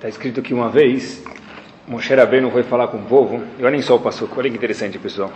Está 0.00 0.08
escrito 0.08 0.40
que 0.40 0.54
uma 0.54 0.70
vez 0.70 1.22
Moshe 1.86 2.14
Rabbeinu 2.14 2.50
foi 2.50 2.62
falar 2.62 2.88
com 2.88 2.96
o 2.96 3.02
povo, 3.02 3.44
e 3.58 3.62
olhem 3.62 3.82
só 3.82 3.96
o 3.96 4.00
passuco, 4.00 4.34
olha 4.40 4.48
que 4.48 4.56
interessante 4.56 4.98
pessoal. 4.98 5.30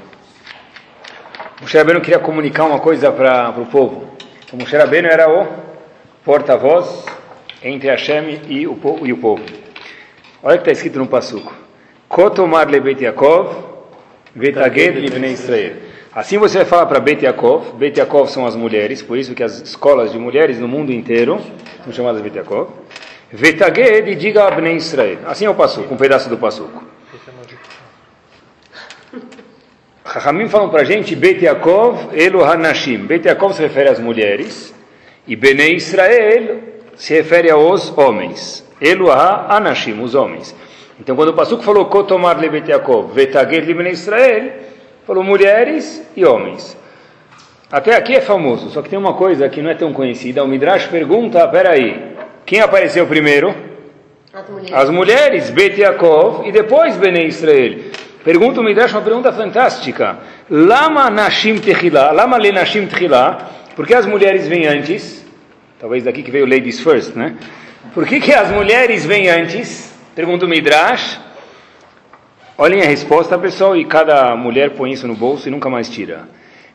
Moshe 1.61 1.77
Rabbeinu 1.77 2.01
queria 2.01 2.19
comunicar 2.19 2.65
uma 2.65 2.81
coisa 2.81 3.13
para 3.13 3.51
o 3.51 3.67
povo. 3.67 4.17
O 4.51 4.57
Moshe 4.57 4.75
Rabbeinu 4.75 5.07
era 5.07 5.29
o 5.29 5.47
porta-voz 6.25 7.05
entre 7.63 7.91
Hashem 7.91 8.41
e 8.49 8.67
o, 8.67 8.81
e 9.05 9.13
o 9.13 9.19
povo. 9.19 9.45
Olha 10.43 10.55
o 10.55 10.59
que 10.59 10.63
está 10.63 10.73
escrito 10.73 10.99
no 10.99 11.09
passuco. 11.09 11.55
Kotomar 12.09 12.67
le 12.67 12.79
Yaakov, 12.79 13.55
vetaged 14.35 14.99
livnei 14.99 15.33
Israel. 15.33 15.77
Assim 16.15 16.39
você 16.39 16.57
vai 16.57 16.67
falar 16.67 16.87
para 16.87 17.01
Bet 17.01 17.23
Yaakov. 17.23 17.75
Bet 17.77 17.99
Yaakov 17.99 18.31
são 18.31 18.47
as 18.47 18.57
mulheres, 18.57 19.03
por 19.03 19.19
isso 19.19 19.35
que 19.35 19.43
as 19.43 19.61
escolas 19.61 20.11
de 20.11 20.19
mulheres 20.19 20.59
no 20.59 20.67
mundo 20.67 20.91
inteiro 20.91 21.39
são 21.85 21.93
chamadas 21.93 22.23
Bet 22.23 22.39
Yaakov. 22.39 22.84
Vetaged 23.33 24.11
e 24.11 24.15
diga 24.15 24.47
a 24.47 24.51
Bnei 24.51 24.77
Israel. 24.77 25.19
Assim 25.27 25.45
é 25.45 25.51
o 25.51 25.55
passuco, 25.55 25.93
um 25.93 25.97
pedaço 25.97 26.29
do 26.29 26.37
passuco. 26.37 26.85
Rahamim 30.05 30.49
falam 30.49 30.69
para 30.69 30.83
a 30.83 30.85
gente, 30.85 31.17
Bet 31.17 31.45
Yaakov, 31.45 32.11
Elo 32.15 32.45
Hanashim. 32.45 33.07
Bet 33.07 33.27
Yaakov 33.27 33.55
se 33.55 33.63
refere 33.63 33.89
às 33.89 33.99
mulheres 33.99 34.75
e 35.27 35.35
Bnei 35.35 35.75
Israel 35.75 36.61
se 36.95 37.15
refere 37.15 37.51
aos 37.51 37.97
homens. 37.97 38.65
Elo 38.81 39.11
Hanashim, 39.11 40.01
os 40.03 40.15
homens. 40.15 40.55
Então 41.01 41.17
quando 41.17 41.31
o 41.31 41.35
passuco 41.35 41.63
falou 41.63 41.87
Kotomar 41.87 42.39
le 42.39 42.49
Bet 42.49 42.71
Yaakov, 42.71 43.13
Vetaged 43.15 43.67
le 43.67 43.75
Bnei 43.75 43.93
Israel, 43.93 44.53
falou 45.07 45.25
mulheres 45.25 46.07
e 46.15 46.25
homens. 46.25 46.77
Até 47.73 47.97
aqui 47.97 48.15
é 48.15 48.21
famoso, 48.21 48.71
só 48.71 48.83
que 48.83 48.89
tem 48.89 48.99
uma 48.99 49.15
coisa 49.15 49.49
que 49.49 49.61
não 49.61 49.71
é 49.71 49.75
tão 49.75 49.93
conhecida. 49.93 50.45
O 50.45 50.47
Midrash 50.47 50.87
pergunta, 50.87 51.49
peraí, 51.49 52.14
quem 52.47 52.61
apareceu 52.61 53.07
primeiro? 53.07 53.55
As 54.33 54.49
mulheres. 54.49 54.73
As 54.73 54.91
mulheres, 54.91 55.51
Bet 55.51 55.81
Yaakov, 55.81 56.47
e 56.47 56.53
depois 56.53 56.97
Bnei 56.97 57.27
Israel. 57.27 57.93
Pergunta 58.25 58.61
o 58.61 58.65
Midrash 58.65 58.93
uma 58.93 59.03
pergunta 59.03 59.33
fantástica. 59.33 60.19
Lama 60.51 61.11
Nashim 61.11 61.59
Techila, 61.59 62.11
Lama 62.11 62.39
Le 62.39 62.53
Nashim 62.53 62.87
Techila, 62.87 63.51
por 63.77 63.87
que 63.87 63.95
as 63.95 64.07
mulheres 64.07 64.49
vêm 64.49 64.67
antes? 64.67 65.25
Talvez 65.79 66.05
daqui 66.05 66.23
que 66.23 66.31
veio 66.31 66.47
Ladies 66.47 66.81
First, 66.81 67.15
né? 67.15 67.37
Por 67.93 68.07
que, 68.07 68.19
que 68.19 68.33
as 68.33 68.51
mulheres 68.51 69.05
vêm 69.05 69.29
antes? 69.29 69.93
Pergunta 70.15 70.47
o 70.47 70.49
Midrash. 70.49 71.21
Olhem 72.57 72.83
a 72.83 72.87
resposta, 72.87 73.39
pessoal, 73.39 73.77
e 73.77 73.85
cada 73.85 74.35
mulher 74.37 74.71
põe 74.71 74.93
isso 74.93 75.07
no 75.07 75.15
bolso 75.15 75.49
e 75.49 75.51
nunca 75.51 75.69
mais 75.69 75.89
tira. 75.91 76.29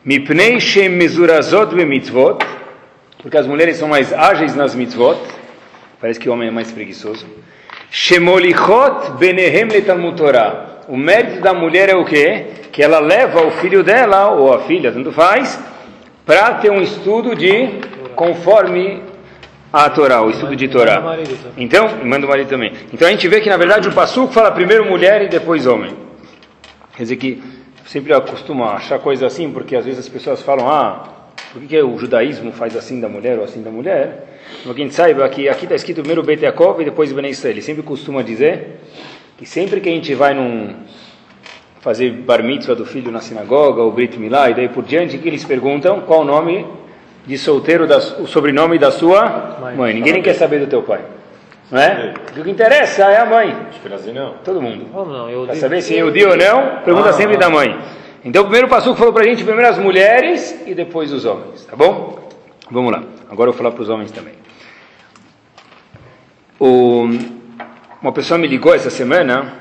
Mipnei 0.04 0.60
Shem 0.60 0.88
Mezurazot 0.88 1.74
Mitzvot, 1.74 2.38
porque 3.22 3.36
as 3.36 3.46
mulheres 3.46 3.76
são 3.76 3.88
mais 3.88 4.12
ágeis 4.12 4.54
nas 4.54 4.74
mitzvot. 4.74 5.18
Parece 6.00 6.18
que 6.18 6.28
o 6.28 6.32
homem 6.32 6.48
é 6.48 6.50
mais 6.50 6.72
preguiçoso. 6.72 7.26
Shemolichot 7.90 9.18
benehem 9.18 9.64
letalmud 9.64 10.16
Torah. 10.16 10.80
O 10.88 10.96
mérito 10.96 11.40
da 11.40 11.52
mulher 11.52 11.88
é 11.88 11.94
o 11.94 12.04
quê? 12.04 12.46
Que 12.72 12.82
ela 12.82 13.00
leva 13.00 13.46
o 13.46 13.50
filho 13.50 13.82
dela, 13.82 14.30
ou 14.30 14.52
a 14.52 14.60
filha, 14.60 14.90
tanto 14.90 15.12
faz, 15.12 15.60
para 16.24 16.54
ter 16.54 16.70
um 16.70 16.80
estudo 16.80 17.34
de 17.34 17.80
conforme 18.14 19.02
a 19.72 19.88
Torá, 19.90 20.22
o 20.22 20.30
estudo 20.30 20.56
de 20.56 20.68
Torá. 20.68 21.18
Então, 21.56 21.88
manda 22.04 22.26
o 22.26 22.28
marido 22.28 22.48
também. 22.48 22.72
Então 22.92 23.06
a 23.06 23.10
gente 23.10 23.26
vê 23.28 23.40
que 23.40 23.48
na 23.48 23.56
verdade 23.56 23.88
o 23.88 23.92
Passuco 23.92 24.32
fala 24.32 24.50
primeiro 24.50 24.84
mulher 24.84 25.22
e 25.22 25.28
depois 25.28 25.66
homem. 25.66 25.94
Quer 26.96 27.04
dizer 27.04 27.16
que 27.16 27.42
sempre 27.86 28.18
costumo 28.22 28.64
achar 28.64 28.98
coisa 28.98 29.26
assim, 29.26 29.50
porque 29.50 29.76
às 29.76 29.84
vezes 29.84 30.00
as 30.00 30.08
pessoas 30.08 30.42
falam, 30.42 30.68
ah, 30.68 31.19
por 31.52 31.60
que, 31.60 31.68
que 31.68 31.82
o 31.82 31.98
judaísmo 31.98 32.52
faz 32.52 32.76
assim 32.76 33.00
da 33.00 33.08
mulher 33.08 33.38
ou 33.38 33.44
assim 33.44 33.62
da 33.62 33.70
mulher? 33.70 34.40
Para 34.62 34.74
quem 34.74 34.90
saiba 34.90 35.28
que 35.28 35.48
aqui 35.48 35.64
está 35.64 35.74
escrito 35.74 35.96
primeiro 35.98 36.22
Bet 36.22 36.42
Yaakov 36.42 36.80
e 36.80 36.84
depois 36.84 37.12
Ben 37.12 37.26
Israel. 37.28 37.54
Ele 37.54 37.62
sempre 37.62 37.82
costuma 37.82 38.22
dizer 38.22 38.80
que 39.36 39.46
sempre 39.46 39.80
que 39.80 39.88
a 39.88 39.92
gente 39.92 40.14
vai 40.14 40.34
num 40.34 40.74
fazer 41.80 42.10
bar 42.10 42.42
mitzvah 42.42 42.74
do 42.74 42.84
filho 42.84 43.10
na 43.10 43.20
sinagoga, 43.20 43.82
ou 43.82 43.90
Brit 43.90 44.18
Milá, 44.18 44.50
e 44.50 44.54
daí 44.54 44.68
por 44.68 44.84
diante, 44.84 45.16
que 45.18 45.26
eles 45.26 45.44
perguntam 45.44 46.00
qual 46.02 46.20
o 46.20 46.24
nome 46.24 46.66
de 47.26 47.38
solteiro, 47.38 47.86
da, 47.86 47.98
o 47.98 48.26
sobrenome 48.26 48.78
da 48.78 48.90
sua 48.90 49.56
mãe. 49.60 49.76
mãe. 49.76 49.94
Ninguém 49.94 50.14
nem 50.14 50.22
quer 50.22 50.34
saber 50.34 50.60
do 50.60 50.66
teu 50.66 50.82
pai. 50.82 51.00
Não 51.70 51.80
é? 51.80 52.14
O 52.36 52.42
que 52.42 52.50
interessa 52.50 53.04
é 53.04 53.18
a 53.18 53.24
mãe. 53.24 53.56
Não. 54.12 54.34
Todo 54.44 54.60
mundo. 54.60 54.86
Não, 54.92 55.30
eu 55.30 55.46
Para 55.46 55.54
saber 55.54 55.80
se 55.82 55.96
é 55.96 56.04
o 56.04 56.10
dia 56.10 56.28
ou 56.28 56.36
não, 56.36 56.82
pergunta 56.84 57.10
Ah, 57.10 57.12
sempre 57.12 57.36
da 57.36 57.48
mãe. 57.48 57.78
Então 58.24 58.42
o 58.42 58.44
primeiro 58.44 58.68
passo 58.68 58.94
falou 58.94 59.12
para 59.12 59.22
a 59.22 59.26
gente 59.26 59.42
primeiro 59.42 59.68
as 59.68 59.78
mulheres 59.78 60.54
e 60.66 60.74
depois 60.74 61.10
os 61.12 61.24
homens, 61.24 61.64
tá 61.64 61.74
bom? 61.74 62.28
Vamos 62.70 62.92
lá. 62.92 63.02
Agora 63.30 63.48
eu 63.48 63.52
vou 63.52 63.58
falar 63.62 63.70
para 63.70 63.82
os 63.82 63.88
homens 63.88 64.10
também. 64.10 64.34
O, 66.58 67.08
uma 68.02 68.12
pessoa 68.12 68.36
me 68.36 68.46
ligou 68.46 68.74
essa 68.74 68.90
semana, 68.90 69.54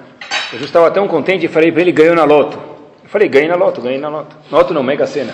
eu 0.52 0.60
estava 0.60 0.92
tão 0.92 1.08
contente 1.08 1.46
e 1.46 1.48
falei 1.48 1.72
para 1.72 1.82
ele, 1.82 1.94
ganhou 1.94 2.16
na 2.16 2.26
loto. 2.26 2.60
Eu 3.02 3.10
falei, 3.10 3.30
ganhei 3.30 3.48
na 3.48 3.56
loto, 3.56 3.82
ganhei 3.82 3.98
na 3.98 4.10
loto. 4.10 4.36
Loto 4.52 4.74
não, 4.74 4.84
Mega 4.84 5.08
Sena. 5.08 5.34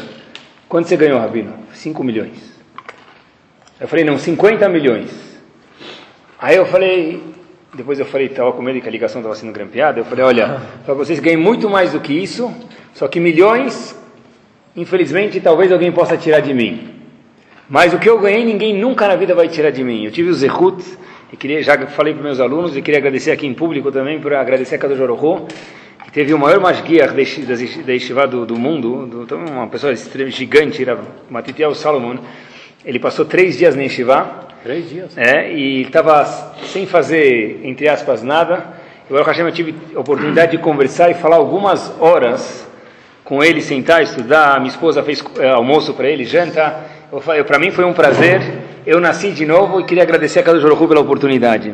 Quanto 0.70 0.88
você 0.88 0.96
ganhou, 0.96 1.20
Rabino? 1.20 1.54
5 1.74 2.04
milhões. 2.04 2.56
Eu 3.80 3.88
falei, 3.88 4.06
não, 4.06 4.18
50 4.18 4.70
milhões. 4.70 5.12
Aí 6.40 6.56
eu 6.56 6.66
falei, 6.68 7.24
depois 7.74 8.00
eu 8.00 8.06
falei, 8.06 8.28
estava 8.28 8.52
com 8.54 8.62
medo 8.62 8.80
que 8.80 8.88
a 8.88 8.92
ligação 8.92 9.20
estava 9.20 9.36
sendo 9.36 9.52
grampeada. 9.52 10.00
Eu 10.00 10.06
falei, 10.06 10.24
olha, 10.24 10.62
para 10.86 10.94
vocês 10.94 11.20
ganhem 11.20 11.38
muito 11.38 11.70
mais 11.70 11.92
do 11.92 12.00
que 12.00 12.14
isso, 12.14 12.54
só 12.96 13.08
que 13.10 13.20
milhões, 13.20 13.94
infelizmente, 14.76 15.40
talvez 15.42 15.70
alguém 15.72 15.92
possa 15.92 16.16
tirar 16.18 16.40
de 16.40 16.54
mim. 16.54 16.92
Mas 17.70 17.94
o 17.94 18.00
que 18.00 18.10
eu 18.10 18.18
ganhei, 18.20 18.46
ninguém 18.46 18.74
nunca 18.78 19.06
na 19.08 19.16
vida 19.16 19.36
vai 19.36 19.48
tirar 19.50 19.70
de 19.70 19.84
mim. 19.84 20.06
Eu 20.06 20.12
tive 20.12 20.30
o 20.30 20.34
Zehut, 20.34 20.82
e 21.34 21.36
queria, 21.36 21.62
já 21.62 21.76
falei 21.88 22.14
para 22.14 22.24
meus 22.24 22.40
alunos, 22.40 22.76
e 22.78 22.82
queria 22.82 23.00
agradecer 23.00 23.32
aqui 23.32 23.46
em 23.46 23.54
público 23.54 23.92
também, 23.92 24.20
para 24.20 24.40
agradecer 24.40 24.76
a 24.76 24.78
Kadosh 24.78 25.00
Orohu, 25.02 25.46
que 26.06 26.12
teve 26.12 26.34
o 26.34 26.40
maior 26.40 26.60
masguiar 26.62 27.12
da 27.14 27.20
Yeshi- 27.20 27.42
da 27.84 27.92
Yeshiva 27.94 28.26
do, 28.28 28.46
do 28.46 28.56
mundo, 28.58 29.06
do, 29.08 29.24
então, 29.24 29.44
uma 29.44 29.68
pessoa 29.68 29.94
gigante, 30.28 30.86
Matitiel 31.30 31.76
Salomon. 31.76 32.16
Ele 32.86 33.00
passou 33.00 33.26
três 33.26 33.58
dias 33.58 33.76
na 33.76 33.82
Yeshiva, 33.84 34.48
Três 34.64 34.90
dias. 34.90 35.18
é, 35.18 35.52
e 35.52 35.82
estava 35.82 36.24
sem 36.68 36.86
fazer, 36.86 37.60
entre 37.64 37.90
aspas, 37.90 38.24
nada. 38.24 38.74
E 39.10 39.12
Baruch 39.14 39.28
Hashem, 39.30 39.46
eu 39.46 39.52
tive 39.52 39.76
a 39.96 40.00
oportunidade 40.00 40.52
de 40.52 40.60
conversar 40.60 41.10
e 41.10 41.16
falar 41.16 41.36
algumas 41.36 41.92
horas 42.00 42.65
com 43.26 43.44
ele, 43.44 43.60
sentar, 43.60 44.04
estudar. 44.04 44.60
Minha 44.60 44.70
esposa 44.70 45.04
fez 45.04 45.22
eh, 45.40 45.50
almoço 45.50 45.96
para 45.96 46.08
ele, 46.08 46.24
janta. 46.24 46.86
Para 47.46 47.58
mim 47.58 47.72
foi 47.72 47.84
um 47.84 47.92
prazer. 47.92 48.40
Eu 48.86 49.02
nasci 49.02 49.32
de 49.32 49.46
novo 49.48 49.82
e 49.82 49.84
queria 49.84 50.04
agradecer 50.04 50.40
a 50.40 50.44
Kadosh 50.44 50.62
Baruch 50.62 50.88
pela 50.88 51.02
oportunidade. 51.02 51.74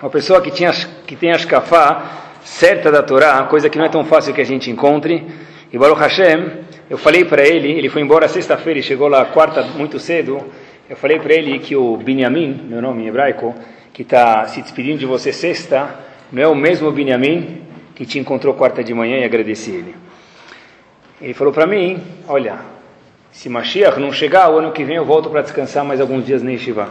Uma 0.00 0.10
pessoa 0.10 0.40
que, 0.40 0.50
tinha, 0.50 0.72
que 1.06 1.14
tem 1.14 1.30
a 1.30 1.38
shkafá 1.38 2.38
certa 2.42 2.90
da 2.90 3.02
Torá, 3.02 3.42
coisa 3.42 3.68
que 3.68 3.76
não 3.76 3.84
é 3.84 3.88
tão 3.90 4.02
fácil 4.04 4.32
que 4.32 4.40
a 4.40 4.44
gente 4.44 4.70
encontre. 4.70 5.26
E 5.70 5.76
Baruch 5.76 6.00
Hashem, 6.00 6.52
eu 6.88 6.96
falei 6.96 7.26
para 7.26 7.46
ele, 7.46 7.70
ele 7.70 7.90
foi 7.90 8.00
embora 8.00 8.26
sexta-feira 8.26 8.80
e 8.80 8.82
chegou 8.82 9.08
lá 9.08 9.26
quarta 9.26 9.62
muito 9.62 9.98
cedo. 9.98 10.42
Eu 10.88 10.96
falei 10.96 11.20
para 11.20 11.34
ele 11.34 11.58
que 11.58 11.76
o 11.76 11.98
Binyamin, 11.98 12.62
meu 12.66 12.80
nome 12.80 13.02
em 13.02 13.08
hebraico, 13.08 13.54
que 13.92 14.00
está 14.00 14.46
se 14.46 14.62
despedindo 14.62 14.98
de 14.98 15.04
você 15.04 15.34
sexta, 15.34 15.90
não 16.32 16.42
é 16.42 16.48
o 16.48 16.54
mesmo 16.54 16.90
Binyamin 16.90 17.60
que 17.94 18.06
te 18.06 18.18
encontrou 18.18 18.54
quarta 18.54 18.82
de 18.82 18.94
manhã 18.94 19.18
e 19.18 19.24
agradeci 19.24 19.70
ele. 19.72 20.07
Ele 21.20 21.34
falou 21.34 21.52
para 21.52 21.66
mim, 21.66 22.00
olha, 22.28 22.58
se 23.32 23.48
Mashiach 23.48 23.98
não 23.98 24.12
chegar, 24.12 24.50
o 24.50 24.58
ano 24.58 24.70
que 24.70 24.84
vem 24.84 24.96
eu 24.96 25.04
volto 25.04 25.28
para 25.28 25.42
descansar 25.42 25.84
mais 25.84 26.00
alguns 26.00 26.24
dias 26.24 26.42
na 26.42 26.52
Yeshiva. 26.52 26.88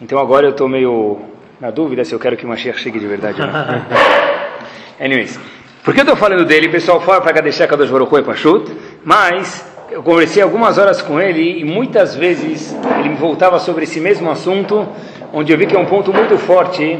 Então 0.00 0.18
agora 0.18 0.46
eu 0.46 0.50
estou 0.50 0.68
meio 0.68 1.20
na 1.60 1.70
dúvida 1.70 2.04
se 2.04 2.12
eu 2.12 2.18
quero 2.18 2.36
que 2.36 2.44
Mashiach 2.44 2.80
chegue 2.80 2.98
de 2.98 3.06
verdade 3.06 3.40
ou 3.40 3.46
não. 3.46 3.54
Anyways, 5.00 5.38
por 5.84 5.94
que 5.94 6.00
eu 6.00 6.02
estou 6.02 6.16
falando 6.16 6.44
dele? 6.44 6.66
O 6.66 6.70
pessoal 6.72 7.00
fala 7.00 7.20
para 7.20 7.32
Kadeshah 7.32 7.68
Kadosh 7.68 7.88
Baruch 7.88 8.16
e 8.16 8.22
Pashut, 8.22 8.72
mas 9.04 9.64
eu 9.90 10.02
conversei 10.02 10.42
algumas 10.42 10.76
horas 10.76 11.00
com 11.00 11.20
ele 11.20 11.60
e 11.60 11.64
muitas 11.64 12.16
vezes 12.16 12.74
ele 12.98 13.10
me 13.10 13.14
voltava 13.14 13.60
sobre 13.60 13.84
esse 13.84 14.00
mesmo 14.00 14.28
assunto, 14.28 14.88
onde 15.32 15.52
eu 15.52 15.58
vi 15.58 15.66
que 15.66 15.76
é 15.76 15.78
um 15.78 15.86
ponto 15.86 16.12
muito 16.12 16.36
forte, 16.38 16.98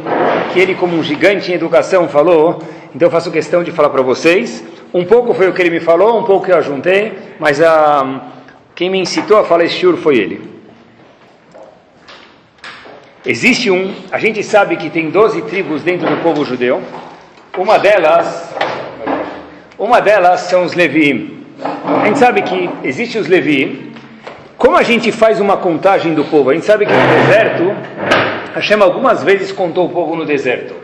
que 0.53 0.61
ele 0.61 0.77
como 0.77 0.97
um 0.97 1.03
gigante 1.03 1.51
em 1.51 1.57
educação 1.57 2.09
falou, 2.09 2.63
então 2.95 3.09
eu 3.09 3.11
faço 3.11 3.33
questão 3.33 3.65
de 3.65 3.73
falar 3.73 3.91
para 3.91 4.03
vocês. 4.03 4.65
Um 4.95 5.05
pouco 5.05 5.35
foi 5.35 5.49
o 5.49 5.53
que 5.53 5.61
ele 5.61 5.71
me 5.71 5.81
falou, 5.81 6.19
um 6.19 6.25
pouco 6.25 6.51
eu 6.51 6.57
ajuntei, 6.57 7.13
mas 7.39 7.61
a, 7.61 8.21
quem 8.75 8.89
me 8.89 8.99
incitou 8.99 9.39
a 9.39 9.45
falar 9.45 9.65
esse 9.65 9.75
shiur 9.75 9.97
foi 9.97 10.17
ele. 10.17 10.57
Existe 13.25 13.71
um, 13.71 13.93
a 14.13 14.19
gente 14.19 14.43
sabe 14.45 14.77
que 14.77 14.89
tem 14.89 15.11
12 15.11 15.43
tribos 15.43 15.83
dentro 15.83 16.09
do 16.09 16.17
povo 16.19 16.45
judeu. 16.45 16.81
Uma 17.59 17.79
delas, 17.79 18.55
uma 19.77 20.01
delas 20.01 20.43
são 20.43 20.63
os 20.65 20.75
Leviim. 20.75 21.45
A 22.03 22.07
gente 22.07 22.19
sabe 22.19 22.43
que 22.43 22.71
existe 22.85 23.19
os 23.19 23.27
Leviim. 23.27 23.93
Como 24.57 24.77
a 24.77 24.83
gente 24.83 25.11
faz 25.11 25.41
uma 25.41 25.57
contagem 25.57 26.15
do 26.15 26.25
povo? 26.25 26.51
A 26.51 26.55
gente 26.55 26.67
sabe 26.67 26.87
que 26.87 26.93
no 26.93 27.25
deserto, 27.25 27.77
Hashem 28.55 28.81
algumas 28.81 29.25
vezes 29.25 29.51
contou 29.51 29.87
o 29.87 29.89
povo 29.89 30.15
no 30.15 30.25
deserto. 30.25 30.75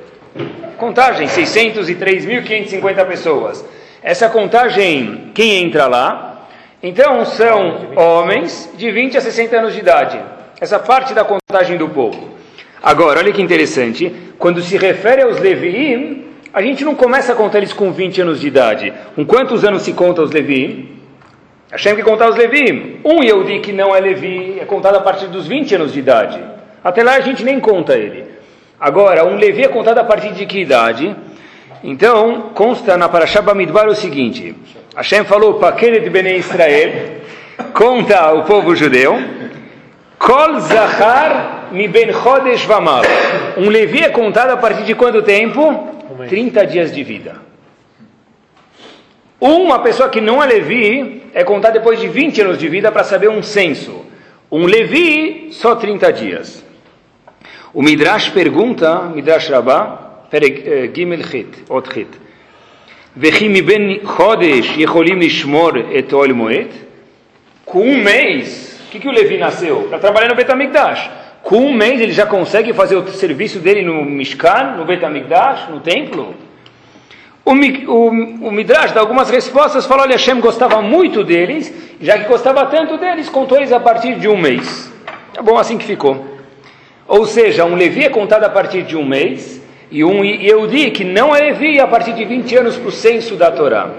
Contagem, 0.76 1.28
603.550 1.28 3.06
pessoas. 3.06 3.64
Essa 4.02 4.28
contagem, 4.28 5.30
quem 5.32 5.62
entra 5.62 5.86
lá? 5.86 6.48
Então 6.82 7.24
são 7.24 7.92
homens 7.94 8.68
de 8.76 8.90
20 8.90 9.16
a 9.16 9.20
60 9.20 9.56
anos 9.56 9.74
de 9.74 9.78
idade. 9.78 10.20
Essa 10.60 10.80
parte 10.80 11.14
da 11.14 11.24
contagem 11.24 11.78
do 11.78 11.88
povo. 11.88 12.30
Agora, 12.82 13.20
olha 13.20 13.32
que 13.32 13.40
interessante, 13.40 14.12
quando 14.40 14.60
se 14.60 14.76
refere 14.76 15.22
aos 15.22 15.38
Leviim, 15.38 16.24
a 16.52 16.60
gente 16.60 16.84
não 16.84 16.96
começa 16.96 17.32
a 17.32 17.36
contar 17.36 17.58
eles 17.58 17.72
com 17.72 17.92
20 17.92 18.22
anos 18.22 18.40
de 18.40 18.48
idade. 18.48 18.92
Com 19.14 19.24
quantos 19.24 19.64
anos 19.64 19.82
se 19.82 19.92
conta 19.92 20.20
os 20.20 20.32
Leviim? 20.32 20.98
Hashem 21.70 21.94
que 21.94 22.02
contar 22.02 22.28
os 22.28 22.36
Leviim. 22.36 23.00
Um 23.04 23.22
Yehudi 23.22 23.60
que 23.60 23.72
não 23.72 23.94
é 23.94 24.00
Levi 24.00 24.58
é 24.60 24.64
contado 24.64 24.96
a 24.96 25.00
partir 25.00 25.28
dos 25.28 25.46
20 25.46 25.76
anos 25.76 25.92
de 25.92 26.00
idade. 26.00 26.42
Até 26.82 27.04
lá 27.04 27.14
a 27.14 27.20
gente 27.20 27.44
nem 27.44 27.60
conta 27.60 27.96
ele. 27.96 28.26
Agora, 28.80 29.24
um 29.24 29.36
Levi 29.36 29.62
é 29.62 29.68
contado 29.68 29.98
a 29.98 30.04
partir 30.04 30.32
de 30.32 30.44
que 30.44 30.58
idade? 30.58 31.14
Então, 31.84 32.50
consta 32.54 32.96
na 32.96 33.08
Parashá 33.08 33.42
Bamidbar 33.42 33.88
o 33.88 33.94
seguinte: 33.94 34.54
Hashem 34.94 35.24
falou, 35.24 35.54
Paquenet 35.54 36.08
Bnei 36.08 36.36
Israel, 36.36 37.22
conta 37.74 38.32
o 38.32 38.44
povo 38.44 38.76
judeu, 38.76 39.18
Kol 40.18 40.60
Zachar 40.60 41.68
mi 41.72 41.88
ben 41.88 42.12
Chodesh 42.12 42.64
Vamal. 42.64 43.02
Um 43.56 43.68
Levi 43.68 44.04
é 44.04 44.10
contado 44.10 44.50
a 44.50 44.56
partir 44.56 44.84
de 44.84 44.94
quanto 44.94 45.22
tempo? 45.22 45.88
30 46.28 46.66
dias 46.66 46.94
de 46.94 47.02
vida. 47.02 47.36
Uma 49.40 49.80
pessoa 49.80 50.08
que 50.08 50.20
não 50.20 50.40
é 50.40 50.46
Levi 50.46 51.24
é 51.34 51.42
contada 51.42 51.74
depois 51.74 51.98
de 51.98 52.06
20 52.06 52.42
anos 52.42 52.58
de 52.58 52.68
vida 52.68 52.92
para 52.92 53.02
saber 53.02 53.28
um 53.28 53.42
censo. 53.42 54.04
Um 54.50 54.66
Levi, 54.66 55.48
só 55.50 55.74
30 55.74 56.12
dias. 56.12 56.64
O 57.74 57.82
Midrash 57.82 58.28
pergunta, 58.28 59.00
Midrash 59.14 59.48
Rabbah, 59.48 60.11
eh, 60.31 60.89
Gimel 60.93 61.23
Chit, 61.23 61.63
Ot 61.69 61.93
Chit. 61.93 62.17
וכי 63.19 63.47
מבין 63.47 63.97
חודש 64.03 64.77
יכולים 64.77 65.19
לשמור 65.21 65.71
את 65.99 66.13
אוהל 66.13 66.31
מועד? 66.31 66.67
Com 67.65 67.79
um 67.79 68.03
mês, 68.03 68.79
o 68.87 68.91
que, 68.91 68.99
que 68.99 69.07
o 69.09 69.11
Levi 69.11 69.37
nasceu? 69.37 69.87
Para 69.89 69.99
trabalhar 69.99 70.29
no 70.29 70.35
Betamigdash. 70.35 71.09
Com 71.43 71.57
um 71.57 71.73
mês 71.73 71.99
ele 71.99 72.13
já 72.13 72.25
consegue 72.25 72.71
fazer 72.73 72.95
o 72.95 73.05
serviço 73.09 73.59
dele 73.59 73.81
no 73.81 74.05
Mishkan, 74.05 74.75
no 74.77 74.85
Betamigdash, 74.85 75.69
no 75.69 75.81
templo? 75.81 76.33
O, 77.43 77.51
o, 77.51 78.07
o 78.47 78.51
Midrash 78.51 78.91
dá 78.91 78.99
algumas 78.99 79.29
respostas, 79.29 79.85
fala, 79.85 80.03
olha, 80.03 80.17
Hashem 80.17 80.41
gostava 80.41 80.81
muito 80.81 81.23
deles, 81.23 81.73
já 82.01 82.17
que 82.17 82.27
gostava 82.27 82.65
tanto 82.65 82.97
deles, 82.97 83.29
contou 83.29 83.57
eles 83.57 83.71
a 83.71 83.79
partir 83.79 84.15
de 84.15 84.27
um 84.27 84.35
mês. 84.35 84.91
É 85.37 85.41
bom 85.41 85.57
assim 85.57 85.77
que 85.77 85.85
ficou. 85.85 86.25
Ou 87.07 87.25
seja, 87.25 87.63
um 87.63 87.75
Levi 87.75 88.03
é 88.03 88.09
contado 88.09 88.43
a 88.43 88.49
partir 88.49 88.83
de 88.83 88.97
um 88.97 89.05
mês, 89.05 89.60
e 89.92 90.02
um 90.02 90.24
Yehudi 90.24 90.90
que 90.90 91.04
não 91.04 91.36
é 91.36 91.40
Levi 91.40 91.78
a 91.78 91.86
partir 91.86 92.14
de 92.14 92.24
20 92.24 92.56
anos 92.56 92.76
para 92.78 92.88
o 92.88 92.90
censo 92.90 93.36
da 93.36 93.50
Torá. 93.50 93.90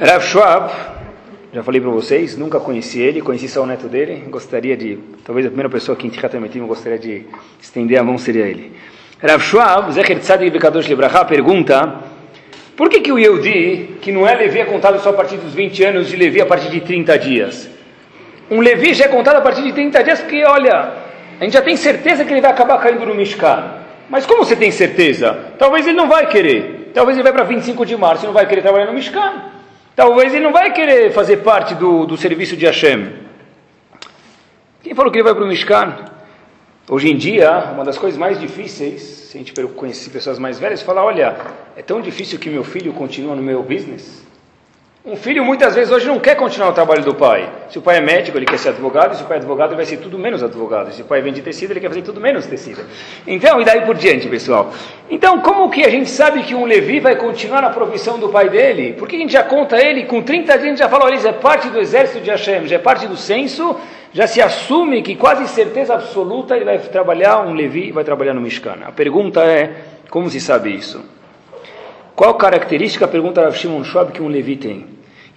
Rav 0.00 0.24
Schwab, 0.24 0.72
já 1.52 1.62
falei 1.62 1.82
para 1.82 1.90
vocês, 1.90 2.38
nunca 2.38 2.58
conheci 2.58 2.98
ele, 2.98 3.20
conheci 3.20 3.46
só 3.46 3.62
o 3.62 3.66
neto 3.66 3.88
dele, 3.88 4.24
gostaria 4.30 4.74
de, 4.74 4.98
talvez 5.22 5.44
a 5.44 5.50
primeira 5.50 5.68
pessoa 5.68 5.94
que 5.94 6.06
em 6.06 6.10
Tichatametim 6.10 6.60
gostaria 6.60 6.98
de 6.98 7.26
estender 7.60 7.98
a 7.98 8.02
mão 8.02 8.16
seria 8.16 8.46
ele. 8.46 8.72
Rav 9.22 9.42
Schwab, 9.42 9.92
Zecher 9.92 10.18
Tzadik 10.18 10.50
Bekadosh 10.50 10.88
Libraha, 10.88 11.26
pergunta, 11.26 11.96
por 12.74 12.88
que, 12.88 13.00
que 13.00 13.12
o 13.12 13.18
Yehudi, 13.18 13.96
que 14.00 14.10
não 14.10 14.26
é 14.26 14.34
Levi, 14.34 14.60
é 14.60 14.64
contado 14.64 14.98
só 15.00 15.10
a 15.10 15.12
partir 15.12 15.36
dos 15.36 15.52
20 15.52 15.84
anos, 15.84 16.08
de 16.08 16.16
Levi 16.16 16.40
a 16.40 16.46
partir 16.46 16.70
de 16.70 16.80
30 16.80 17.18
dias? 17.18 17.68
Um 18.50 18.60
Levi 18.60 18.94
já 18.94 19.04
é 19.04 19.08
contado 19.08 19.36
a 19.36 19.42
partir 19.42 19.62
de 19.62 19.74
30 19.74 20.02
dias, 20.02 20.20
porque, 20.20 20.42
olha, 20.42 20.94
a 21.38 21.44
gente 21.44 21.52
já 21.52 21.60
tem 21.60 21.76
certeza 21.76 22.24
que 22.24 22.32
ele 22.32 22.40
vai 22.40 22.50
acabar 22.50 22.78
caindo 22.78 23.04
no 23.04 23.14
Mishkan. 23.14 23.79
Mas 24.10 24.26
como 24.26 24.44
você 24.44 24.56
tem 24.56 24.72
certeza? 24.72 25.52
Talvez 25.56 25.86
ele 25.86 25.96
não 25.96 26.08
vai 26.08 26.26
querer. 26.26 26.90
Talvez 26.92 27.16
ele 27.16 27.22
vai 27.22 27.32
para 27.32 27.44
25 27.44 27.86
de 27.86 27.96
março 27.96 28.24
e 28.24 28.26
não 28.26 28.34
vai 28.34 28.44
querer 28.44 28.60
trabalhar 28.60 28.86
no 28.86 28.92
Mishkan. 28.92 29.44
Talvez 29.94 30.34
ele 30.34 30.42
não 30.42 30.52
vai 30.52 30.72
querer 30.72 31.12
fazer 31.12 31.38
parte 31.38 31.76
do, 31.76 32.04
do 32.06 32.16
serviço 32.16 32.56
de 32.56 32.66
Hashem. 32.66 33.12
Quem 34.82 34.94
falou 34.94 35.12
que 35.12 35.18
ele 35.18 35.24
vai 35.24 35.34
para 35.34 35.44
o 35.44 35.46
Mishkan? 35.46 35.94
Hoje 36.90 37.08
em 37.08 37.16
dia, 37.16 37.70
uma 37.72 37.84
das 37.84 37.96
coisas 37.96 38.18
mais 38.18 38.40
difíceis, 38.40 39.00
se 39.00 39.38
a 39.38 39.40
gente 39.40 39.52
conhecer 39.68 40.10
pessoas 40.10 40.40
mais 40.40 40.58
velhas, 40.58 40.82
falar, 40.82 41.04
olha, 41.04 41.36
é 41.76 41.82
tão 41.82 42.00
difícil 42.00 42.36
que 42.36 42.50
meu 42.50 42.64
filho 42.64 42.92
continue 42.92 43.36
no 43.36 43.42
meu 43.42 43.62
business. 43.62 44.26
Um 45.02 45.16
filho 45.16 45.42
muitas 45.42 45.74
vezes 45.74 45.90
hoje 45.90 46.06
não 46.06 46.18
quer 46.18 46.34
continuar 46.34 46.68
o 46.68 46.72
trabalho 46.74 47.02
do 47.02 47.14
pai. 47.14 47.50
Se 47.70 47.78
o 47.78 47.80
pai 47.80 47.96
é 47.96 48.00
médico, 48.02 48.36
ele 48.36 48.44
quer 48.44 48.58
ser 48.58 48.68
advogado, 48.68 49.16
se 49.16 49.22
o 49.22 49.24
pai 49.24 49.38
é 49.38 49.40
advogado, 49.40 49.70
ele 49.70 49.76
vai 49.76 49.86
ser 49.86 49.96
tudo 49.96 50.18
menos 50.18 50.42
advogado. 50.42 50.92
Se 50.92 51.00
o 51.00 51.06
pai 51.06 51.22
vende 51.22 51.40
tecido, 51.40 51.70
ele 51.70 51.80
quer 51.80 51.88
fazer 51.88 52.02
tudo 52.02 52.20
menos 52.20 52.44
tecido. 52.44 52.84
Então, 53.26 53.58
e 53.62 53.64
daí 53.64 53.80
por 53.80 53.96
diante, 53.96 54.28
pessoal. 54.28 54.70
Então, 55.08 55.40
como 55.40 55.70
que 55.70 55.86
a 55.86 55.88
gente 55.88 56.10
sabe 56.10 56.42
que 56.42 56.54
um 56.54 56.66
Levi 56.66 57.00
vai 57.00 57.16
continuar 57.16 57.62
na 57.62 57.70
profissão 57.70 58.18
do 58.18 58.28
pai 58.28 58.50
dele? 58.50 58.92
Porque 58.92 59.16
a 59.16 59.18
gente 59.18 59.32
já 59.32 59.42
conta 59.42 59.82
ele, 59.82 60.04
com 60.04 60.20
30 60.20 60.52
dias 60.52 60.64
a 60.64 60.68
gente 60.68 60.78
já 60.80 60.88
fala, 60.90 61.06
olha, 61.06 61.14
isso 61.14 61.28
é 61.28 61.32
parte 61.32 61.70
do 61.70 61.80
exército 61.80 62.20
de 62.20 62.28
Hashem, 62.28 62.66
já 62.66 62.76
é 62.76 62.78
parte 62.78 63.06
do 63.06 63.16
censo, 63.16 63.80
já 64.12 64.26
se 64.26 64.42
assume 64.42 65.00
que 65.00 65.16
quase 65.16 65.48
certeza 65.48 65.94
absoluta 65.94 66.54
ele 66.54 66.66
vai 66.66 66.78
trabalhar, 66.78 67.40
um 67.40 67.54
Levi 67.54 67.90
vai 67.90 68.04
trabalhar 68.04 68.34
no 68.34 68.42
Mishkan. 68.42 68.76
A 68.84 68.92
pergunta 68.92 69.42
é, 69.42 69.76
como 70.10 70.28
se 70.28 70.38
sabe 70.40 70.74
isso? 70.74 71.02
Qual 72.20 72.34
característica, 72.34 73.08
pergunta 73.08 73.40
Rav 73.40 73.56
Shimon 73.56 73.82
Schwab, 73.82 74.12
que 74.12 74.20
um 74.20 74.28
Levi 74.28 74.54
tem? 74.54 74.84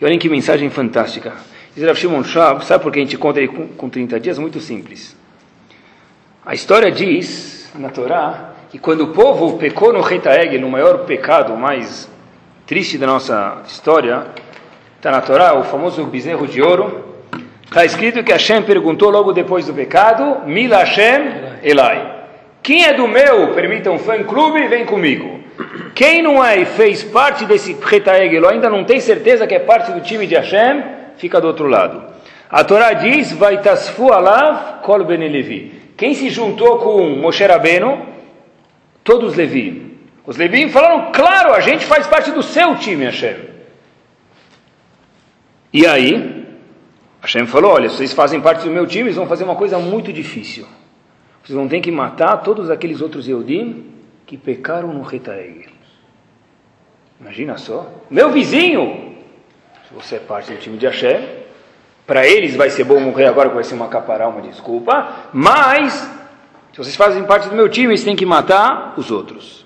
E 0.01 0.03
olhem 0.03 0.19
que 0.19 0.27
mensagem 0.27 0.69
fantástica. 0.69 1.31
Diz 1.73 1.81
Rav 1.85 1.97
Shimon 1.97 2.25
Schwab, 2.25 2.65
sabe 2.65 2.83
por 2.83 2.91
que 2.91 2.99
a 2.99 3.01
gente 3.01 3.17
conta 3.17 3.39
ele 3.39 3.47
com, 3.47 3.69
com 3.69 3.89
30 3.89 4.19
dias? 4.19 4.37
Muito 4.37 4.59
simples. 4.59 5.15
A 6.45 6.53
história 6.53 6.91
diz, 6.91 7.71
na 7.79 7.87
Torá, 7.87 8.55
que 8.69 8.77
quando 8.77 9.05
o 9.05 9.07
povo 9.13 9.57
pecou 9.57 9.93
no 9.93 10.01
Retaeg, 10.01 10.57
no 10.57 10.69
maior 10.69 11.05
pecado 11.05 11.55
mais 11.55 12.11
triste 12.67 12.97
da 12.97 13.07
nossa 13.07 13.61
história, 13.65 14.25
está 14.97 15.09
na 15.09 15.21
Torá, 15.21 15.53
o 15.53 15.63
famoso 15.63 16.03
bezerro 16.07 16.45
de 16.45 16.61
ouro, 16.61 17.15
está 17.63 17.85
escrito 17.85 18.21
que 18.25 18.33
Hashem 18.33 18.61
perguntou 18.63 19.09
logo 19.09 19.31
depois 19.31 19.65
do 19.65 19.73
pecado, 19.73 20.45
Mila 20.45 20.79
Hashem 20.79 21.61
Elai. 21.63 22.25
Quem 22.61 22.83
é 22.83 22.93
do 22.93 23.07
meu, 23.07 23.53
permita 23.53 23.89
um 23.89 23.97
fã-clube, 23.97 24.67
vem 24.67 24.85
comigo. 24.85 25.42
Quem 25.93 26.21
não 26.21 26.43
é 26.43 26.59
e 26.59 26.65
fez 26.65 27.03
parte 27.03 27.45
desse 27.45 27.73
Retaegel, 27.73 28.47
ainda 28.49 28.69
não 28.69 28.83
tem 28.83 28.99
certeza 28.99 29.45
que 29.45 29.53
é 29.53 29.59
parte 29.59 29.91
do 29.91 30.01
time 30.01 30.25
de 30.25 30.35
Hashem, 30.35 30.83
fica 31.17 31.39
do 31.39 31.47
outro 31.47 31.67
lado. 31.67 32.03
A 32.49 32.63
Torá 32.63 32.93
diz, 32.93 33.31
vai 33.33 33.61
tasfu 33.61 34.11
alav 34.11 34.81
kol 34.81 35.03
ben 35.03 35.27
Levi. 35.27 35.81
Quem 35.95 36.13
se 36.13 36.29
juntou 36.29 36.79
com 36.79 37.09
Moshe 37.17 37.43
Rabbeinu? 37.43 38.05
Todos 39.03 39.35
Levi. 39.35 39.97
Os 40.25 40.37
Levi 40.37 40.69
falaram, 40.69 41.11
claro, 41.11 41.53
a 41.53 41.59
gente 41.59 41.85
faz 41.85 42.07
parte 42.07 42.31
do 42.31 42.41
seu 42.41 42.75
time, 42.75 43.05
Hashem. 43.05 43.35
E 45.71 45.85
aí, 45.85 46.45
Hashem 47.21 47.45
falou, 47.45 47.71
olha, 47.71 47.89
vocês 47.89 48.13
fazem 48.13 48.39
parte 48.41 48.63
do 48.63 48.71
meu 48.71 48.85
time, 48.85 49.05
eles 49.05 49.15
vão 49.15 49.27
fazer 49.27 49.43
uma 49.43 49.55
coisa 49.55 49.77
muito 49.79 50.11
difícil. 50.13 50.65
Vocês 51.43 51.55
vão 51.55 51.67
ter 51.67 51.81
que 51.81 51.91
matar 51.91 52.37
todos 52.37 52.69
aqueles 52.69 53.01
outros 53.01 53.27
Eudim 53.27 53.92
que 54.25 54.37
pecaram 54.37 54.93
no 54.93 55.01
Retaegel. 55.01 55.71
Imagina 57.19 57.57
só. 57.57 57.89
Meu 58.09 58.31
vizinho, 58.31 59.15
se 59.87 59.93
você 59.93 60.15
é 60.15 60.19
parte 60.19 60.51
do 60.51 60.57
time 60.57 60.77
de 60.77 60.85
Hashem, 60.85 61.43
para 62.05 62.27
eles 62.27 62.55
vai 62.55 62.69
ser 62.69 62.83
bom 62.83 62.99
morrer 62.99 63.25
agora, 63.25 63.49
que 63.49 63.55
vai 63.55 63.63
ser 63.63 63.75
uma 63.75 63.87
capará, 63.87 64.27
uma 64.27 64.41
desculpa, 64.41 65.29
mas, 65.31 65.93
se 66.71 66.77
vocês 66.77 66.95
fazem 66.95 67.23
parte 67.23 67.47
do 67.47 67.55
meu 67.55 67.69
time, 67.69 67.89
eles 67.89 68.03
têm 68.03 68.15
que 68.15 68.25
matar 68.25 68.93
os 68.97 69.09
outros. 69.09 69.65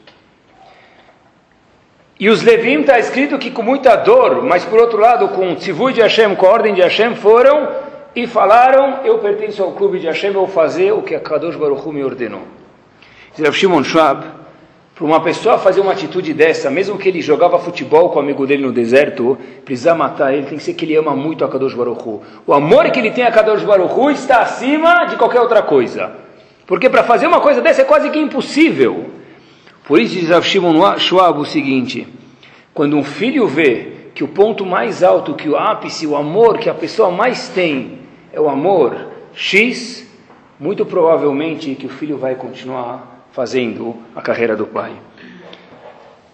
E 2.19 2.29
os 2.29 2.41
Levim 2.41 2.81
está 2.81 2.97
escrito 2.97 3.37
que 3.37 3.51
com 3.51 3.61
muita 3.61 3.95
dor, 3.95 4.43
mas 4.43 4.65
por 4.65 4.79
outro 4.79 4.99
lado, 4.99 5.29
com 5.29 5.51
o 5.51 5.55
tzivui 5.55 5.93
de 5.93 6.01
Hashem, 6.01 6.35
com 6.35 6.47
a 6.47 6.49
ordem 6.49 6.73
de 6.73 6.81
Hashem, 6.81 7.15
foram 7.15 7.69
e 8.15 8.25
falaram: 8.25 9.05
Eu 9.05 9.19
pertenço 9.19 9.63
ao 9.63 9.73
clube 9.73 9.99
de 9.99 10.07
Hashem, 10.07 10.29
eu 10.29 10.33
vou 10.33 10.47
fazer 10.47 10.91
o 10.91 11.03
que 11.03 11.13
a 11.13 11.19
Kadosh 11.19 11.55
Baruch 11.55 11.87
Hu 11.87 11.93
me 11.93 12.03
ordenou. 12.03 12.41
Diz 13.35 13.55
Shimon 13.55 13.83
Schwab, 13.83 14.25
para 14.97 15.05
uma 15.05 15.21
pessoa 15.21 15.59
fazer 15.59 15.79
uma 15.79 15.91
atitude 15.91 16.33
dessa, 16.33 16.71
mesmo 16.71 16.97
que 16.97 17.07
ele 17.07 17.21
jogava 17.21 17.59
futebol 17.59 18.09
com 18.09 18.17
o 18.17 18.19
amigo 18.19 18.47
dele 18.47 18.63
no 18.63 18.71
deserto, 18.71 19.37
precisa 19.63 19.93
matar 19.93 20.33
ele, 20.33 20.47
tem 20.47 20.57
que 20.57 20.63
ser 20.63 20.73
que 20.73 20.85
ele 20.85 20.95
ama 20.95 21.15
muito 21.15 21.45
a 21.45 21.47
Kadosh 21.47 21.75
Baruch 21.75 22.01
Hu. 22.03 22.23
O 22.47 22.51
amor 22.51 22.89
que 22.89 22.99
ele 22.99 23.11
tem 23.11 23.23
a 23.23 23.31
Kadosh 23.31 23.61
Baruch 23.61 23.93
Hu 23.93 24.09
está 24.09 24.41
acima 24.41 25.05
de 25.05 25.15
qualquer 25.15 25.39
outra 25.39 25.61
coisa. 25.61 26.13
Porque 26.65 26.89
para 26.89 27.03
fazer 27.03 27.27
uma 27.27 27.39
coisa 27.39 27.61
dessa 27.61 27.83
é 27.83 27.85
quase 27.85 28.09
que 28.09 28.17
impossível. 28.17 29.11
Por 29.85 29.99
isso 29.99 30.15
diz 30.15 30.43
Shimon 30.43 30.97
Schwab 30.97 31.41
o 31.41 31.45
seguinte, 31.45 32.07
quando 32.73 32.97
um 32.97 33.03
filho 33.03 33.45
vê 33.45 33.89
que 34.15 34.23
o 34.23 34.27
ponto 34.27 34.65
mais 34.65 35.03
alto, 35.03 35.35
que 35.35 35.47
o 35.47 35.55
ápice, 35.55 36.07
o 36.07 36.15
amor 36.15 36.57
que 36.57 36.71
a 36.71 36.73
pessoa 36.73 37.11
mais 37.11 37.49
tem 37.49 37.99
é 38.33 38.41
o 38.41 38.49
amor 38.49 38.97
X, 39.31 40.11
muito 40.59 40.83
provavelmente 40.87 41.75
que 41.75 41.85
o 41.85 41.89
filho 41.89 42.17
vai 42.17 42.33
continuar 42.33 43.16
fazendo 43.37 43.95
a 44.15 44.21
carreira 44.21 44.55
do 44.55 44.65
pai. 44.65 44.93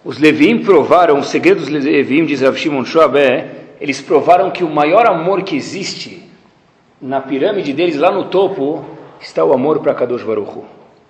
Os 0.02 0.18
Levim 0.18 0.64
provaram, 0.64 1.18
o 1.18 1.22
segredo 1.22 1.60
dos 1.60 1.68
Levim, 1.68 2.24
diz 2.24 2.40
Rav 2.40 2.56
Shimon 2.56 2.86
Schwab, 2.86 3.18
é, 3.18 3.46
eles 3.78 4.00
provaram 4.00 4.50
que 4.50 4.64
o 4.64 4.70
maior 4.70 5.06
amor 5.06 5.42
que 5.42 5.54
existe 5.54 6.22
na 6.98 7.20
pirâmide 7.20 7.74
deles, 7.74 7.98
lá 7.98 8.10
no 8.10 8.30
topo, 8.30 8.86
está 9.20 9.44
o 9.44 9.52
amor 9.52 9.80
para 9.80 9.92
Kadosh 9.92 10.22
Baruch 10.22 10.60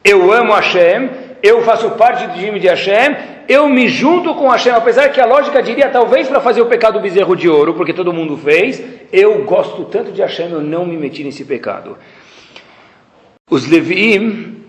Eu 0.02 0.32
amo 0.32 0.52
Hashem, 0.52 1.10
eu 1.40 1.62
faço 1.62 1.88
parte 1.92 2.26
do 2.26 2.40
time 2.40 2.58
de 2.58 2.66
Hashem, 2.66 3.16
eu 3.48 3.68
me 3.68 3.86
junto 3.86 4.34
com 4.34 4.48
Hashem, 4.48 4.72
apesar 4.72 5.10
que 5.10 5.20
a 5.20 5.26
lógica 5.26 5.62
diria 5.62 5.88
talvez 5.90 6.26
para 6.26 6.40
fazer 6.40 6.60
o 6.60 6.66
pecado 6.66 6.94
do 6.94 7.02
bezerro 7.02 7.36
de 7.36 7.48
ouro, 7.48 7.74
porque 7.74 7.92
todo 7.92 8.12
mundo 8.12 8.36
fez, 8.36 8.82
eu 9.12 9.44
gosto 9.44 9.84
tanto 9.84 10.10
de 10.10 10.20
Hashem, 10.22 10.50
eu 10.50 10.60
não 10.60 10.84
me 10.84 10.96
meti 10.96 11.22
nesse 11.22 11.44
pecado. 11.44 11.96
Os 13.48 13.68
Levim 13.68 14.63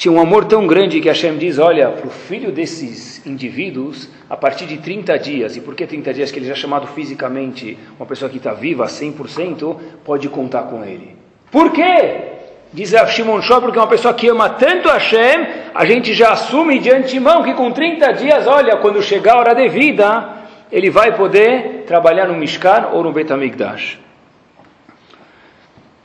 tinha 0.00 0.10
um 0.10 0.18
amor 0.18 0.46
tão 0.46 0.66
grande 0.66 0.98
que 0.98 1.08
Hashem 1.08 1.36
diz, 1.36 1.58
olha, 1.58 1.90
para 1.90 2.06
o 2.06 2.10
filho 2.10 2.50
desses 2.50 3.20
indivíduos, 3.26 4.08
a 4.30 4.34
partir 4.34 4.64
de 4.64 4.78
30 4.78 5.18
dias, 5.18 5.56
e 5.58 5.60
por 5.60 5.74
que 5.74 5.86
30 5.86 6.14
dias? 6.14 6.32
Que 6.32 6.38
ele 6.38 6.46
já 6.46 6.54
é 6.54 6.56
chamado 6.56 6.86
fisicamente 6.86 7.76
uma 7.98 8.06
pessoa 8.06 8.30
que 8.30 8.38
está 8.38 8.54
viva 8.54 8.86
100%, 8.86 9.76
pode 10.02 10.26
contar 10.30 10.62
com 10.62 10.82
ele. 10.82 11.14
Por 11.50 11.70
quê? 11.70 12.16
Diz 12.72 12.94
a 12.94 13.06
Shimon 13.06 13.42
Shor, 13.42 13.60
porque 13.60 13.78
é 13.78 13.82
uma 13.82 13.88
pessoa 13.88 14.14
que 14.14 14.26
ama 14.26 14.48
tanto 14.48 14.88
Hashem, 14.88 15.46
a 15.74 15.84
gente 15.84 16.14
já 16.14 16.32
assume 16.32 16.78
de 16.78 16.90
antemão 16.90 17.42
que 17.42 17.52
com 17.52 17.70
30 17.70 18.10
dias, 18.12 18.46
olha, 18.46 18.78
quando 18.78 19.02
chegar 19.02 19.34
a 19.34 19.40
hora 19.40 19.54
devida, 19.54 20.30
ele 20.72 20.88
vai 20.88 21.14
poder 21.14 21.84
trabalhar 21.86 22.26
no 22.26 22.32
Mishkan 22.32 22.88
ou 22.94 23.02
no 23.02 23.12
Betamigdash. 23.12 23.98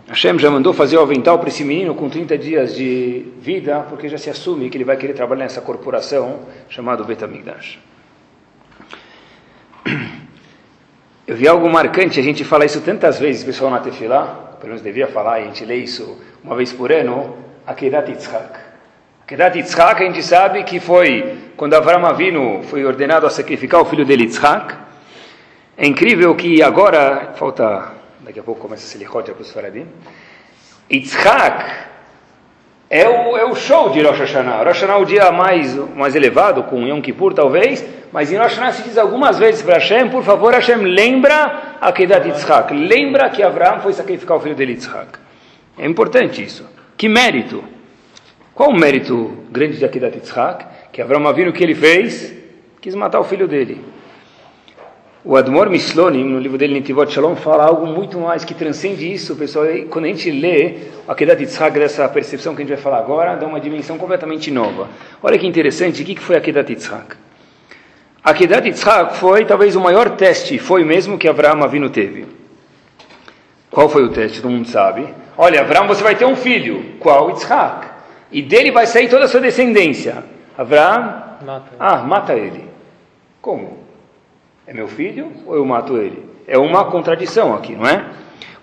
Hashem 0.08 0.38
já 0.38 0.52
mandou 0.52 0.72
fazer 0.72 0.98
o 0.98 1.02
avental 1.02 1.40
para 1.40 1.50
esse 1.50 1.64
menino 1.64 1.96
com 1.96 2.08
30 2.08 2.38
dias 2.38 2.76
de 2.76 3.26
vida, 3.40 3.80
porque 3.90 4.08
já 4.08 4.20
se 4.20 4.30
assume 4.30 4.70
que 4.70 4.78
ele 4.78 4.84
vai 4.84 4.98
querer 4.98 5.14
trabalhar 5.14 5.46
nessa 5.46 5.62
corporação 5.62 6.42
chamada 6.70 7.04
Betamigdash. 7.04 7.80
Eu 11.28 11.36
vi 11.36 11.48
algo 11.48 11.68
marcante, 11.68 12.20
a 12.20 12.24
gente 12.24 12.44
fala 12.44 12.66
isso 12.66 12.82
tantas 12.82 13.18
vezes, 13.20 13.44
pessoal 13.44 13.72
na 13.72 13.80
Tefilá, 13.80 14.58
pelo 14.60 14.68
menos 14.68 14.84
devia 14.84 15.08
falar, 15.08 15.38
a 15.38 15.42
gente 15.42 15.66
lê 15.66 15.78
isso 15.78 16.22
uma 16.44 16.56
vez 16.56 16.72
por 16.72 16.92
ano, 16.92 17.36
Akedat 17.66 18.08
Yitzhak. 18.12 18.60
Akedat 19.24 19.58
Yitzhak 19.58 20.04
a 20.04 20.06
gente 20.06 20.22
sabe 20.22 20.64
que 20.64 20.80
foi 20.80 21.36
quando 21.58 21.74
Avram 21.74 22.06
Avinu 22.06 22.62
foi 22.62 22.86
ordenado 22.86 23.26
a 23.26 23.32
sacrificar 23.32 23.82
o 23.82 23.86
filho 23.86 24.06
dele 24.06 24.26
Yitzhak. 24.26 24.76
É 25.76 25.88
incrível 25.88 26.36
que 26.36 26.62
agora, 26.62 27.34
falta, 27.36 27.95
daqui 28.26 28.40
a 28.40 28.44
pouco 28.44 28.60
começa 28.60 28.84
a 28.84 28.88
Selichot 28.88 29.32
para 29.32 29.42
os 29.42 29.52
Faradim, 29.52 29.88
Yitzhak 30.92 31.64
é 32.90 33.08
o, 33.08 33.38
é 33.38 33.46
o 33.46 33.56
show 33.56 33.90
de 33.90 34.02
Rosh 34.02 34.20
Hashanah. 34.20 34.64
Rosh 34.64 34.82
Hashanah 34.82 34.94
é 34.94 34.98
o 34.98 35.06
dia 35.06 35.32
mais, 35.32 35.76
mais 35.96 36.16
elevado, 36.16 36.64
com 36.64 36.86
Yom 36.88 37.02
Kippur 37.02 37.34
talvez, 37.34 37.86
mas 38.12 38.32
em 38.32 38.38
Rosh 38.38 38.54
Hashanah 38.54 38.74
se 38.74 38.84
diz 38.84 38.98
algumas 38.98 39.38
vezes 39.38 39.62
para 39.62 39.76
Hashem, 39.76 40.10
por 40.10 40.24
favor 40.24 40.54
Hashem, 40.54 40.78
lembra 40.78 41.78
a 41.80 41.92
Kedat 41.92 42.28
Yitzhak, 42.28 42.74
lembra 42.74 43.30
que 43.30 43.44
Avraham 43.44 43.82
foi 43.82 43.94
sacrificar 43.94 44.38
o 44.38 44.40
filho 44.40 44.56
dele 44.56 44.74
Yitzhak. 44.74 45.20
É 45.78 45.86
importante 45.86 46.44
isso. 46.44 46.68
Que 46.98 47.08
mérito? 47.08 47.64
Qual 48.56 48.70
o 48.70 48.74
mérito 48.74 49.38
grande 49.52 49.78
de 49.78 49.86
Akedat 49.86 50.16
Yitzhak? 50.16 50.66
Que 50.92 51.02
Avraham 51.02 51.32
viu 51.32 51.50
o 51.50 51.54
que 51.54 51.64
ele 51.64 51.76
fez? 51.76 52.34
Quis 52.82 52.96
matar 52.96 53.20
o 53.20 53.24
filho 53.24 53.48
dele. 53.48 53.95
O 55.28 55.36
Admor 55.36 55.72
Mislonim, 55.72 56.24
no 56.24 56.38
livro 56.38 56.56
dele, 56.56 56.76
Nitivot 56.76 57.12
Shalom, 57.12 57.36
fala 57.36 57.66
algo 57.66 57.88
muito 57.88 58.20
mais 58.20 58.46
que 58.46 58.54
transcende 58.54 59.12
isso, 59.12 59.36
pessoal. 59.36 59.66
Quando 59.90 60.06
a 60.06 60.08
gente 60.10 60.30
lê 60.30 60.82
a 61.08 61.14
Akedat 61.14 61.42
Yitzhak, 61.42 61.80
dessa 61.80 62.08
percepção 62.08 62.54
que 62.54 62.62
a 62.62 62.64
gente 62.64 62.76
vai 62.76 62.82
falar 62.82 63.00
agora, 63.00 63.36
dá 63.36 63.48
uma 63.48 63.60
dimensão 63.60 63.98
completamente 63.98 64.52
nova. 64.52 64.88
Olha 65.24 65.40
que 65.40 65.48
interessante, 65.48 66.04
o 66.04 66.06
que 66.06 66.16
foi 66.20 66.36
a 66.36 66.38
Akedat 66.38 66.72
Yitzhak? 66.72 67.16
A 68.24 68.30
Akedat 68.30 68.68
Yitzhak 68.68 69.18
foi 69.18 69.46
talvez 69.46 69.76
o 69.76 69.82
maior 69.82 70.12
teste, 70.12 70.60
foi 70.60 70.86
mesmo 70.86 71.18
que 71.18 71.28
Avraham 71.28 71.64
Avinu 71.64 71.90
teve. 71.90 72.28
Qual 73.72 73.90
foi 73.90 74.04
o 74.04 74.10
teste? 74.10 74.44
Todo 74.44 74.52
mundo 74.52 74.68
sabe. 74.68 75.08
Olha, 75.36 75.62
Avraham, 75.62 75.88
você 75.88 76.04
vai 76.04 76.14
ter 76.14 76.26
um 76.26 76.36
filho. 76.36 76.98
Qual? 77.00 77.32
Yitzhak. 77.32 77.88
E 78.32 78.44
dele 78.44 78.70
vai 78.70 78.86
sair 78.86 79.10
toda 79.10 79.26
a 79.26 79.28
sua 79.28 79.42
descendência. 79.42 80.24
Avraham, 80.56 81.24
mata 81.44 81.72
ah, 81.80 81.98
mata 82.04 82.36
ele. 82.36 82.70
Como? 83.42 83.85
É 84.68 84.74
meu 84.74 84.88
filho 84.88 85.32
ou 85.46 85.56
eu 85.56 85.66
mato 85.66 85.98
ele? 85.98 86.26
É 86.48 86.58
uma 86.58 86.86
contradição 86.86 87.54
aqui, 87.54 87.76
não 87.76 87.88
é? 87.88 88.04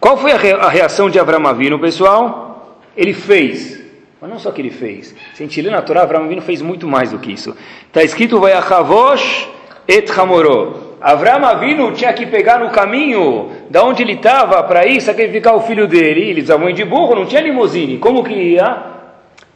Qual 0.00 0.16
foi 0.16 0.32
a 0.32 0.68
reação 0.68 1.08
de 1.08 1.18
Avraham 1.20 1.46
Avinu, 1.46 1.78
pessoal? 1.78 2.76
Ele 2.96 3.14
fez. 3.14 3.80
Mas 4.20 4.28
não 4.28 4.38
só 4.38 4.50
que 4.50 4.60
ele 4.60 4.70
fez. 4.70 5.14
Se 5.34 5.42
a 5.42 5.46
gente 5.46 5.62
lê 5.62 5.70
na 5.70 5.80
Torá, 5.80 6.02
Avraham 6.02 6.24
Avinu 6.24 6.42
fez 6.42 6.60
muito 6.60 6.88
mais 6.88 7.12
do 7.12 7.20
que 7.20 7.32
isso. 7.32 7.56
Está 7.86 8.02
escrito, 8.02 8.40
vai 8.40 8.52
Vayachavosh 8.52 9.48
et 9.86 10.10
Hamoró. 10.18 10.96
Avraham 11.00 11.44
Avinu 11.44 11.92
tinha 11.92 12.12
que 12.12 12.26
pegar 12.26 12.58
no 12.58 12.70
caminho 12.70 13.50
da 13.70 13.84
onde 13.84 14.02
ele 14.02 14.14
estava 14.14 14.60
para 14.64 14.84
ir 14.86 15.00
sacrificar 15.00 15.54
o 15.54 15.60
filho 15.60 15.86
dele. 15.86 16.30
Eles 16.30 16.44
usavam 16.44 16.72
de 16.72 16.84
burro, 16.84 17.14
não 17.14 17.26
tinha 17.26 17.40
limusine. 17.40 17.98
Como 17.98 18.24
que 18.24 18.34
ia? 18.34 18.76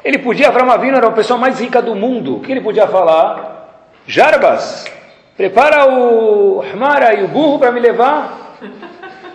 Ele 0.05 0.19
podia, 0.19 0.47
Avraham 0.47 0.71
Avinu 0.71 0.97
era 0.97 1.09
a 1.09 1.13
pessoa 1.13 1.39
mais 1.39 1.61
rica 1.61 1.83
do 1.83 1.97
mundo. 1.97 2.37
O 2.37 2.41
que 2.41 2.53
ele 2.53 2.61
podia 2.61 2.87
falar? 2.87 3.91
Jarbas, 4.07 4.85
prepara 5.37 5.87
o 5.87 6.63
Hmara 6.63 7.15
e 7.15 7.25
o 7.25 7.29
burro 7.29 7.59
para 7.59 7.73
me 7.73 7.81
levar. 7.81 8.57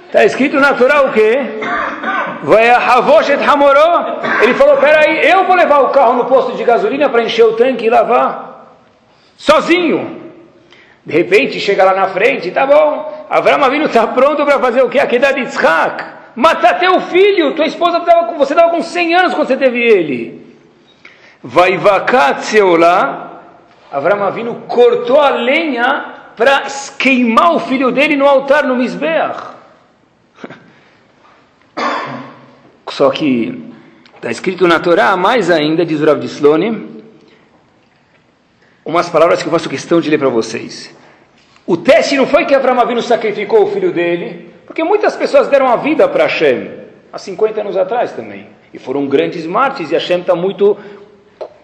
Está 0.07 0.25
escrito 0.25 0.59
natural 0.59 1.07
o 1.07 1.13
quê? 1.13 1.39
Vai 2.43 2.69
a 2.69 2.77
Havoshet 2.77 3.41
Hamoró. 3.41 4.19
Ele 4.41 4.53
falou: 4.53 4.77
peraí, 4.77 5.29
eu 5.29 5.45
vou 5.45 5.55
levar 5.55 5.79
o 5.79 5.89
carro 5.89 6.13
no 6.13 6.25
posto 6.25 6.57
de 6.57 6.63
gasolina 6.63 7.07
para 7.09 7.23
encher 7.23 7.45
o 7.45 7.53
tanque 7.53 7.85
e 7.85 7.89
lavar. 7.89 8.75
Sozinho. 9.37 10.21
De 11.05 11.13
repente 11.13 11.59
chega 11.59 11.83
lá 11.83 11.93
na 11.93 12.07
frente, 12.09 12.51
tá 12.51 12.65
bom. 12.65 13.25
Avraham 13.29 13.63
Avinu 13.63 13.85
está 13.85 14.05
pronto 14.07 14.45
para 14.45 14.59
fazer 14.59 14.83
o 14.83 14.89
quê? 14.89 14.99
Aqui 14.99 15.17
de 15.17 15.25
Yitzhak. 15.25 16.03
Matar 16.35 16.79
teu 16.79 16.99
filho. 17.01 17.55
Tua 17.55 17.65
esposa 17.65 18.01
tava 18.01 18.27
com, 18.27 18.37
você 18.37 18.53
estava 18.53 18.69
com 18.69 18.81
100 18.81 19.15
anos 19.15 19.33
quando 19.33 19.47
você 19.47 19.57
teve 19.57 19.79
ele. 19.79 20.55
Vai 21.41 21.77
vacat 21.77 22.59
lá, 22.77 23.30
Avram 23.91 24.23
Avinu 24.23 24.55
cortou 24.69 25.19
a 25.19 25.31
lenha 25.31 26.31
para 26.37 26.63
queimar 26.97 27.53
o 27.53 27.59
filho 27.59 27.91
dele 27.91 28.15
no 28.15 28.25
altar 28.25 28.65
no 28.65 28.77
Misbeach. 28.77 29.51
Só 32.89 33.09
que 33.09 33.69
está 34.15 34.31
escrito 34.31 34.65
na 34.65 34.79
Torá, 34.79 35.17
mais 35.17 35.51
ainda, 35.51 35.85
diz 35.85 35.99
o 35.99 36.05
Rav 36.05 36.21
Dislone, 36.21 37.03
umas 38.85 39.09
palavras 39.09 39.41
que 39.41 39.49
eu 39.49 39.51
faço 39.51 39.67
questão 39.67 39.99
de 39.99 40.09
ler 40.09 40.17
para 40.17 40.29
vocês. 40.29 40.95
O 41.67 41.75
teste 41.75 42.15
não 42.15 42.25
foi 42.25 42.45
que 42.45 42.55
Avram 42.55 42.79
Avinu 42.79 43.01
sacrificou 43.01 43.63
o 43.63 43.71
filho 43.71 43.91
dele, 43.91 44.53
porque 44.65 44.85
muitas 44.85 45.17
pessoas 45.17 45.49
deram 45.49 45.67
a 45.67 45.75
vida 45.75 46.07
para 46.07 46.23
Hashem, 46.23 46.71
há 47.11 47.17
50 47.17 47.59
anos 47.59 47.75
atrás 47.75 48.13
também, 48.13 48.47
e 48.73 48.79
foram 48.79 49.05
grandes 49.05 49.45
mártires, 49.45 49.91
e 49.91 49.95
Hashem 49.95 50.21
está 50.21 50.33
muito 50.33 50.77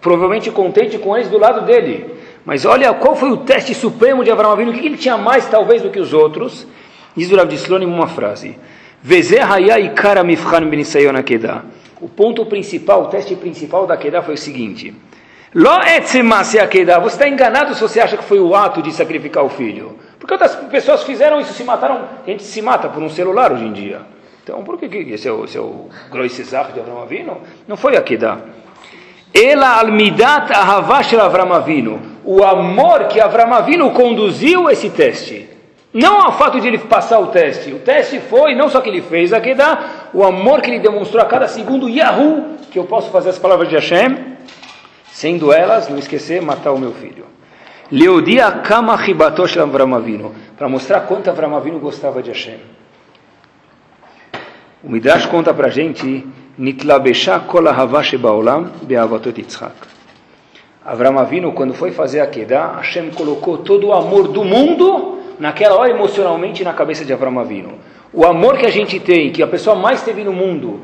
provavelmente 0.02 0.52
contente 0.52 0.98
com 0.98 1.16
eles 1.16 1.30
do 1.30 1.38
lado 1.38 1.66
dele. 1.66 2.17
Mas 2.48 2.64
olha 2.64 2.94
qual 2.94 3.14
foi 3.14 3.30
o 3.30 3.36
teste 3.36 3.76
supremo 3.76 4.24
de 4.24 4.32
Abraão 4.32 4.54
Avinu, 4.54 4.72
o 4.72 4.74
que 4.74 4.86
ele 4.86 4.96
tinha 4.96 5.18
mais 5.18 5.46
talvez 5.48 5.82
do 5.82 5.90
que 5.90 6.00
os 6.00 6.14
outros? 6.14 6.66
Diz 7.14 7.30
o 7.30 7.36
Rav 7.36 7.50
Dislon 7.50 7.80
em 7.80 7.86
uma 7.86 8.08
frase. 8.08 8.58
O 12.00 12.08
ponto 12.08 12.46
principal, 12.46 13.04
o 13.04 13.08
teste 13.08 13.36
principal 13.36 13.86
da 13.86 13.98
Kedah 13.98 14.22
foi 14.22 14.36
o 14.36 14.38
seguinte. 14.38 14.96
Você 15.54 16.20
está 16.22 17.28
enganado 17.28 17.76
se 17.76 17.82
você 17.82 18.00
acha 18.00 18.16
que 18.16 18.24
foi 18.24 18.40
o 18.40 18.56
ato 18.56 18.82
de 18.82 18.94
sacrificar 18.94 19.44
o 19.44 19.50
filho. 19.50 19.98
Porque 20.18 20.34
outras 20.34 20.56
pessoas 20.56 21.04
fizeram 21.04 21.42
isso, 21.42 21.52
se 21.52 21.66
mataram. 21.66 22.08
A 22.26 22.30
gente 22.30 22.44
se 22.44 22.62
mata 22.62 22.88
por 22.88 23.04
um 23.04 23.10
celular 23.10 23.52
hoje 23.52 23.66
em 23.66 23.74
dia. 23.74 24.04
Então, 24.42 24.64
por 24.64 24.78
que 24.78 24.86
esse 24.86 25.28
é 25.28 25.32
o, 25.32 25.44
esse 25.44 25.58
é 25.58 26.64
de 26.72 26.80
Abraão 26.80 27.02
Avinu? 27.02 27.42
Não 27.68 27.76
foi 27.76 27.98
a 27.98 28.02
Kedah. 28.02 28.40
Ela 29.34 29.80
almidat 29.80 30.50
ahavash 30.54 31.14
Avram 31.16 31.52
Avinu. 31.52 32.17
O 32.30 32.44
amor 32.44 33.06
que 33.06 33.22
Avram 33.22 33.54
Avinu 33.54 33.92
conduziu 33.92 34.70
esse 34.70 34.90
teste. 34.90 35.50
Não 35.94 36.26
ao 36.26 36.34
fato 36.34 36.60
de 36.60 36.68
ele 36.68 36.78
passar 36.78 37.20
o 37.20 37.28
teste. 37.28 37.72
O 37.72 37.80
teste 37.80 38.20
foi, 38.20 38.54
não 38.54 38.68
só 38.68 38.82
que 38.82 38.90
ele 38.90 39.02
fez 39.02 39.32
a 39.32 39.40
Kedah, 39.40 40.10
o 40.14 40.26
amor 40.26 40.62
que 40.62 40.70
ele 40.70 40.80
demonstrou 40.80 41.24
a 41.24 41.26
cada 41.26 41.48
segundo, 41.48 41.88
Yahu, 41.88 42.58
que 42.70 42.78
eu 42.78 42.84
posso 42.84 43.10
fazer 43.12 43.30
as 43.30 43.40
palavras 43.40 43.70
de 43.70 43.76
Hashem, 43.76 44.36
sendo 45.10 45.54
elas, 45.54 45.88
não 45.88 45.98
esquecer, 45.98 46.42
matar 46.42 46.74
o 46.74 46.78
meu 46.78 46.92
filho. 46.92 47.24
Leodia 47.90 48.52
kama 48.52 48.98
chibatosh 48.98 49.58
Avram 49.58 49.96
Avinu. 49.96 50.36
Para 50.58 50.68
mostrar 50.68 51.00
quanto 51.08 51.30
Avram 51.30 51.56
Avinu 51.56 51.80
gostava 51.80 52.22
de 52.22 52.32
Hashem. 52.32 52.60
O 54.84 54.92
Midrash 54.92 55.28
conta 55.28 55.54
para 55.54 55.68
a 55.68 55.72
gente 55.72 56.28
Nitlabesha 56.58 57.40
kol 57.40 57.64
baolam 58.20 58.70
be'avatot 58.82 59.40
Yitzhak. 59.40 59.97
Avram 60.88 61.20
Avinu, 61.20 61.52
quando 61.52 61.74
foi 61.74 61.92
fazer 61.92 62.22
a 62.22 62.28
Kedah, 62.28 62.78
Hashem 62.78 63.12
colocou 63.12 63.58
todo 63.58 63.88
o 63.88 63.94
amor 63.94 64.30
do 64.30 64.46
mundo 64.46 65.20
naquela 65.38 65.76
hora 65.76 65.92
emocionalmente 65.92 66.64
na 66.64 66.72
cabeça 66.72 67.04
de 67.04 67.12
Avram 67.12 67.38
Avinu. 67.38 67.74
O 68.14 68.26
amor 68.26 68.58
que 68.58 68.66
a 68.66 68.70
gente 68.70 68.98
tem, 68.98 69.30
que 69.30 69.44
a 69.44 69.48
pessoa 69.48 69.76
mais 69.76 70.02
teve 70.02 70.24
no 70.24 70.32
mundo, 70.32 70.80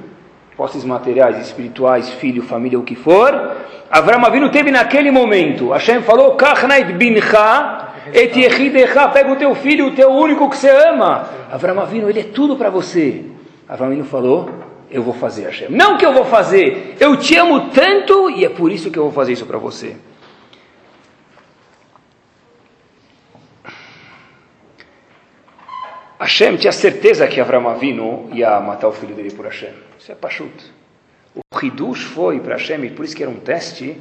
posses 0.57 0.83
materiais, 0.83 1.39
espirituais, 1.39 2.09
filho, 2.09 2.43
família, 2.43 2.77
o 2.77 2.83
que 2.83 2.95
for, 2.95 3.55
Avram 3.89 4.25
Avinu 4.25 4.49
teve 4.49 4.71
naquele 4.71 5.09
momento. 5.09 5.71
Hashem 5.71 6.01
falou, 6.01 6.35
bincha 6.97 7.87
pega 9.07 9.31
o 9.31 9.37
teu 9.37 9.55
filho, 9.55 9.87
o 9.87 9.91
teu 9.91 10.09
único 10.09 10.49
que 10.49 10.57
você 10.57 10.69
ama. 10.69 11.29
Avram 11.49 11.79
Avinu, 11.79 12.09
ele 12.09 12.19
é 12.19 12.23
tudo 12.23 12.57
para 12.57 12.69
você. 12.69 13.23
Avram 13.69 13.87
Avinu 13.87 14.03
falou, 14.03 14.49
eu 14.93 15.01
vou 15.01 15.13
fazer, 15.13 15.45
Hashem. 15.45 15.69
Não 15.69 15.97
que 15.97 16.05
eu 16.05 16.13
vou 16.13 16.23
fazer, 16.23 16.95
eu 16.99 17.17
te 17.17 17.35
amo 17.35 17.69
tanto 17.71 18.29
e 18.29 18.45
é 18.45 18.49
por 18.49 18.71
isso 18.71 18.91
que 18.91 18.97
eu 18.97 19.03
vou 19.03 19.11
fazer 19.11 19.33
isso 19.33 19.45
para 19.45 19.57
você. 19.57 19.97
Hashem 26.19 26.55
tinha 26.55 26.71
certeza 26.71 27.27
que 27.27 27.41
Avram 27.41 27.67
Avinu 27.67 28.29
ia 28.31 28.57
matar 28.61 28.87
o 28.87 28.93
filho 28.93 29.13
dele 29.13 29.31
por 29.31 29.45
Hashem. 29.45 29.73
Isso 29.99 30.11
é 30.11 30.15
pachuto. 30.15 30.63
O 31.35 31.65
Hidush 31.65 32.03
foi 32.03 32.39
para 32.39 32.55
Hashem, 32.55 32.89
por 32.91 33.03
isso 33.03 33.15
que 33.15 33.23
era 33.23 33.31
um 33.31 33.39
teste, 33.39 33.99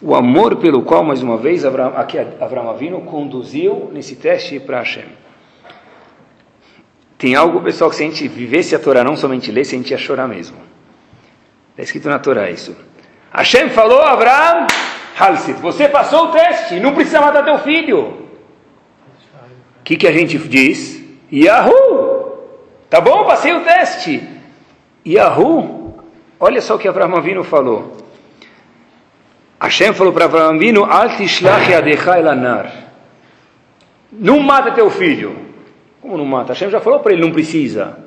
o 0.00 0.14
amor 0.14 0.56
pelo 0.56 0.82
qual, 0.82 1.02
mais 1.02 1.22
uma 1.22 1.36
vez, 1.36 1.64
Avraham, 1.64 1.96
aqui 1.96 2.16
Avraham 2.18 2.70
Avinu 2.70 3.00
conduziu 3.00 3.90
nesse 3.92 4.14
teste 4.14 4.60
para 4.60 4.78
Hashem. 4.78 5.04
Tem 7.18 7.34
algo, 7.34 7.60
pessoal, 7.60 7.90
que 7.90 7.96
se 7.96 8.04
a 8.04 8.06
gente 8.06 8.28
vivesse 8.28 8.76
a 8.76 8.78
Torá, 8.78 9.02
não 9.02 9.16
somente 9.16 9.50
lesse, 9.50 9.74
a 9.74 9.78
gente 9.78 9.90
ia 9.90 9.98
chorar 9.98 10.28
mesmo. 10.28 10.56
Está 11.70 11.82
escrito 11.82 12.08
na 12.08 12.20
Torá 12.20 12.48
isso. 12.48 12.76
Hashem 13.32 13.70
falou 13.70 14.00
a 14.00 14.12
Avraham, 14.12 14.68
Halsit, 15.18 15.60
você 15.60 15.88
passou 15.88 16.26
o 16.26 16.32
teste, 16.32 16.78
não 16.78 16.94
precisa 16.94 17.20
matar 17.20 17.44
teu 17.44 17.58
filho. 17.58 18.28
O 19.80 19.82
que, 19.82 19.96
que 19.96 20.06
a 20.06 20.12
gente 20.12 20.38
diz? 20.38 21.02
Yahoo! 21.32 22.38
Tá 22.88 23.00
bom, 23.00 23.24
passei 23.24 23.52
o 23.52 23.64
teste. 23.64 24.22
Yahoo! 25.04 25.98
Olha 26.38 26.60
só 26.60 26.76
o 26.76 26.78
que 26.78 26.86
Avraham 26.86 27.16
Avinu 27.16 27.42
falou. 27.42 27.96
Hashem 29.60 29.92
falou 29.92 30.12
para 30.12 30.26
Avraham 30.26 30.54
Avinu, 30.54 30.84
Al 30.84 31.16
tishlach. 31.16 31.66
Não 34.12 34.38
mata 34.38 34.70
teu 34.70 34.88
filho. 34.88 35.47
Como 36.08 36.16
não 36.16 36.24
mata? 36.24 36.54
Hashem 36.54 36.70
já 36.70 36.80
falou 36.80 37.00
para 37.00 37.12
ele, 37.12 37.20
não 37.20 37.30
precisa. 37.30 37.98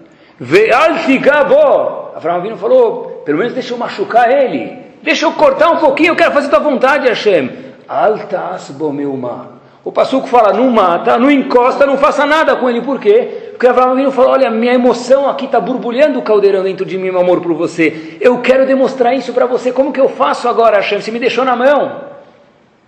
Avraham 2.15 2.37
Avinu 2.37 2.57
falou, 2.57 3.21
pelo 3.23 3.37
menos 3.37 3.53
deixa 3.53 3.75
eu 3.75 3.77
machucar 3.77 4.27
ele. 4.27 4.75
Deixa 5.03 5.27
eu 5.27 5.33
cortar 5.33 5.69
um 5.69 5.77
pouquinho, 5.77 6.09
eu 6.09 6.15
quero 6.15 6.31
fazer 6.31 6.49
tua 6.49 6.57
vontade, 6.57 7.07
Hashem. 7.07 7.51
Altas 7.87 8.71
bomeuma. 8.71 9.61
O 9.85 9.91
Passuco 9.91 10.27
fala, 10.27 10.51
não 10.51 10.67
mata, 10.71 11.15
não 11.19 11.29
encosta, 11.29 11.85
não 11.85 11.95
faça 11.95 12.25
nada 12.25 12.55
com 12.55 12.67
ele. 12.67 12.81
Por 12.81 12.99
quê? 12.99 13.51
Porque 13.51 13.67
Avraham 13.67 13.91
Avinu 13.91 14.11
falou, 14.11 14.31
olha, 14.31 14.49
minha 14.49 14.73
emoção 14.73 15.29
aqui 15.29 15.45
está 15.45 15.59
borbulhando 15.59 16.17
o 16.17 16.23
caldeirão 16.23 16.63
dentro 16.63 16.83
de 16.83 16.97
mim, 16.97 17.11
meu 17.11 17.21
amor 17.21 17.39
por 17.39 17.53
você. 17.53 18.17
Eu 18.19 18.39
quero 18.39 18.65
demonstrar 18.65 19.13
isso 19.13 19.31
para 19.31 19.45
você. 19.45 19.71
Como 19.71 19.93
que 19.93 20.01
eu 20.01 20.09
faço 20.09 20.49
agora, 20.49 20.77
Hashem? 20.77 20.99
Você 20.99 21.11
me 21.11 21.19
deixou 21.19 21.45
na 21.45 21.55
mão. 21.55 22.10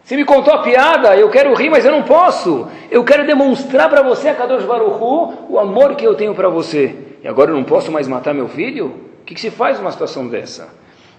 Você 0.03 0.17
me 0.17 0.25
contou 0.25 0.53
a 0.53 0.61
piada, 0.61 1.15
eu 1.15 1.29
quero 1.29 1.53
rir, 1.53 1.69
mas 1.69 1.85
eu 1.85 1.91
não 1.91 2.03
posso. 2.03 2.67
Eu 2.91 3.05
quero 3.05 3.25
demonstrar 3.25 3.89
para 3.89 4.01
você, 4.01 4.27
a 4.27 4.35
Kadosh 4.35 4.65
Baruchu, 4.65 5.45
o 5.47 5.57
amor 5.57 5.95
que 5.95 6.05
eu 6.05 6.13
tenho 6.13 6.35
para 6.35 6.49
você. 6.49 6.95
E 7.23 7.27
agora 7.27 7.51
eu 7.51 7.55
não 7.55 7.63
posso 7.63 7.89
mais 7.89 8.05
matar 8.05 8.33
meu 8.33 8.49
filho? 8.49 8.87
O 9.21 9.23
que, 9.25 9.33
que 9.33 9.39
se 9.39 9.49
faz 9.49 9.79
numa 9.79 9.91
situação 9.91 10.27
dessa? 10.27 10.67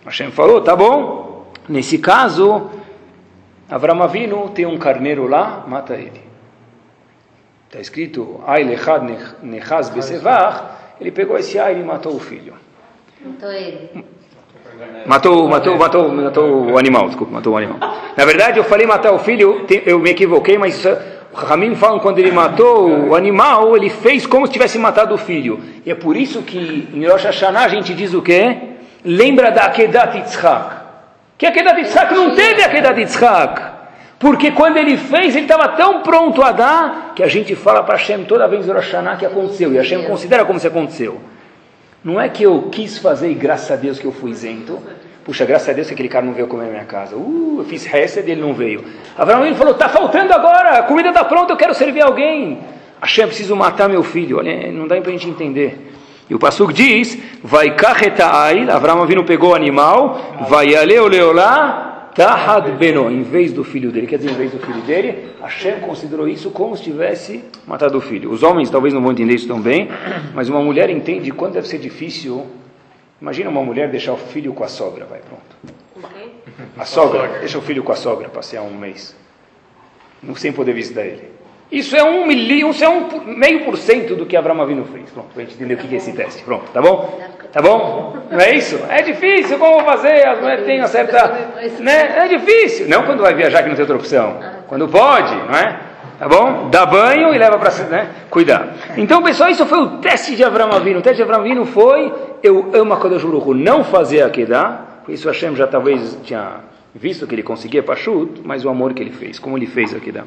Hashem 0.04 0.30
falou, 0.30 0.60
tá 0.60 0.76
bom. 0.76 1.46
Nesse 1.66 1.96
caso, 1.96 2.70
Avram 3.70 4.02
Avinu 4.02 4.50
tem 4.50 4.66
um 4.66 4.76
carneiro 4.76 5.26
lá, 5.26 5.64
mata 5.66 5.94
ele. 5.94 6.20
Está 7.66 7.80
escrito, 7.80 8.42
Ai 8.46 8.64
nechaz 8.64 9.88
besevach. 9.88 10.74
Ele 11.00 11.10
pegou 11.10 11.38
esse 11.38 11.58
ai 11.58 11.80
e 11.80 11.82
matou 11.82 12.14
o 12.14 12.20
filho. 12.20 12.54
Matou 13.24 13.50
ele. 13.50 14.04
Matou, 15.06 15.48
matou, 15.48 15.76
matou, 15.76 16.08
matou 16.08 16.70
o 16.72 16.78
animal, 16.78 17.06
desculpa, 17.06 17.32
matou 17.32 17.52
o 17.52 17.56
animal. 17.56 17.78
Na 18.16 18.24
verdade, 18.24 18.58
eu 18.58 18.64
falei 18.64 18.86
matar 18.86 19.12
o 19.12 19.18
filho, 19.18 19.66
eu 19.84 19.98
me 19.98 20.10
equivoquei, 20.10 20.56
mas 20.56 20.84
o 20.84 21.36
Ramim 21.36 21.74
fala 21.74 22.00
quando 22.00 22.18
ele 22.18 22.32
matou 22.32 23.08
o 23.08 23.14
animal, 23.14 23.76
ele 23.76 23.90
fez 23.90 24.26
como 24.26 24.46
se 24.46 24.52
tivesse 24.52 24.78
matado 24.78 25.14
o 25.14 25.18
filho. 25.18 25.60
E 25.84 25.90
é 25.90 25.94
por 25.94 26.16
isso 26.16 26.42
que 26.42 26.88
em 26.94 27.06
Rosh 27.06 27.24
Hashanah 27.24 27.64
a 27.64 27.68
gente 27.68 27.92
diz 27.92 28.14
o 28.14 28.22
quê? 28.22 28.56
Lembra 29.04 29.50
da 29.50 29.64
Akedat 29.64 30.16
Yitzhak. 30.16 30.76
Que 31.36 31.46
Akedat 31.46 31.78
Yitzhak 31.80 32.14
não 32.14 32.34
teve 32.34 32.62
Akedat 32.62 32.98
Yitzhak. 32.98 33.62
Porque 34.18 34.52
quando 34.52 34.78
ele 34.78 34.96
fez, 34.96 35.36
ele 35.36 35.44
estava 35.44 35.68
tão 35.68 36.00
pronto 36.00 36.42
a 36.42 36.52
dar, 36.52 37.12
que 37.14 37.22
a 37.22 37.28
gente 37.28 37.54
fala 37.54 37.82
para 37.82 37.96
Hashem 37.96 38.24
toda 38.24 38.48
vez 38.48 38.66
em 38.66 38.72
Rosh 38.72 38.86
Hashanah 38.86 39.16
que 39.16 39.26
aconteceu. 39.26 39.72
E 39.72 39.76
Hashem 39.76 40.04
considera 40.04 40.44
como 40.44 40.58
se 40.58 40.66
aconteceu. 40.66 41.20
Não 42.04 42.20
é 42.20 42.28
que 42.28 42.42
eu 42.42 42.68
quis 42.70 42.98
fazer 42.98 43.30
e 43.30 43.34
graças 43.34 43.70
a 43.70 43.76
Deus 43.76 43.98
que 43.98 44.04
eu 44.04 44.12
fui 44.12 44.30
isento. 44.30 44.78
Puxa, 45.24 45.46
graças 45.46 45.70
a 45.70 45.72
Deus 45.72 45.86
que 45.86 45.94
aquele 45.94 46.08
cara 46.10 46.26
não 46.26 46.34
veio 46.34 46.46
comer 46.46 46.64
na 46.64 46.70
minha 46.70 46.84
casa. 46.84 47.16
Uh, 47.16 47.56
eu 47.60 47.64
fiz 47.64 47.86
Hesed 47.86 48.28
e 48.28 48.32
ele 48.32 48.42
não 48.42 48.52
veio. 48.52 48.84
Abraão 49.16 49.46
ele 49.46 49.54
falou, 49.54 49.72
está 49.72 49.88
faltando 49.88 50.30
agora, 50.34 50.80
a 50.80 50.82
comida 50.82 51.08
está 51.08 51.24
pronta, 51.24 51.54
eu 51.54 51.56
quero 51.56 51.72
servir 51.72 52.02
alguém. 52.02 52.58
Hashem, 53.00 53.26
preciso 53.26 53.56
matar 53.56 53.88
meu 53.88 54.02
filho. 54.02 54.36
Olha, 54.36 54.70
não 54.70 54.86
dá 54.86 55.00
para 55.00 55.08
a 55.08 55.12
gente 55.12 55.30
entender. 55.30 55.92
E 56.28 56.34
o 56.34 56.38
Passuk 56.38 56.74
diz, 56.74 57.18
vai 57.42 57.74
carretaai, 57.74 58.68
Abraão 58.68 59.06
vindo 59.06 59.24
pegou 59.24 59.52
o 59.52 59.54
animal, 59.54 60.46
vai 60.48 60.74
aleu 60.74 61.06
leolá, 61.06 61.93
Tahad 62.14 62.70
Beno, 62.78 63.10
em 63.10 63.22
vez 63.22 63.52
do 63.52 63.64
filho 63.64 63.90
dele, 63.90 64.06
quer 64.06 64.18
dizer, 64.18 64.30
em 64.30 64.34
vez 64.34 64.52
do 64.52 64.60
filho 64.60 64.80
dele, 64.82 65.30
Hashem 65.42 65.80
considerou 65.80 66.28
isso 66.28 66.48
como 66.50 66.76
se 66.76 66.84
tivesse 66.84 67.44
matado 67.66 67.98
o 67.98 68.00
filho. 68.00 68.30
Os 68.30 68.44
homens 68.44 68.70
talvez 68.70 68.94
não 68.94 69.02
vão 69.02 69.10
entender 69.10 69.34
isso 69.34 69.48
tão 69.48 69.60
bem, 69.60 69.88
mas 70.32 70.48
uma 70.48 70.62
mulher 70.62 70.88
entende 70.88 71.32
quanto 71.32 71.54
deve 71.54 71.66
ser 71.66 71.78
difícil. 71.78 72.46
Imagina 73.20 73.50
uma 73.50 73.62
mulher 73.64 73.90
deixar 73.90 74.12
o 74.12 74.16
filho 74.16 74.52
com 74.52 74.62
a 74.62 74.68
sogra, 74.68 75.04
vai, 75.04 75.20
pronto. 75.20 75.74
A 76.78 76.84
sogra, 76.84 77.40
deixa 77.40 77.58
o 77.58 77.62
filho 77.62 77.82
com 77.82 77.90
a 77.90 77.96
sogra 77.96 78.28
passear 78.28 78.62
um 78.62 78.76
mês, 78.76 79.16
não 80.22 80.36
sem 80.36 80.52
poder 80.52 80.72
visitar 80.72 81.04
ele. 81.04 81.33
Isso 81.74 81.96
é 81.96 82.04
um 82.04 82.24
milhão, 82.24 82.70
isso 82.70 82.84
é 82.84 82.88
um 82.88 83.08
meio 83.26 83.64
por 83.64 83.76
cento 83.76 84.14
do 84.14 84.24
que 84.24 84.36
Abraão 84.36 84.62
Avinu 84.62 84.84
fez. 84.84 85.10
Pronto, 85.10 85.30
para 85.34 85.42
a 85.42 85.44
gente 85.44 85.56
entender 85.56 85.74
o 85.74 85.76
que 85.76 85.92
é 85.92 85.96
esse 85.96 86.12
teste. 86.12 86.44
Pronto, 86.44 86.70
tá 86.72 86.80
bom? 86.80 87.20
Tá 87.52 87.60
bom? 87.60 88.16
Não 88.30 88.38
é 88.38 88.54
isso? 88.54 88.78
É 88.88 89.02
difícil, 89.02 89.58
como 89.58 89.80
fazer? 89.80 90.24
As 90.24 90.40
mulheres 90.40 90.64
têm 90.64 90.78
uma 90.78 90.86
certa. 90.86 91.26
Né? 91.80 92.16
É 92.16 92.28
difícil. 92.28 92.88
Não 92.88 93.02
quando 93.02 93.22
vai 93.22 93.34
viajar 93.34 93.64
que 93.64 93.68
não 93.70 93.74
tem 93.74 93.82
outra 93.82 93.96
opção. 93.96 94.38
Quando 94.68 94.86
pode, 94.86 95.34
não 95.34 95.58
é? 95.58 95.80
Tá 96.16 96.28
bom? 96.28 96.68
Dá 96.70 96.86
banho 96.86 97.34
e 97.34 97.38
leva 97.38 97.58
para 97.58 97.72
né? 97.86 98.08
cuidar. 98.30 98.68
Então, 98.96 99.20
pessoal, 99.20 99.50
isso 99.50 99.66
foi 99.66 99.80
o 99.80 99.98
teste 99.98 100.36
de 100.36 100.44
Abraão 100.44 100.70
Avinu. 100.70 101.00
O 101.00 101.02
teste 101.02 101.16
de 101.16 101.22
Abraão 101.24 101.40
Avinu 101.40 101.64
foi: 101.64 102.12
eu 102.40 102.70
amo 102.72 102.94
a 102.94 102.98
Kodesh 102.98 103.24
não 103.56 103.82
fazer 103.82 104.22
a. 104.22 104.28
Por 105.04 105.12
isso 105.12 105.26
Hashem 105.26 105.56
já 105.56 105.66
talvez 105.66 106.16
tinha 106.22 106.60
visto 106.94 107.26
que 107.26 107.34
ele 107.34 107.42
conseguia 107.42 107.82
Pashut, 107.82 108.42
mas 108.44 108.64
o 108.64 108.68
amor 108.68 108.94
que 108.94 109.02
ele 109.02 109.10
fez, 109.10 109.40
como 109.40 109.58
ele 109.58 109.66
fez 109.66 109.92
a 109.92 109.98
Kedah. 109.98 110.24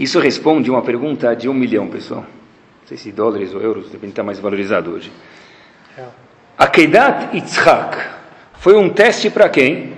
Isso 0.00 0.18
responde 0.18 0.70
uma 0.70 0.80
pergunta 0.80 1.36
de 1.36 1.46
um 1.46 1.52
milhão, 1.52 1.86
pessoal. 1.86 2.22
Não 2.22 2.88
sei 2.88 2.96
se 2.96 3.12
dólares 3.12 3.54
ou 3.54 3.60
euros, 3.60 3.90
depende 3.90 4.12
estar 4.12 4.22
mais 4.22 4.38
valorizado 4.38 4.90
hoje. 4.92 5.12
Akedat 6.56 7.36
Yitzhak 7.36 7.98
foi 8.54 8.76
um 8.76 8.88
teste 8.88 9.28
para 9.28 9.50
quem? 9.50 9.92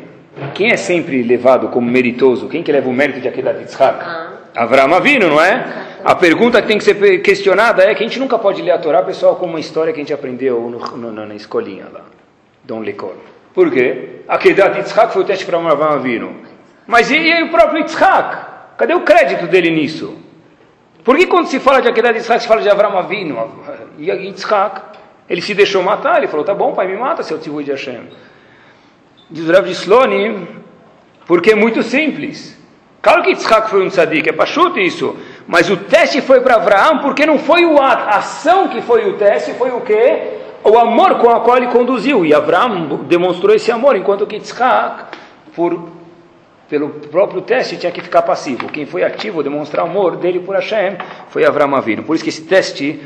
Quem 0.54 0.72
é 0.72 0.76
sempre 0.76 1.22
levado 1.22 1.68
como 1.68 1.88
meritoso? 1.88 2.48
Quem 2.48 2.64
que 2.64 2.72
leva 2.72 2.90
o 2.90 2.92
mérito 2.92 3.20
de 3.20 3.28
Akedat 3.28 3.60
Yitzhak? 3.60 3.98
Ah. 4.02 4.32
Avram 4.56 4.92
Avinu, 4.92 5.28
não 5.28 5.40
é? 5.40 6.00
A 6.04 6.16
pergunta 6.16 6.60
que 6.60 6.66
tem 6.66 6.78
que 6.78 6.84
ser 6.84 7.22
questionada 7.22 7.84
é 7.84 7.94
que 7.94 8.02
a 8.02 8.06
gente 8.06 8.18
nunca 8.18 8.36
pode 8.40 8.60
ler 8.60 8.72
a 8.72 8.78
Torá, 8.78 9.04
pessoal, 9.04 9.36
como 9.36 9.52
uma 9.52 9.60
história 9.60 9.92
que 9.92 10.00
a 10.00 10.02
gente 10.02 10.12
aprendeu 10.12 10.68
no, 10.68 10.80
no, 10.96 11.12
na 11.12 11.34
escolinha 11.36 11.86
lá, 11.92 12.00
Dom 12.64 12.80
Lecor. 12.80 13.14
Por 13.54 13.70
quê? 13.70 14.22
Akedat 14.26 14.78
Yitzhak 14.78 15.12
foi 15.12 15.22
o 15.22 15.24
teste 15.24 15.46
para 15.46 15.58
Avram 15.58 15.92
Avinu. 15.92 16.34
Mas 16.88 17.08
e, 17.08 17.18
e 17.18 17.42
o 17.44 17.50
próprio 17.50 17.82
Yitzhak? 17.82 18.51
Cadê 18.82 18.94
o 18.94 19.02
crédito 19.02 19.46
dele 19.46 19.70
nisso? 19.70 20.18
Por 21.04 21.16
que 21.16 21.28
quando 21.28 21.46
se 21.46 21.60
fala 21.60 21.80
de 21.80 21.86
Akedat 21.86 22.16
Yitzhak, 22.16 22.42
se 22.42 22.48
fala 22.48 22.60
de 22.60 22.68
Avram 22.68 22.98
Avinu? 22.98 23.38
E 23.96 24.10
Yitzhak, 24.10 24.82
ele 25.30 25.40
se 25.40 25.54
deixou 25.54 25.84
matar, 25.84 26.18
ele 26.18 26.26
falou, 26.26 26.44
tá 26.44 26.52
bom, 26.52 26.72
pai, 26.72 26.88
me 26.88 26.96
mata, 26.96 27.22
seu 27.22 27.38
tivui 27.38 27.62
de 27.62 27.70
Hashem. 27.70 28.08
Diz 29.30 29.48
o 29.48 29.52
Rav 29.52 29.66
de 29.66 29.70
Sloni, 29.70 30.48
porque 31.26 31.52
é 31.52 31.54
muito 31.54 31.80
simples. 31.84 32.58
Claro 33.00 33.22
que 33.22 33.30
Yitzhak 33.30 33.70
foi 33.70 33.86
um 33.86 33.88
tzadik, 33.88 34.28
é 34.28 34.32
pachuto 34.32 34.80
isso. 34.80 35.16
Mas 35.46 35.70
o 35.70 35.76
teste 35.76 36.20
foi 36.20 36.40
para 36.40 36.56
Abraão 36.56 36.98
porque 36.98 37.24
não 37.24 37.38
foi 37.38 37.64
o 37.64 37.80
ato, 37.80 38.08
a 38.08 38.16
ação 38.16 38.66
que 38.66 38.82
foi 38.82 39.08
o 39.08 39.12
teste, 39.12 39.52
foi 39.52 39.70
o 39.70 39.82
quê? 39.82 40.40
O 40.64 40.76
amor 40.76 41.18
com 41.18 41.28
o 41.28 41.40
qual 41.42 41.56
ele 41.56 41.68
conduziu. 41.68 42.26
E 42.26 42.34
Abraão 42.34 43.04
demonstrou 43.04 43.54
esse 43.54 43.70
amor, 43.70 43.94
enquanto 43.94 44.26
que 44.26 44.34
Yitzhak, 44.34 45.04
por 45.54 46.01
pelo 46.72 46.88
próprio 46.88 47.42
teste, 47.42 47.76
tinha 47.76 47.92
que 47.92 48.00
ficar 48.00 48.22
passivo. 48.22 48.66
Quem 48.68 48.86
foi 48.86 49.04
ativo, 49.04 49.42
demonstrar 49.42 49.84
amor 49.84 50.16
dele 50.16 50.40
por 50.40 50.54
Hashem, 50.54 50.96
foi 51.28 51.44
Avram 51.44 51.76
Avinu. 51.76 52.02
Por 52.02 52.14
isso 52.14 52.24
que 52.24 52.30
esse 52.30 52.44
teste, 52.44 52.98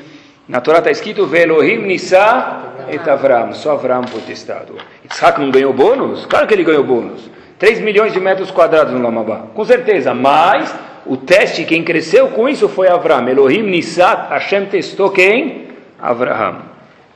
na 0.46 0.61
Torá 0.61 0.79
está 0.79 0.88
escrito, 0.88 1.26
Velohim 1.26 1.79
Nisa 1.79 2.87
et 2.88 3.09
Avram, 3.09 3.52
só 3.55 3.72
Avram 3.72 4.07
foi 4.07 4.20
testado. 4.20 4.76
Isaac 5.12 5.40
não 5.40 5.50
ganhou 5.50 5.72
bônus? 5.72 6.26
Claro 6.26 6.46
que 6.46 6.55
ele 6.55 6.62
ganhou 6.62 6.85
bônus. 6.85 7.29
3 7.59 7.81
milhões 7.81 8.12
de 8.12 8.20
metros 8.20 8.52
quadrados 8.52 8.92
no 8.92 9.02
Lamabá, 9.02 9.46
com 9.52 9.64
certeza. 9.64 10.14
Mas 10.14 10.72
o 11.05 11.16
teste, 11.16 11.64
quem 11.64 11.83
cresceu 11.83 12.29
com 12.29 12.48
isso 12.48 12.68
foi 12.68 12.87
Avram. 12.87 13.29
Elohim 13.29 13.62
Nisa, 13.62 14.29
Hashem 14.31 14.66
testou 14.66 15.11
quem? 15.11 15.70
Avraham. 16.00 16.59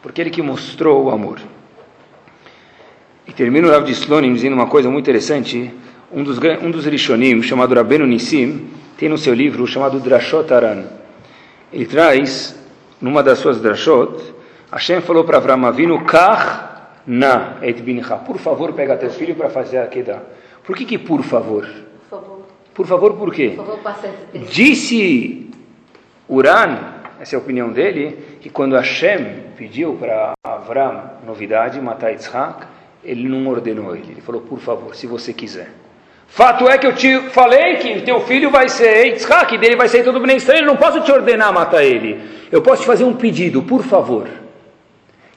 Porque 0.03 0.21
ele 0.21 0.31
que 0.31 0.43
mostrou 0.43 1.05
o 1.05 1.11
amor. 1.11 1.39
E 3.29 3.33
termina 3.33 3.69
o 3.69 3.71
Rav 3.71 3.85
de 3.85 3.93
Slonim 3.93 4.35
dizendo 4.35 4.55
uma 4.55 4.67
coisa 4.67 4.91
muito 4.91 5.05
interessante 5.05 5.73
um 6.13 6.23
dos, 6.23 6.39
um 6.63 6.71
dos 6.71 6.87
Rishonim, 6.87 7.43
chamado 7.43 7.75
Rabenu 7.75 8.07
Nissim, 8.07 8.69
tem 8.97 9.09
no 9.09 9.17
seu 9.17 9.33
livro 9.33 9.67
chamado 9.67 10.01
Drashot 10.01 10.53
Aran. 10.53 10.85
Ele 11.73 11.87
traz, 11.87 12.59
numa 13.01 13.23
das 13.23 13.39
suas 13.39 13.61
Drashot, 13.61 14.35
Hashem 14.73 15.01
falou 15.01 15.25
para 15.25 15.39
Avram 15.39 15.67
Avinu, 15.67 16.05
Kach 16.05 16.71
na 17.07 17.57
et 17.63 17.81
bincha. 17.81 18.17
Por 18.17 18.39
favor, 18.39 18.73
pega 18.73 18.97
teu 18.97 19.11
filho 19.11 19.35
para 19.35 19.49
fazer 19.51 19.79
a 19.79 19.87
Kedah. 19.87 20.23
Por 20.65 20.77
que 20.77 20.85
que 20.85 20.99
por 20.99 21.23
favor? 21.23 21.67
Por 22.09 22.21
favor. 22.21 22.41
Por 22.75 22.87
favor, 22.87 23.15
por 23.15 23.35
quê? 23.35 23.55
Por 23.57 23.67
favor, 23.67 23.81
Disse 24.51 25.51
Uran, 26.29 26.79
essa 27.19 27.35
é 27.35 27.37
a 27.37 27.41
opinião 27.41 27.71
dele, 27.71 28.39
que 28.41 28.49
quando 28.49 28.77
Hashem 28.77 29.51
pediu 29.57 29.95
para 29.95 30.33
Avram 30.45 31.11
novidade, 31.27 31.81
matar 31.81 32.11
Yitzhak, 32.11 32.67
ele 33.03 33.29
não 33.29 33.47
ordenou 33.49 33.97
ele. 33.97 34.13
Ele 34.13 34.21
falou, 34.21 34.43
por 34.43 34.61
favor, 34.61 34.95
se 34.95 35.07
você 35.07 35.33
quiser. 35.33 35.80
Fato 36.31 36.69
é 36.69 36.79
que 36.79 36.87
eu 36.87 36.95
te 36.95 37.29
falei 37.31 37.77
que 37.77 38.03
teu 38.03 38.21
filho 38.21 38.51
vai 38.51 38.69
ser 38.69 39.07
Yitzhak, 39.07 39.59
dele 39.59 39.75
vai 39.75 39.89
ser 39.89 40.05
todo 40.05 40.21
bem 40.21 40.37
estranho, 40.37 40.65
não 40.65 40.77
posso 40.77 41.01
te 41.01 41.11
ordenar 41.11 41.53
matar 41.53 41.83
ele. 41.83 42.21
Eu 42.53 42.63
posso 42.63 42.83
te 42.83 42.87
fazer 42.87 43.03
um 43.05 43.15
pedido, 43.15 43.63
por 43.63 43.83
favor. 43.83 44.29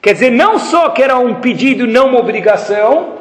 Quer 0.00 0.12
dizer, 0.12 0.30
não 0.30 0.58
só 0.58 0.90
que 0.90 1.02
era 1.02 1.18
um 1.18 1.40
pedido, 1.40 1.84
não 1.86 2.06
uma 2.06 2.20
obrigação, 2.20 3.14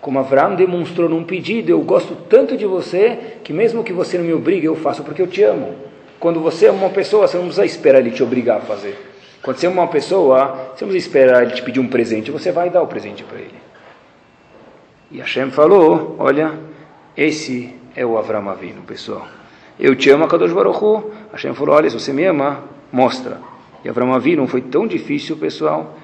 como 0.00 0.18
Avram 0.18 0.56
demonstrou 0.56 1.08
num 1.08 1.22
pedido, 1.22 1.70
eu 1.70 1.80
gosto 1.82 2.16
tanto 2.28 2.56
de 2.56 2.66
você, 2.66 3.36
que 3.44 3.52
mesmo 3.52 3.84
que 3.84 3.92
você 3.92 4.18
não 4.18 4.24
me 4.24 4.34
obrigue, 4.34 4.66
eu 4.66 4.74
faço 4.74 5.04
porque 5.04 5.22
eu 5.22 5.28
te 5.28 5.44
amo. 5.44 5.76
Quando 6.18 6.40
você 6.40 6.66
é 6.66 6.72
uma 6.72 6.90
pessoa, 6.90 7.28
você 7.28 7.36
não 7.36 7.44
precisa 7.44 7.64
esperar 7.64 8.00
ele 8.00 8.10
te 8.10 8.22
obrigar 8.22 8.58
a 8.58 8.60
fazer. 8.62 8.98
Quando 9.40 9.58
você 9.58 9.66
é 9.66 9.70
uma 9.70 9.86
pessoa, 9.86 10.72
você 10.74 10.84
não 10.84 10.90
precisa 10.90 11.06
esperar 11.06 11.42
ele 11.44 11.52
te 11.52 11.62
pedir 11.62 11.78
um 11.78 11.86
presente, 11.86 12.32
você 12.32 12.50
vai 12.50 12.68
dar 12.68 12.82
o 12.82 12.88
presente 12.88 13.22
para 13.22 13.38
ele. 13.38 13.54
E 15.12 15.18
Hashem 15.18 15.50
falou, 15.50 16.16
olha, 16.18 16.71
esse 17.16 17.74
é 17.94 18.04
o 18.04 18.16
Avram 18.16 18.48
Avinu, 18.48 18.82
pessoal. 18.82 19.26
Eu 19.78 19.94
te 19.96 20.10
amo, 20.10 20.26
Kadosh 20.28 20.52
Baruch 20.52 20.82
Hu. 20.82 21.12
Hashem 21.32 21.54
falou, 21.54 21.74
olha, 21.74 21.90
se 21.90 21.98
você 21.98 22.12
me 22.12 22.24
ama, 22.24 22.64
mostra. 22.92 23.38
E 23.84 23.88
Avram 23.88 24.14
Avinu 24.14 24.46
foi 24.46 24.60
tão 24.60 24.86
difícil, 24.86 25.36
pessoal, 25.36 25.98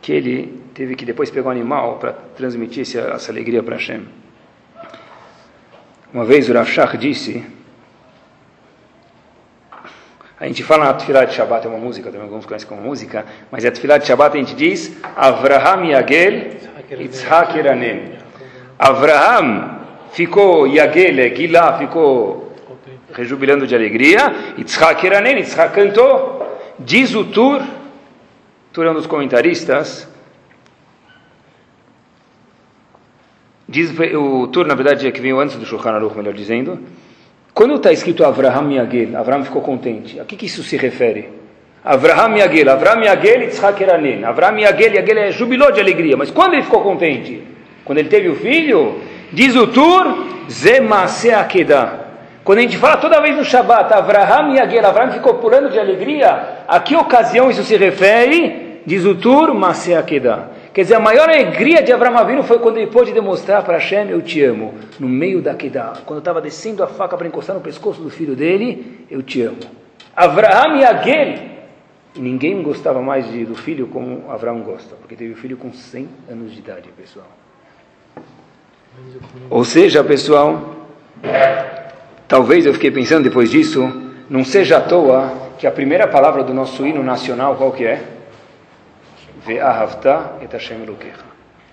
que 0.00 0.12
ele 0.12 0.60
teve 0.74 0.94
que 0.94 1.04
depois 1.04 1.30
pegar 1.30 1.48
um 1.48 1.52
animal 1.52 1.96
para 1.96 2.12
transmitir 2.12 2.82
essa, 2.82 3.30
alegria 3.30 3.62
para 3.62 3.76
Hashem. 3.76 4.06
Uma 6.12 6.24
vez 6.24 6.48
o 6.48 6.54
Rav 6.54 6.96
disse, 6.96 7.44
a 10.40 10.46
gente 10.46 10.62
fala 10.62 10.84
na 10.84 10.94
Tfilah 10.94 11.24
de 11.24 11.34
Shabbat, 11.34 11.66
é 11.66 11.68
uma 11.68 11.78
música, 11.78 12.10
também 12.10 12.26
alguns 12.26 12.46
conhecem 12.46 12.68
como 12.68 12.80
música, 12.80 13.26
mas 13.50 13.64
a 13.64 13.70
Tfilah 13.70 13.98
de 13.98 14.06
Shabbat 14.06 14.36
a 14.36 14.40
gente 14.40 14.54
diz 14.54 14.96
Avraham 15.16 15.84
Yagel 15.84 16.52
Yitzhak 16.90 17.58
Eranem. 17.58 18.12
Avraham 18.78 19.77
ficou 20.12 20.66
Yagel, 20.66 21.34
Gilá 21.36 21.78
ficou 21.78 22.52
rejubilando 23.12 23.66
de 23.66 23.74
alegria, 23.74 24.54
Yitzhak 24.56 25.04
Eranem, 25.04 25.38
Yitzhak 25.38 25.74
cantou. 25.74 26.38
Diz 26.78 27.14
o 27.14 27.24
Tur, 27.24 27.62
Tur 28.72 28.86
é 28.86 28.90
um 28.90 28.94
dos 28.94 29.06
comentaristas, 29.06 30.08
diz 33.68 33.92
o 34.14 34.46
Tur, 34.46 34.66
na 34.66 34.74
verdade, 34.74 35.08
é 35.08 35.10
que 35.10 35.20
veio 35.20 35.40
antes 35.40 35.56
do 35.56 35.66
Shulchan 35.66 35.92
Aruch, 35.92 36.16
melhor 36.16 36.32
dizendo, 36.32 36.78
quando 37.52 37.74
está 37.74 37.92
escrito 37.92 38.24
Avraham 38.24 38.70
Yagel, 38.70 39.16
Avraham 39.16 39.44
ficou 39.44 39.60
contente, 39.62 40.20
a 40.20 40.24
que, 40.24 40.36
que 40.36 40.46
isso 40.46 40.62
se 40.62 40.76
refere? 40.76 41.28
Avraham 41.84 42.36
Yagel, 42.36 42.70
Avraham 42.70 43.02
Yagel 43.02 43.42
Yitzhak 43.42 43.82
Eranen, 43.82 44.24
Avraham 44.24 44.60
Yagel, 44.60 44.94
Yagel 44.94 45.18
é 45.18 45.32
jubilou 45.32 45.72
de 45.72 45.80
alegria, 45.80 46.16
mas 46.16 46.30
quando 46.30 46.54
ele 46.54 46.62
ficou 46.62 46.82
contente? 46.82 47.42
Quando 47.84 47.98
ele 47.98 48.08
teve 48.08 48.28
o 48.28 48.36
filho, 48.36 49.00
diz 49.32 49.54
o 49.56 49.66
Tur, 49.66 50.26
Zemase 50.50 51.30
Akedah. 51.30 52.06
Quando 52.44 52.58
a 52.58 52.62
gente 52.62 52.78
fala 52.78 52.96
toda 52.96 53.20
vez 53.20 53.36
no 53.36 53.44
Shabat, 53.44 53.92
Avraham 53.92 54.54
Yagel, 54.54 54.86
Avraham 54.86 55.12
ficou 55.12 55.34
pulando 55.34 55.70
de 55.70 55.78
alegria, 55.78 56.64
a 56.66 56.80
que 56.80 56.96
ocasião 56.96 57.50
isso 57.50 57.62
se 57.62 57.76
refere? 57.76 58.82
Diz 58.86 59.04
o 59.04 59.14
Tur, 59.14 59.52
Mase 59.52 59.94
Akedah. 59.94 60.58
Quer 60.78 60.82
dizer, 60.82 60.94
a 60.94 61.00
maior 61.00 61.28
alegria 61.28 61.82
de 61.82 61.92
Abraão 61.92 62.16
Avinu 62.16 62.44
foi 62.44 62.60
quando 62.60 62.76
ele 62.76 62.86
pôde 62.86 63.12
demonstrar 63.12 63.64
para 63.64 63.78
Hashem, 63.78 64.10
eu 64.10 64.22
te 64.22 64.40
amo, 64.44 64.74
no 65.00 65.08
meio 65.08 65.42
da 65.42 65.52
Kedah. 65.52 65.94
Quando 66.06 66.20
estava 66.20 66.40
descendo 66.40 66.84
a 66.84 66.86
faca 66.86 67.16
para 67.16 67.26
encostar 67.26 67.56
no 67.56 67.60
pescoço 67.60 68.00
do 68.00 68.08
filho 68.08 68.36
dele, 68.36 69.04
eu 69.10 69.20
te 69.20 69.42
amo. 69.42 69.58
Avraham 70.14 70.76
e 70.76 70.84
Agel. 70.84 71.34
E 72.14 72.20
ninguém 72.20 72.62
gostava 72.62 73.02
mais 73.02 73.28
de, 73.28 73.44
do 73.44 73.56
filho 73.56 73.88
como 73.88 74.30
Abraão 74.30 74.60
gosta, 74.60 74.94
porque 74.94 75.16
teve 75.16 75.32
o 75.32 75.36
filho 75.36 75.56
com 75.56 75.72
100 75.72 76.08
anos 76.30 76.52
de 76.52 76.60
idade, 76.60 76.88
pessoal. 76.96 77.26
Ou 79.50 79.64
seja, 79.64 80.04
pessoal, 80.04 80.76
talvez 82.26 82.66
eu 82.66 82.74
fiquei 82.74 82.90
pensando 82.90 83.24
depois 83.24 83.50
disso, 83.50 83.90
não 84.28 84.44
seja 84.44 84.76
à 84.76 84.80
toa 84.80 85.32
que 85.58 85.66
a 85.66 85.70
primeira 85.70 86.06
palavra 86.06 86.44
do 86.44 86.52
nosso 86.52 86.86
hino 86.86 87.02
nacional, 87.02 87.56
qual 87.56 87.72
que 87.72 87.84
é? 87.84 88.02
Ve'ahavta 89.44 90.34
et 90.42 90.52
Hashem. 90.52 90.84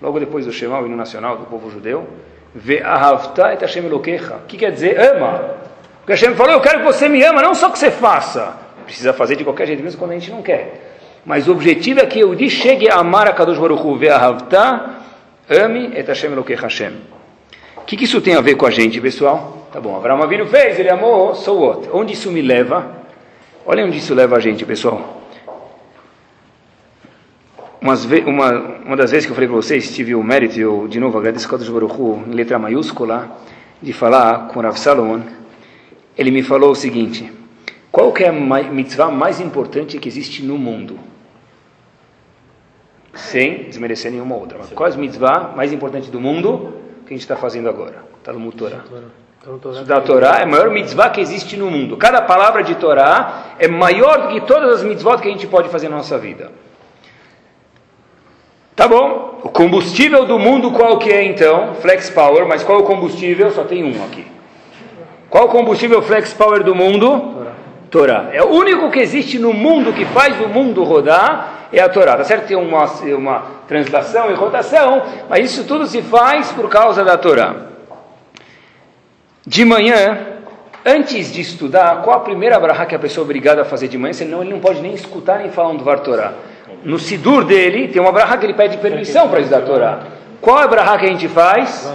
Logo 0.00 0.18
depois 0.18 0.46
do 0.46 0.52
Shema, 0.52 0.80
o 0.80 0.86
hino 0.86 0.96
nacional 0.96 1.36
do 1.36 1.44
povo 1.44 1.70
judeu, 1.70 2.06
Ve'ahavta 2.54 3.52
et 3.52 3.60
Hashem 3.60 3.84
Elokecha. 3.84 4.36
O 4.36 4.46
que 4.46 4.56
quer 4.56 4.72
dizer 4.72 4.98
ama? 4.98 5.56
Porque 5.98 6.12
Hashem 6.12 6.34
falou, 6.34 6.52
eu 6.52 6.60
quero 6.60 6.78
que 6.78 6.84
você 6.84 7.08
me 7.08 7.22
ama, 7.22 7.42
não 7.42 7.54
só 7.54 7.68
que 7.68 7.78
você 7.78 7.90
faça. 7.90 8.56
Precisa 8.84 9.12
fazer 9.12 9.36
de 9.36 9.44
qualquer 9.44 9.66
jeito, 9.66 9.82
mesmo 9.82 9.98
quando 9.98 10.12
a 10.12 10.14
gente 10.14 10.30
não 10.30 10.42
quer. 10.42 10.96
Mas 11.24 11.48
o 11.48 11.52
objetivo 11.52 12.00
é 12.00 12.06
que 12.06 12.24
Di 12.36 12.48
chegue 12.48 12.88
a 12.88 12.96
amar 13.00 13.28
a 13.28 13.32
Kadosh 13.32 13.58
Baruch 13.58 13.82
Hu, 13.82 13.96
Ve'ahavta, 13.96 14.94
ame 15.50 15.90
et 15.94 16.06
Hashem 16.06 16.32
Elokecha 16.32 16.62
Hashem. 16.62 17.15
Que, 17.86 17.96
que 17.96 18.04
isso 18.04 18.20
tem 18.20 18.34
a 18.34 18.40
ver 18.40 18.56
com 18.56 18.66
a 18.66 18.70
gente, 18.70 19.00
pessoal? 19.00 19.68
Tá 19.72 19.80
bom, 19.80 19.96
Abraão 19.96 20.22
Avinu 20.22 20.46
fez, 20.46 20.78
ele 20.78 20.90
amou, 20.90 21.34
so 21.34 21.52
what? 21.54 21.88
Onde 21.92 22.14
isso 22.14 22.30
me 22.30 22.42
leva? 22.42 23.04
Olha 23.64 23.84
onde 23.84 23.98
isso 23.98 24.14
leva 24.14 24.36
a 24.36 24.40
gente, 24.40 24.64
pessoal 24.64 25.16
uma, 28.26 28.52
uma 28.84 28.96
das 28.96 29.10
vezes 29.10 29.26
que 29.26 29.32
eu 29.32 29.34
falei 29.34 29.48
para 29.48 29.56
vocês, 29.56 29.94
tive 29.94 30.14
o 30.14 30.22
mérito, 30.22 30.58
eu 30.58 30.88
de 30.88 30.98
novo 30.98 31.18
agradeço 31.18 31.46
a 31.46 31.50
Kadosh 31.50 31.68
Baruch 31.68 31.94
Hu, 31.94 32.24
em 32.26 32.32
letra 32.32 32.58
maiúscula, 32.58 33.38
de 33.80 33.92
falar 33.92 34.48
com 34.48 34.58
o 34.58 34.62
Rav 34.62 34.76
Salomon, 34.76 35.20
ele 36.18 36.30
me 36.30 36.42
falou 36.42 36.70
o 36.70 36.74
seguinte, 36.74 37.30
qual 37.92 38.12
que 38.12 38.24
é 38.24 38.28
a 38.28 38.32
mitzvah 38.32 39.10
mais 39.10 39.40
importante 39.40 39.98
que 39.98 40.08
existe 40.08 40.42
no 40.42 40.58
mundo? 40.58 40.98
Sem 43.14 43.64
desmerecer 43.64 44.10
nenhuma 44.10 44.34
outra. 44.34 44.58
Mas 44.58 44.70
qual 44.70 44.88
é 44.88 44.92
a 44.92 44.96
mitzvah 44.96 45.52
mais 45.56 45.72
importante 45.72 46.10
do 46.10 46.20
mundo 46.20 46.74
que 47.06 47.14
a 47.14 47.16
gente 47.16 47.22
está 47.22 47.36
fazendo 47.36 47.68
agora? 47.68 48.04
Talmud 48.22 48.56
Torah. 48.56 48.84
Estudar 49.72 49.98
a 49.98 50.00
Torá 50.00 50.38
é 50.40 50.42
a 50.42 50.46
maior 50.46 50.70
mitzvah 50.70 51.08
que 51.08 51.20
existe 51.20 51.56
no 51.56 51.70
mundo. 51.70 51.96
Cada 51.96 52.20
palavra 52.20 52.64
de 52.64 52.74
Torá 52.74 53.54
é 53.60 53.68
maior 53.68 54.22
do 54.22 54.28
que 54.28 54.40
todas 54.40 54.80
as 54.80 54.82
mitzvot 54.82 55.18
que 55.18 55.28
a 55.28 55.30
gente 55.30 55.46
pode 55.46 55.68
fazer 55.68 55.88
na 55.88 55.96
nossa 55.96 56.18
vida. 56.18 56.50
Tá 58.74 58.88
bom, 58.88 59.38
o 59.44 59.48
combustível 59.48 60.26
do 60.26 60.38
mundo 60.38 60.72
qual 60.72 60.98
que 60.98 61.10
é 61.10 61.22
então? 61.22 61.76
Flex 61.76 62.10
Power, 62.10 62.46
mas 62.46 62.64
qual 62.64 62.80
é 62.80 62.82
o 62.82 62.84
combustível? 62.84 63.50
Só 63.52 63.62
tem 63.62 63.84
um 63.84 64.04
aqui. 64.04 64.26
Qual 65.30 65.46
o 65.46 65.48
combustível 65.48 66.02
Flex 66.02 66.34
Power 66.34 66.64
do 66.64 66.74
mundo? 66.74 67.08
Torá. 67.08 67.52
Torá. 67.90 68.30
É 68.32 68.42
o 68.42 68.48
único 68.48 68.90
que 68.90 68.98
existe 68.98 69.38
no 69.38 69.52
mundo 69.52 69.92
que 69.92 70.04
faz 70.06 70.38
o 70.44 70.48
mundo 70.48 70.82
rodar, 70.82 71.55
é 71.72 71.80
a 71.80 71.88
Torá. 71.88 72.16
Tá 72.16 72.24
certo? 72.24 72.46
Tem 72.46 72.56
uma, 72.56 72.84
uma 72.84 73.42
translação 73.66 74.30
e 74.30 74.34
rotação, 74.34 75.02
mas 75.28 75.50
isso 75.50 75.64
tudo 75.64 75.86
se 75.86 76.02
faz 76.02 76.52
por 76.52 76.68
causa 76.68 77.04
da 77.04 77.16
Torá. 77.16 77.54
De 79.46 79.64
manhã, 79.64 80.18
antes 80.84 81.32
de 81.32 81.40
estudar, 81.40 82.02
qual 82.02 82.16
a 82.16 82.20
primeira 82.20 82.58
brahá 82.58 82.84
que 82.86 82.94
a 82.94 82.98
pessoa 82.98 83.22
é 83.22 83.26
obrigada 83.26 83.62
a 83.62 83.64
fazer 83.64 83.88
de 83.88 83.96
manhã? 83.96 84.12
Senão 84.12 84.42
ele 84.42 84.52
não 84.52 84.60
pode 84.60 84.80
nem 84.80 84.94
escutar 84.94 85.38
nem 85.38 85.50
falar 85.50 85.70
um 85.70 85.76
do 85.76 85.84
Var 85.84 86.00
Torá 86.00 86.32
no 86.84 86.98
Sidur 86.98 87.44
dele, 87.44 87.88
tem 87.88 88.00
uma 88.00 88.12
brahá 88.12 88.36
que 88.36 88.46
ele 88.46 88.54
pede 88.54 88.76
permissão 88.78 89.28
para 89.28 89.40
estudar 89.40 89.58
a 89.58 89.62
Torá. 89.62 89.98
Qual 90.40 90.60
é 90.60 90.64
a 90.64 90.68
brahá 90.68 90.96
que 90.98 91.06
a 91.06 91.08
gente 91.08 91.28
faz? 91.28 91.92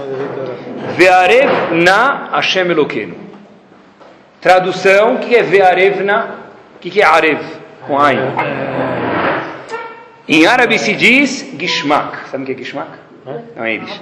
Ve'arev 0.98 1.50
na 1.72 2.30
Hashem 2.34 2.70
Eloqueno. 2.70 3.16
Tradução, 4.42 5.16
o 5.16 5.20
que 5.20 5.36
é 5.36 5.44
Ve'arev 5.44 6.04
na? 6.04 6.36
O 6.76 6.80
que 6.80 7.02
é 7.02 7.06
Arev? 7.06 7.42
Com 7.88 7.98
Ain. 7.98 8.18
Em 10.28 10.46
árabe 10.46 10.78
se 10.80 10.94
diz 10.94 11.54
Gishmak. 11.60 12.30
Sabe 12.30 12.44
o 12.44 12.46
que 12.46 12.54
é 12.54 12.56
Gishmak? 12.58 12.92
Não 13.56 13.64
é 13.64 13.76
isso. 13.76 14.02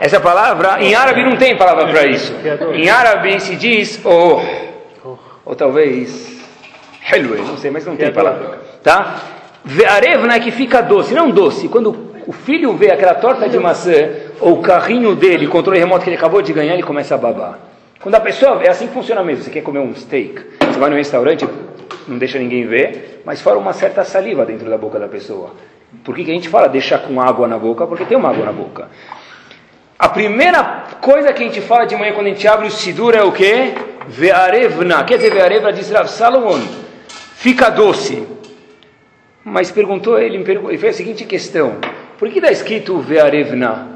Essa 0.00 0.20
palavra, 0.20 0.82
em 0.82 0.94
árabe 0.94 1.22
não 1.22 1.36
tem 1.36 1.56
palavra 1.56 1.86
para 1.86 2.06
isso. 2.06 2.34
Em 2.74 2.88
árabe 2.88 3.40
se 3.40 3.56
diz 3.56 4.00
Oh. 4.04 4.40
Ou 5.44 5.54
talvez 5.54 6.42
Helwe, 7.12 7.38
não 7.42 7.56
sei, 7.58 7.70
mas 7.70 7.84
não 7.84 7.96
tem 7.96 8.10
palavra. 8.12 8.60
Tá? 8.82 9.20
Ve'arevna 9.64 10.34
é 10.34 10.40
que 10.40 10.50
fica 10.50 10.80
doce, 10.80 11.14
não 11.14 11.30
doce. 11.30 11.68
Quando 11.68 12.12
o 12.26 12.32
filho 12.32 12.72
vê 12.74 12.90
aquela 12.90 13.14
torta 13.14 13.48
de 13.48 13.58
maçã 13.58 14.08
ou 14.40 14.54
o 14.54 14.62
carrinho 14.62 15.14
dele, 15.14 15.46
o 15.46 15.50
controle 15.50 15.78
remoto 15.78 16.04
que 16.04 16.10
ele 16.10 16.16
acabou 16.16 16.40
de 16.40 16.52
ganhar, 16.52 16.74
ele 16.74 16.82
começa 16.82 17.14
a 17.14 17.18
babar. 17.18 17.58
Quando 18.00 18.14
a 18.14 18.20
pessoa, 18.20 18.62
é 18.62 18.68
assim 18.68 18.86
que 18.86 18.94
funciona 18.94 19.22
mesmo. 19.22 19.44
Você 19.44 19.50
quer 19.50 19.62
comer 19.62 19.80
um 19.80 19.94
steak, 19.94 20.42
você 20.60 20.78
vai 20.78 20.90
no 20.90 20.96
restaurante, 20.96 21.46
não 22.06 22.18
deixa 22.18 22.38
ninguém 22.38 22.66
ver, 22.66 23.22
mas 23.24 23.40
fora 23.40 23.58
uma 23.58 23.72
certa 23.72 24.04
saliva 24.04 24.44
dentro 24.44 24.68
da 24.68 24.78
boca 24.78 24.98
da 24.98 25.08
pessoa. 25.08 25.54
Por 26.02 26.14
que, 26.14 26.24
que 26.24 26.30
a 26.30 26.34
gente 26.34 26.48
fala 26.48 26.68
deixar 26.68 26.98
com 26.98 27.20
água 27.20 27.46
na 27.46 27.58
boca? 27.58 27.86
Porque 27.86 28.04
tem 28.04 28.16
uma 28.16 28.30
água 28.30 28.44
na 28.44 28.52
boca. 28.52 28.88
A 29.98 30.08
primeira 30.08 30.84
coisa 31.00 31.32
que 31.32 31.42
a 31.42 31.46
gente 31.46 31.60
fala 31.60 31.86
de 31.86 31.96
manhã 31.96 32.12
quando 32.12 32.26
a 32.26 32.30
gente 32.30 32.46
abre 32.48 32.66
o 32.66 32.70
Sidur 32.70 33.14
é 33.14 33.22
o 33.22 33.32
quê? 33.32 33.74
Ve'arevna. 34.08 35.04
Quer 35.04 35.16
dizer, 35.16 35.32
Ve'arevna 35.32 35.72
diz 35.72 35.90
Rav 35.90 36.08
Salomon. 36.08 36.60
Fica 37.36 37.70
doce. 37.70 38.26
Mas 39.44 39.70
perguntou, 39.70 40.18
ele, 40.18 40.36
ele 40.36 40.78
fez 40.78 40.94
a 40.94 40.96
seguinte 40.96 41.24
questão: 41.24 41.76
por 42.18 42.28
que 42.28 42.38
está 42.38 42.50
escrito 42.50 42.98
Ve'arevna? 42.98 43.94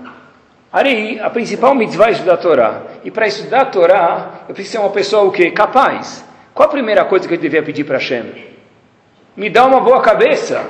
Ari, 0.70 1.18
a 1.18 1.30
principal 1.30 1.74
mitzvah 1.74 2.08
é 2.08 2.12
estudar 2.12 2.34
a 2.34 2.37
Torá. 2.37 2.82
E 3.02 3.11
para 3.11 3.26
estudar 3.26 3.62
a 3.62 3.66
Torá, 3.66 4.44
eu 4.48 4.54
preciso 4.54 4.72
ser 4.72 4.78
uma 4.78 4.90
pessoa 4.90 5.24
o 5.24 5.32
quê? 5.32 5.50
Capaz. 5.50 6.28
Qual 6.59 6.68
a 6.68 6.73
primeira 6.73 7.05
coisa 7.05 7.29
que 7.29 7.35
eu 7.35 7.38
devia 7.38 7.62
pedir 7.62 7.85
para 7.85 7.99
Hashem? 7.99 8.49
me 9.37 9.49
dá 9.49 9.64
uma 9.64 9.79
boa 9.79 10.01
cabeça, 10.01 10.66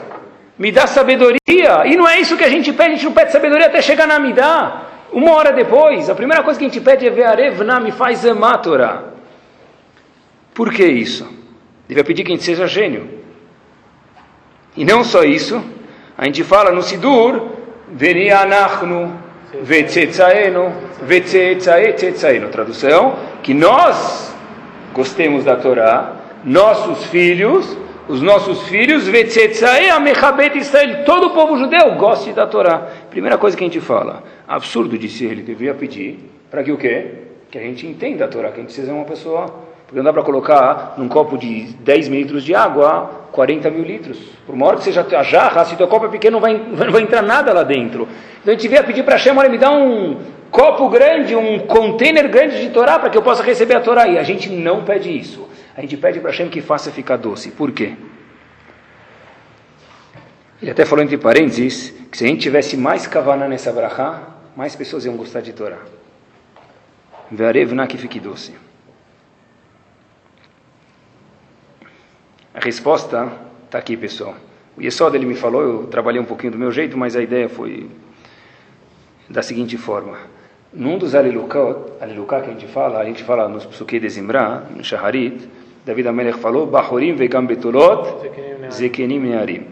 me 0.58 0.70
dá 0.70 0.86
sabedoria. 0.86 1.38
E 1.86 1.96
não 1.96 2.06
é 2.06 2.20
isso 2.20 2.36
que 2.36 2.44
a 2.44 2.50
gente 2.50 2.70
pede, 2.74 2.90
a 2.90 2.94
gente 2.96 3.06
não 3.06 3.12
pede 3.12 3.32
sabedoria 3.32 3.68
até 3.68 3.80
chegar 3.80 4.06
na 4.06 4.18
Midá. 4.18 4.82
Uma 5.10 5.32
hora 5.32 5.50
depois, 5.50 6.10
a 6.10 6.14
primeira 6.14 6.42
coisa 6.42 6.58
que 6.58 6.66
a 6.66 6.68
gente 6.68 6.82
pede 6.82 7.06
é 7.06 7.10
ver 7.10 7.24
Arevna 7.24 7.80
me 7.80 7.90
faz 7.90 8.26
amar 8.26 8.60
Torá. 8.60 9.04
Por 10.52 10.70
que 10.70 10.84
isso? 10.84 11.26
Deve 11.88 12.04
pedir 12.04 12.24
que 12.24 12.32
a 12.32 12.34
gente 12.34 12.44
seja 12.44 12.66
gênio. 12.66 13.08
E 14.76 14.84
não 14.84 15.02
só 15.02 15.22
isso, 15.22 15.64
a 16.18 16.26
gente 16.26 16.44
fala 16.44 16.70
no 16.70 16.82
Sidur, 16.82 17.52
Venianachnu, 17.90 19.10
Vetzetzaenu, 19.62 20.70
Vetzetzaetzetzaenu. 21.00 22.50
Tradução, 22.50 23.16
que 23.42 23.54
nós 23.54 24.27
gostemos 24.92 25.44
da 25.44 25.56
Torá, 25.56 26.16
nossos 26.44 27.06
filhos, 27.06 27.76
os 28.08 28.22
nossos 28.22 28.68
filhos, 28.68 29.06
Israel, 29.08 31.04
todo 31.04 31.28
o 31.28 31.30
povo 31.30 31.56
judeu 31.58 31.94
goste 31.96 32.32
da 32.32 32.46
Torá. 32.46 32.88
Primeira 33.10 33.36
coisa 33.36 33.56
que 33.56 33.64
a 33.64 33.66
gente 33.66 33.80
fala, 33.80 34.22
absurdo, 34.46 34.96
disse 34.96 35.24
ele, 35.24 35.42
devia 35.42 35.74
pedir, 35.74 36.18
para 36.50 36.62
que 36.62 36.72
o 36.72 36.76
quê? 36.76 37.06
Que 37.50 37.58
a 37.58 37.62
gente 37.62 37.86
entenda 37.86 38.24
a 38.24 38.28
Torá, 38.28 38.50
que 38.50 38.58
a 38.58 38.62
gente 38.62 38.72
seja 38.72 38.92
uma 38.92 39.04
pessoa 39.04 39.68
porque 39.88 39.96
não 39.96 40.04
dá 40.04 40.12
para 40.12 40.22
colocar 40.22 40.96
num 40.98 41.08
copo 41.08 41.38
de 41.38 41.62
10 41.80 42.08
mil 42.10 42.20
litros 42.20 42.44
de 42.44 42.54
água 42.54 43.10
40 43.32 43.70
mil 43.70 43.82
litros. 43.82 44.18
Por 44.44 44.54
uma 44.54 44.66
hora 44.66 44.76
que 44.76 44.84
seja 44.84 45.00
a 45.00 45.22
jarra, 45.22 45.64
se 45.64 45.76
teu 45.76 45.88
copo 45.88 46.04
é 46.04 46.08
pequeno, 46.10 46.34
não 46.34 46.40
vai, 46.42 46.58
não 46.58 46.92
vai 46.92 47.00
entrar 47.00 47.22
nada 47.22 47.54
lá 47.54 47.62
dentro. 47.62 48.06
Então 48.42 48.52
a 48.52 48.56
gente 48.56 48.68
veio 48.68 48.84
pedir 48.84 49.02
para 49.02 49.14
Hashem, 49.14 49.34
olha, 49.34 49.48
me 49.48 49.56
dá 49.56 49.70
um 49.70 50.18
copo 50.50 50.88
grande, 50.88 51.34
um 51.34 51.60
container 51.60 52.28
grande 52.28 52.60
de 52.60 52.70
Torá 52.70 52.98
para 52.98 53.10
que 53.10 53.18
eu 53.18 53.22
possa 53.22 53.42
receber 53.42 53.76
a 53.76 53.80
Torá. 53.80 54.06
E 54.08 54.18
a 54.18 54.22
gente 54.22 54.48
não 54.50 54.84
pede 54.84 55.16
isso. 55.16 55.48
A 55.76 55.80
gente 55.80 55.96
pede 55.96 56.20
para 56.20 56.30
Hashem 56.30 56.48
que 56.48 56.60
faça 56.60 56.90
ficar 56.90 57.16
doce. 57.16 57.50
Por 57.50 57.70
quê? 57.72 57.94
Ele 60.60 60.70
até 60.70 60.84
falou 60.84 61.04
entre 61.04 61.16
parênteses 61.16 61.90
que 62.10 62.18
se 62.18 62.24
a 62.24 62.28
gente 62.28 62.40
tivesse 62.40 62.76
mais 62.76 63.06
kavaná 63.06 63.46
nessa 63.46 63.72
brachá, 63.72 64.22
mais 64.56 64.74
pessoas 64.74 65.04
iam 65.04 65.16
gostar 65.16 65.40
de 65.40 65.52
Torá. 65.52 65.78
Ve'arevna 67.30 67.86
que 67.86 67.96
fique 67.96 68.18
doce. 68.18 68.54
A 72.52 72.60
resposta 72.60 73.30
está 73.66 73.78
aqui, 73.78 73.96
pessoal. 73.96 74.34
O 74.76 74.82
Yesod, 74.82 75.14
ele 75.16 75.26
me 75.26 75.36
falou, 75.36 75.62
eu 75.62 75.86
trabalhei 75.86 76.20
um 76.20 76.24
pouquinho 76.24 76.52
do 76.52 76.58
meu 76.58 76.72
jeito, 76.72 76.98
mas 76.98 77.14
a 77.14 77.22
ideia 77.22 77.48
foi 77.48 77.88
da 79.28 79.42
seguinte 79.42 79.76
forma. 79.76 80.18
Num 80.72 80.98
dos 80.98 81.14
Alilukot, 81.14 81.94
Alilukah 81.98 82.42
que 82.42 82.50
a 82.50 82.52
gente 82.52 82.66
fala, 82.66 83.00
a 83.00 83.04
gente 83.04 83.24
fala 83.24 83.48
nos 83.48 83.64
Psuke 83.64 83.98
de 83.98 84.08
Zimra, 84.10 84.64
no 84.76 84.84
Shaharit, 84.84 85.48
David 85.84 86.08
Amelech 86.08 86.38
falou, 86.38 86.66
Bahorim 86.66 87.14
vegam 87.14 87.46
betulot, 87.46 88.28
zekenim 88.70 89.20
nearim. 89.20 89.66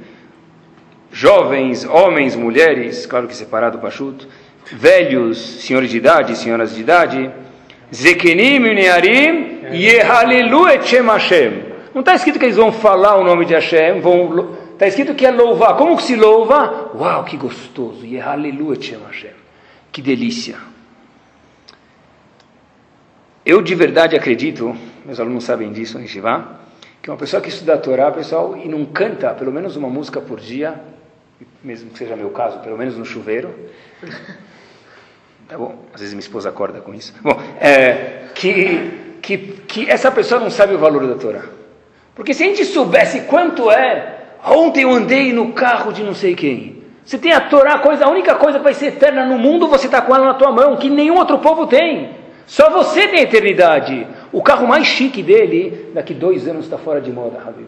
Jovens, 1.13 1.85
homens, 1.85 2.35
mulheres, 2.35 3.05
claro 3.05 3.29
que 3.29 3.37
separado 3.37 3.79
Pashut, 3.79 4.27
velhos, 4.73 5.37
senhores 5.63 5.91
de 5.91 5.99
idade, 5.99 6.35
senhoras 6.35 6.75
de 6.75 6.81
idade, 6.81 7.31
zekenim 7.93 8.61
nearim, 8.61 9.67
yehalelu 9.73 10.69
et 10.69 10.83
Shem 10.87 11.05
Hashem. 11.05 11.63
Não 11.93 12.01
está 12.01 12.15
escrito 12.15 12.39
que 12.39 12.47
eles 12.47 12.57
vão 12.57 12.73
falar 12.73 13.17
o 13.17 13.25
nome 13.25 13.45
de 13.45 13.53
Hashem, 13.53 14.01
Está 14.73 14.87
escrito 14.87 15.15
que 15.15 15.25
é 15.25 15.31
louvar. 15.31 15.77
Como 15.77 15.97
que 15.97 16.03
se 16.03 16.17
louva? 16.17 16.91
Uau, 16.95 17.25
que 17.25 17.37
gostoso. 17.39 18.05
E 18.05 18.21
aleluia, 18.21 18.79
Hashem. 19.07 19.31
Que 19.91 20.03
delícia. 20.03 20.76
Eu 23.47 23.63
de 23.63 23.77
verdade 23.77 24.17
acredito, 24.17 24.77
meus 25.05 25.21
alunos 25.21 25.45
sabem 25.45 25.71
disso 25.71 26.01
em 26.01 26.07
Shivá, 26.09 26.59
que 27.01 27.09
uma 27.09 27.17
pessoa 27.17 27.41
que 27.41 27.49
estuda 27.49 27.75
a 27.75 27.79
Torá, 27.79 28.11
pessoal, 28.11 28.57
e 28.57 28.67
não 28.67 28.85
canta 28.85 29.33
pelo 29.35 29.53
menos 29.53 29.77
uma 29.77 29.89
música 29.89 30.21
por 30.21 30.41
dia, 30.41 30.75
mesmo 31.63 31.91
que 31.91 31.99
seja 31.99 32.17
meu 32.17 32.31
caso, 32.31 32.59
pelo 32.59 32.77
menos 32.77 32.97
no 32.99 33.05
chuveiro. 33.05 33.55
Tá 35.49 35.57
bom? 35.57 35.77
Às 35.95 36.01
vezes 36.01 36.13
minha 36.13 36.25
esposa 36.25 36.49
acorda 36.49 36.81
com 36.81 36.93
isso. 36.93 37.15
Bom, 37.23 37.41
é, 37.61 38.25
que, 38.35 39.19
que, 39.23 39.39
que 39.39 39.89
essa 39.89 40.11
pessoa 40.11 40.41
não 40.41 40.51
sabe 40.51 40.75
o 40.75 40.79
valor 40.79 41.07
da 41.07 41.15
Torá. 41.15 41.45
Porque 42.17 42.35
se 42.35 42.43
a 42.43 42.47
gente 42.49 42.65
soubesse 42.65 43.21
quanto 43.29 43.71
é, 43.71 44.23
ontem 44.45 44.83
eu 44.83 44.91
andei 44.91 45.33
no 45.33 45.53
carro 45.53 45.93
de 45.93 46.03
não 46.03 46.15
sei 46.15 46.35
quem. 46.35 46.83
Você 47.05 47.17
tem 47.17 47.31
a 47.31 47.43
Torá, 47.43 47.75
a, 47.75 47.79
coisa, 47.79 48.07
a 48.07 48.11
única 48.11 48.35
coisa 48.35 48.59
que 48.59 48.65
vai 48.65 48.75
ser 48.75 48.87
eterna 48.87 49.25
no 49.25 49.39
mundo, 49.39 49.69
você 49.69 49.87
está 49.87 50.03
com 50.03 50.13
ela 50.13 50.25
na 50.25 50.35
tua 50.35 50.51
mão, 50.51 50.77
que 50.79 50.91
nenhum 50.91 51.15
outro 51.15 51.39
povo 51.39 51.69
tem. 51.69 52.26
Só 52.47 52.71
você 52.71 53.09
tem 53.09 53.21
eternidade. 53.21 54.07
O 54.33 54.43
carro 54.43 54.67
mais 54.67 54.87
chique 54.87 55.23
dele, 55.23 55.91
daqui 55.93 56.15
dois 56.15 56.47
anos 56.47 56.65
está 56.65 56.79
fora 56.79 57.01
de 57.01 57.11
moda, 57.11 57.39
Habib. 57.39 57.67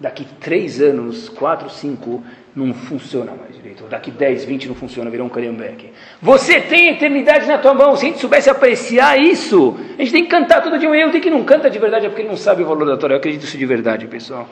Daqui 0.00 0.26
três 0.40 0.80
anos, 0.80 1.28
quatro, 1.28 1.68
cinco, 1.68 2.22
não 2.56 2.72
funciona 2.72 3.32
mais 3.38 3.54
direito. 3.54 3.84
Daqui 3.84 4.10
10, 4.10 4.44
20 4.44 4.68
não 4.68 4.74
funciona, 4.74 5.10
virou 5.10 5.26
um 5.26 5.30
calhambeque. 5.30 5.90
Você 6.20 6.60
tem 6.60 6.88
eternidade 6.88 7.46
na 7.46 7.58
tua 7.58 7.74
mão. 7.74 7.94
Se 7.94 8.06
a 8.06 8.08
gente 8.08 8.18
soubesse 8.18 8.50
apreciar 8.50 9.20
isso, 9.20 9.76
a 9.98 10.02
gente 10.02 10.12
tem 10.12 10.24
que 10.24 10.30
cantar 10.30 10.62
todo 10.62 10.78
dia. 10.78 10.88
Eu 10.88 11.10
tenho 11.10 11.22
que 11.22 11.30
não 11.30 11.44
canta 11.44 11.70
de 11.70 11.78
verdade 11.78 12.06
é 12.06 12.08
porque 12.08 12.22
ele 12.22 12.30
não 12.30 12.36
sabe 12.36 12.62
o 12.62 12.66
valor 12.66 12.86
da 12.86 12.96
Torá. 12.96 13.14
Eu 13.14 13.18
acredito 13.18 13.44
isso 13.44 13.56
de 13.56 13.66
verdade, 13.66 14.06
pessoal. 14.06 14.48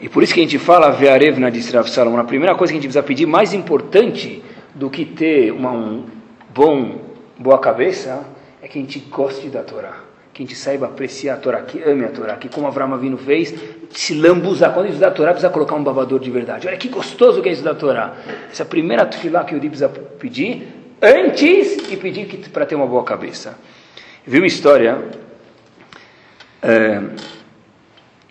E 0.00 0.08
por 0.08 0.22
isso 0.22 0.34
que 0.34 0.40
a 0.40 0.42
gente 0.42 0.58
fala 0.58 0.90
Ve'arevna 0.90 1.50
de 1.50 1.60
Rav 1.70 1.88
Salomon. 1.88 2.18
A 2.18 2.24
primeira 2.24 2.54
coisa 2.54 2.72
que 2.72 2.78
a 2.78 2.80
gente 2.80 2.88
precisa 2.88 3.02
pedir, 3.02 3.26
mais 3.26 3.54
importante 3.54 4.42
do 4.74 4.90
que 4.90 5.04
ter 5.04 5.52
uma 5.52 5.70
um 5.70 6.04
bom, 6.52 7.00
boa 7.38 7.58
cabeça, 7.58 8.24
é 8.62 8.68
que 8.68 8.78
a 8.78 8.82
gente 8.82 8.98
goste 9.00 9.48
da 9.48 9.62
Torá 9.62 10.04
que 10.34 10.42
a 10.42 10.46
gente 10.46 10.56
saiba 10.56 10.86
apreciar 10.86 11.34
a 11.34 11.36
Torá, 11.36 11.62
que 11.62 11.80
ame 11.80 12.04
a 12.04 12.08
Torá, 12.08 12.36
que 12.36 12.48
como 12.48 12.66
Avram 12.66 12.92
Avinu 12.92 13.16
fez, 13.16 13.54
se 13.90 14.14
lambuzar. 14.14 14.74
Quando 14.74 14.88
estudar 14.88 15.08
a 15.08 15.10
Torá, 15.12 15.30
precisa 15.30 15.48
colocar 15.48 15.76
um 15.76 15.84
babador 15.84 16.18
de 16.18 16.28
verdade. 16.28 16.66
Olha 16.66 16.76
que 16.76 16.88
gostoso 16.88 17.40
que 17.40 17.48
é 17.48 17.52
estudar 17.52 17.70
a 17.70 17.74
Torá. 17.76 18.16
Essa 18.50 18.64
é 18.64 18.66
a 18.66 18.68
primeira 18.68 19.06
tefilá 19.06 19.44
que 19.44 19.54
o 19.54 19.58
Udi 19.58 19.68
precisa 19.68 19.88
pedir, 19.88 20.66
antes 21.00 21.86
de 21.88 21.96
pedir 21.96 22.26
para 22.50 22.66
ter 22.66 22.74
uma 22.74 22.86
boa 22.86 23.04
cabeça. 23.04 23.56
Vi 24.26 24.38
uma 24.38 24.46
história, 24.46 25.04
é, 26.60 27.00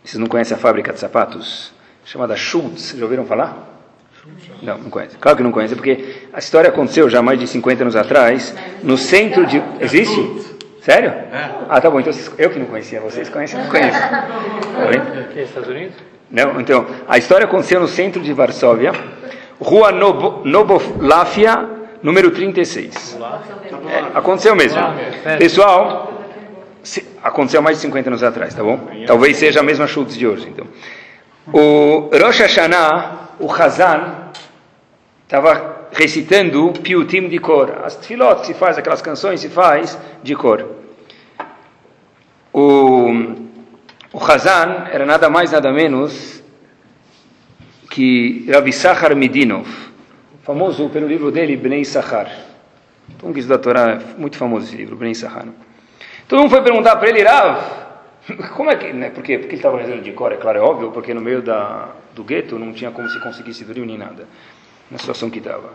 vocês 0.04 0.20
não 0.20 0.28
conhecem 0.28 0.58
a 0.58 0.60
fábrica 0.60 0.92
de 0.92 1.00
sapatos? 1.00 1.72
Chamada 2.04 2.36
Schultz, 2.36 2.94
já 2.98 3.04
ouviram 3.06 3.26
falar? 3.26 3.73
Não, 4.62 4.78
não 4.78 4.90
conhece. 4.90 5.18
Claro 5.18 5.38
que 5.38 5.44
não 5.44 5.52
conhece, 5.52 5.76
porque 5.76 6.28
a 6.32 6.40
história 6.40 6.70
aconteceu 6.70 7.10
já 7.10 7.22
mais 7.22 7.40
de 7.40 7.48
50 7.48 7.84
anos 7.84 7.96
atrás, 7.96 8.56
no 8.82 8.98
centro 8.98 9.46
de... 9.46 9.62
Existe? 9.80 10.54
Sério? 10.82 11.10
É. 11.10 11.50
Ah, 11.70 11.80
tá 11.80 11.90
bom. 11.90 12.00
Então 12.00 12.12
eu 12.38 12.50
que 12.50 12.60
não 12.60 12.66
conhecia, 12.66 13.00
vocês 13.00 13.30
conhecem? 13.30 13.60
Não 13.60 13.70
conheço. 13.70 14.00
Tá 14.00 14.28
Aqui, 15.22 15.40
Estados 15.40 15.70
Unidos? 15.70 15.96
Não, 16.30 16.60
então, 16.60 16.88
a 17.08 17.18
história 17.18 17.46
aconteceu 17.46 17.80
no 17.80 17.88
centro 17.88 18.22
de 18.22 18.34
Varsóvia, 18.34 18.92
Rua 19.62 19.92
Nobo, 19.92 20.42
Noboláfia, 20.44 21.70
número 22.02 22.32
36. 22.32 23.18
É, 23.88 24.18
aconteceu 24.18 24.56
mesmo. 24.56 24.82
Pessoal, 25.38 26.22
se, 26.82 27.08
aconteceu 27.24 27.62
mais 27.62 27.78
de 27.78 27.84
50 27.84 28.10
anos 28.10 28.24
atrás, 28.24 28.54
tá 28.54 28.64
bom? 28.64 28.80
Talvez 29.06 29.38
seja 29.38 29.60
a 29.60 29.64
mesma 29.64 29.88
Schultz 29.88 30.18
de 30.18 30.28
hoje, 30.28 30.50
então. 30.50 30.66
O 31.54 32.10
Rosh 32.12 32.40
Hashanah, 32.40 33.23
o 33.40 33.52
Hazan, 33.52 34.30
estava 35.24 35.88
recitando 35.92 36.74
piutim 36.82 37.28
de 37.28 37.40
cor. 37.40 37.82
As 37.84 37.96
tefilot 37.96 38.46
se 38.46 38.54
faz, 38.54 38.78
aquelas 38.78 39.02
canções 39.02 39.40
se 39.40 39.50
faz 39.50 39.98
de 40.22 40.36
cor. 40.36 40.68
O, 42.52 43.12
o 44.12 44.24
Hazan 44.24 44.88
era 44.92 45.06
nada 45.06 45.30
mais, 45.30 45.52
nada 45.52 45.72
menos 45.72 46.44
que 47.90 48.50
Rav 48.52 48.72
Sachar 48.72 49.16
Medinov, 49.16 49.68
famoso 50.44 50.90
pelo 50.90 51.08
livro 51.08 51.32
dele, 51.32 51.56
Bnei 51.56 51.86
Sachar. 51.86 52.28
Então, 53.16 53.32
que 53.34 53.42
da 53.44 53.58
Torá, 53.58 54.00
muito 54.18 54.38
famoso 54.38 54.66
esse 54.66 54.76
livro, 54.76 54.96
Bnei 54.96 55.14
Sachar. 55.14 55.46
Todo 56.28 56.40
mundo 56.40 56.50
foi 56.50 56.62
perguntar 56.62 56.96
para 56.96 57.10
ele, 57.10 57.22
Rav, 57.22 57.83
como 58.56 58.70
é 58.70 58.76
que, 58.76 58.94
né, 58.94 59.10
por 59.10 59.24
quê? 59.24 59.38
Porque 59.38 59.56
ele 59.56 59.60
estava 59.60 59.78
rezando 59.78 60.02
de 60.02 60.12
cor, 60.14 60.32
é 60.32 60.38
claro, 60.38 60.58
é 60.58 60.62
óbvio, 60.62 60.92
porque 60.92 61.14
no 61.14 61.22
meio 61.22 61.42
da, 61.42 61.90
do 62.16 62.24
gueto 62.24 62.58
não 62.58 62.72
tinha 62.72 62.92
como 62.92 63.10
se 63.10 63.20
conseguisse 63.22 63.66
dormir 63.66 63.86
nem 63.86 63.98
nada 63.98 64.28
na 64.90 64.98
situação 64.98 65.30
que 65.30 65.40
estava. 65.40 65.74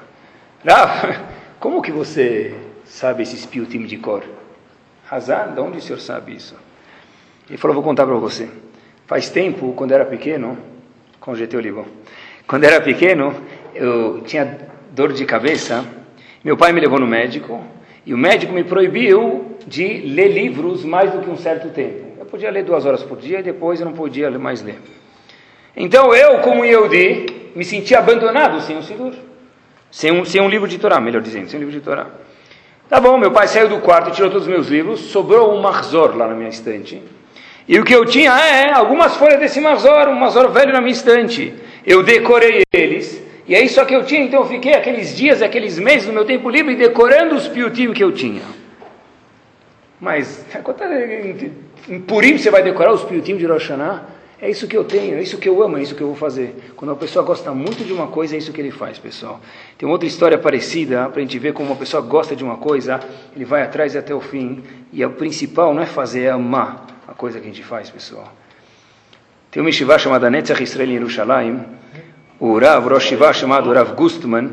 Rav, 0.66 1.18
como 1.60 1.82
que 1.82 1.92
você 1.92 2.54
sabe 2.84 3.22
esse 3.22 3.46
time 3.46 3.86
de 3.86 3.98
cor? 3.98 4.24
Hazan, 5.10 5.54
de 5.54 5.60
onde 5.60 5.78
o 5.78 5.80
senhor 5.80 5.98
sabe 5.98 6.34
isso? 6.34 6.56
Ele 7.48 7.58
falou, 7.58 7.74
vou 7.74 7.82
contar 7.82 8.06
para 8.06 8.16
você. 8.16 8.48
Faz 9.06 9.30
tempo, 9.30 9.72
quando 9.72 9.92
era 9.92 10.04
pequeno, 10.04 10.58
com 11.18 11.32
o 11.32 11.56
Olivão, 11.56 11.86
quando 12.46 12.64
era 12.64 12.80
pequeno, 12.80 13.34
eu 13.74 14.20
tinha 14.22 14.58
dor 14.92 15.12
de 15.12 15.24
cabeça, 15.24 15.84
meu 16.44 16.56
pai 16.56 16.72
me 16.72 16.80
levou 16.80 16.98
no 16.98 17.06
médico, 17.06 17.62
e 18.04 18.12
o 18.12 18.18
médico 18.18 18.52
me 18.52 18.64
proibiu 18.64 19.56
de 19.66 20.00
ler 20.00 20.28
livros 20.28 20.84
mais 20.84 21.12
do 21.12 21.20
que 21.20 21.30
um 21.30 21.36
certo 21.36 21.70
tempo. 21.70 22.07
Podia 22.30 22.50
ler 22.50 22.64
duas 22.64 22.84
horas 22.84 23.02
por 23.02 23.18
dia, 23.18 23.40
e 23.40 23.42
depois 23.42 23.80
eu 23.80 23.86
não 23.86 23.92
podia 23.92 24.30
mais 24.30 24.62
ler. 24.62 24.78
Então 25.76 26.14
eu, 26.14 26.40
como 26.40 26.64
Yehudi, 26.64 27.52
me 27.54 27.64
senti 27.64 27.94
abandonado 27.94 28.60
sem 28.60 28.76
um 28.76 28.82
Sidur. 28.82 29.14
Sem 29.90 30.12
um, 30.12 30.24
sem 30.24 30.40
um 30.40 30.48
livro 30.48 30.68
de 30.68 30.78
Torá, 30.78 31.00
melhor 31.00 31.22
dizendo, 31.22 31.48
sem 31.48 31.58
um 31.58 31.62
livro 31.62 31.74
de 31.74 31.80
Torá. 31.80 32.06
Tá 32.88 33.00
bom, 33.00 33.16
meu 33.18 33.30
pai 33.30 33.46
saiu 33.48 33.68
do 33.68 33.78
quarto, 33.78 34.10
tirou 34.10 34.30
todos 34.30 34.46
os 34.46 34.52
meus 34.52 34.68
livros, 34.68 35.00
sobrou 35.00 35.54
um 35.54 35.60
Marzor 35.60 36.16
lá 36.16 36.26
na 36.26 36.34
minha 36.34 36.48
estante. 36.48 37.02
E 37.68 37.78
o 37.78 37.84
que 37.84 37.94
eu 37.94 38.06
tinha 38.06 38.32
é 38.32 38.72
algumas 38.72 39.16
folhas 39.16 39.38
desse 39.38 39.60
Mazor, 39.60 40.08
um 40.08 40.14
Mazor 40.14 40.50
velho 40.50 40.72
na 40.72 40.80
minha 40.80 40.92
estante. 40.92 41.52
Eu 41.84 42.02
decorei 42.02 42.62
eles, 42.72 43.22
e 43.46 43.54
é 43.54 43.62
isso 43.62 43.84
que 43.84 43.94
eu 43.94 44.04
tinha, 44.04 44.22
então 44.22 44.40
eu 44.40 44.46
fiquei 44.46 44.72
aqueles 44.74 45.14
dias, 45.14 45.42
aqueles 45.42 45.78
meses 45.78 46.06
do 46.06 46.12
meu 46.12 46.24
tempo 46.24 46.48
livre 46.48 46.74
decorando 46.76 47.34
os 47.34 47.46
piutim 47.46 47.92
que 47.92 48.02
eu 48.02 48.10
tinha. 48.10 48.42
Mas, 50.00 50.46
em 51.88 52.00
Purim 52.00 52.36
você 52.36 52.50
vai 52.50 52.62
decorar 52.62 52.92
os 52.92 53.02
piutim 53.04 53.36
de 53.36 53.46
Rosh 53.46 53.68
Hashanah? 53.68 54.18
É 54.40 54.48
isso 54.48 54.68
que 54.68 54.76
eu 54.76 54.84
tenho, 54.84 55.16
é 55.16 55.22
isso 55.22 55.36
que 55.36 55.48
eu 55.48 55.60
amo, 55.60 55.78
é 55.78 55.82
isso 55.82 55.96
que 55.96 56.00
eu 56.00 56.06
vou 56.06 56.14
fazer. 56.14 56.54
Quando 56.76 56.92
uma 56.92 56.96
pessoa 56.96 57.24
gosta 57.24 57.52
muito 57.52 57.84
de 57.84 57.92
uma 57.92 58.06
coisa, 58.06 58.36
é 58.36 58.38
isso 58.38 58.52
que 58.52 58.60
ele 58.60 58.70
faz, 58.70 58.96
pessoal. 58.96 59.40
Tem 59.76 59.88
outra 59.88 60.06
história 60.06 60.38
parecida, 60.38 61.08
para 61.08 61.18
a 61.18 61.24
gente 61.24 61.36
ver 61.40 61.52
como 61.52 61.70
uma 61.70 61.76
pessoa 61.76 62.00
gosta 62.00 62.36
de 62.36 62.44
uma 62.44 62.56
coisa, 62.56 63.00
ele 63.34 63.44
vai 63.44 63.62
atrás 63.62 63.96
até 63.96 64.14
o 64.14 64.20
fim. 64.20 64.62
E 64.92 65.04
o 65.04 65.10
principal 65.10 65.74
não 65.74 65.82
é 65.82 65.86
fazer, 65.86 66.22
é 66.22 66.30
amar 66.30 66.86
a 67.08 67.14
coisa 67.14 67.40
que 67.40 67.46
a 67.46 67.50
gente 67.50 67.64
faz, 67.64 67.90
pessoal. 67.90 68.32
Tem 69.50 69.60
uma 69.60 69.70
yeshiva 69.70 69.98
chamada 69.98 70.30
Netzach 70.30 70.62
Israel 70.62 70.88
em 70.88 70.94
Yerushalayim, 70.94 71.64
o 72.38 72.56
Rav, 72.60 72.86
o 72.86 72.90
Rosh 72.90 73.12
chamado 73.34 73.72
Rav 73.72 73.96
Gustman, 73.96 74.50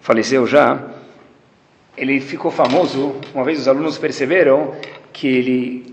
faleceu 0.00 0.48
já, 0.48 0.82
ele 1.96 2.20
ficou 2.20 2.50
famoso, 2.50 3.14
uma 3.32 3.44
vez 3.44 3.60
os 3.60 3.68
alunos 3.68 3.98
perceberam 3.98 4.74
que 5.12 5.28
ele 5.28 5.91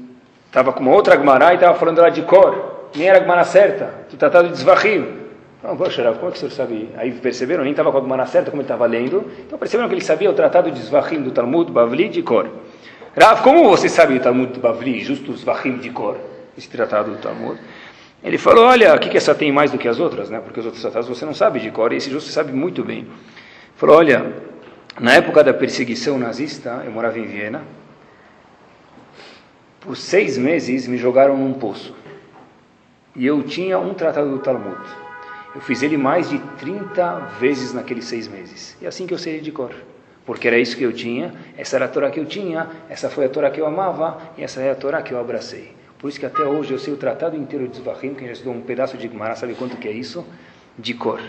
estava 0.50 0.74
com 0.74 0.82
uma 0.82 0.92
outra 0.92 1.16
Gemara 1.16 1.52
e 1.52 1.56
estava 1.56 1.78
falando 1.78 2.02
lá 2.02 2.10
de 2.10 2.24
cor, 2.24 2.90
nem 2.96 3.08
era 3.08 3.20
a 3.20 3.22
Gemara 3.22 3.44
certa, 3.44 3.94
do 4.10 4.18
tratado 4.18 4.50
de 4.50 4.58
Zvahim. 4.58 5.20
Não, 5.64 5.78
poxa, 5.78 6.04
Rav, 6.04 6.16
como 6.16 6.30
é 6.30 6.32
que 6.32 6.38
o 6.38 6.40
senhor 6.40 6.52
sabe? 6.52 6.90
Aí 6.98 7.12
perceberam, 7.12 7.64
nem 7.64 7.72
estava 7.72 7.92
com 7.92 8.00
a 8.00 8.02
Gemara 8.02 8.26
certa 8.26 8.50
como 8.50 8.62
ele 8.62 8.66
estava 8.66 8.86
lendo, 8.86 9.30
então 9.46 9.60
perceberam 9.60 9.88
que 9.88 9.96
ele 9.96 10.04
sabia 10.04 10.30
o 10.30 10.34
tratado 10.34 10.72
de 10.72 10.82
Zvahim 10.82 11.22
do 11.22 11.32
Talmud 11.32 11.72
Bavli 11.72 12.10
de 12.10 12.24
cor. 12.24 12.50
Rav, 13.16 13.44
como 13.44 13.70
você 13.70 13.88
sabe 13.88 14.16
o 14.16 14.20
Talmud 14.20 14.60
Bavli, 14.60 15.00
justo 15.02 15.32
os 15.32 15.42
Zvahim 15.42 15.78
de 15.78 15.92
cor, 15.92 16.18
esse 16.58 16.68
tratado 16.70 17.12
do 17.12 17.18
Talmud? 17.18 17.60
Ele 18.24 18.38
falou, 18.38 18.66
olha, 18.66 18.96
o 18.96 19.00
que, 19.00 19.10
que 19.10 19.18
essa 19.18 19.36
tem 19.36 19.52
mais 19.52 19.72
do 19.72 19.78
que 19.78 19.88
as 19.88 20.00
outras, 20.00 20.30
né? 20.30 20.42
Porque 20.44 20.60
os 20.60 20.66
outros 20.66 20.82
tratados 20.82 21.08
você 21.08 21.26
não 21.26 21.34
sabe 21.34 21.60
de 21.60 21.72
cor, 21.72 21.94
e 21.94 21.98
esse 21.98 22.10
você 22.10 22.32
sabe 22.32 22.52
muito 22.52 22.84
bem. 22.84 23.00
Ele 23.00 23.08
falou, 23.76 23.98
olha, 23.98 24.34
na 25.00 25.14
época 25.14 25.44
da 25.44 25.54
perseguição 25.54 26.18
nazista, 26.18 26.82
eu 26.86 26.92
morava 26.92 27.18
em 27.18 27.26
Viena, 27.26 27.62
por 29.80 29.96
seis 29.96 30.38
meses 30.38 30.88
me 30.88 30.98
jogaram 30.98 31.38
num 31.38 31.54
poço. 31.54 31.96
E 33.16 33.26
eu 33.26 33.44
tinha 33.44 33.80
um 33.80 33.94
tratado 33.94 34.30
do 34.30 34.40
Talmud. 34.40 34.80
Eu 35.56 35.62
fiz 35.62 35.82
ele 35.82 35.98
mais 35.98 36.30
de 36.30 36.38
30 36.60 37.20
vezes 37.40 37.74
naqueles 37.74 38.06
seis 38.06 38.28
meses. 38.28 38.78
E 38.82 38.86
é 38.86 38.88
assim 38.88 39.08
que 39.08 39.14
eu 39.14 39.18
sei 39.18 39.40
de 39.40 39.52
cor. 39.52 39.74
Porque 40.26 40.48
era 40.48 40.60
isso 40.60 40.78
que 40.78 40.84
eu 40.84 40.94
tinha, 40.94 41.34
essa 41.58 41.76
era 41.76 41.86
a 41.86 41.88
Torá 41.88 42.12
que 42.12 42.20
eu 42.20 42.26
tinha, 42.26 42.70
essa 42.88 43.10
foi 43.10 43.26
a 43.26 43.30
Torá 43.30 43.50
que 43.50 43.60
eu 43.60 43.66
amava, 43.66 44.22
e 44.38 44.44
essa 44.44 44.62
é 44.62 44.70
a 44.70 44.76
Torá 44.76 45.02
que 45.02 45.12
eu 45.12 45.20
abracei. 45.20 45.72
Por 45.98 46.08
isso 46.08 46.20
que 46.20 46.26
até 46.26 46.44
hoje 46.44 46.72
eu 46.72 46.78
sei 46.78 46.94
o 46.94 46.98
tratado 46.98 47.36
inteiro 47.36 47.68
de 47.68 47.78
Zvahim, 47.78 48.14
quem 48.14 48.28
já 48.28 48.34
estudou 48.34 48.54
um 48.54 48.62
pedaço 48.62 48.96
de 48.96 49.08
Gemara 49.08 49.36
sabe 49.36 49.56
quanto 49.56 49.76
que 49.78 49.88
é 49.88 49.92
isso? 49.92 50.26
De 50.78 50.94
cor. 50.94 51.20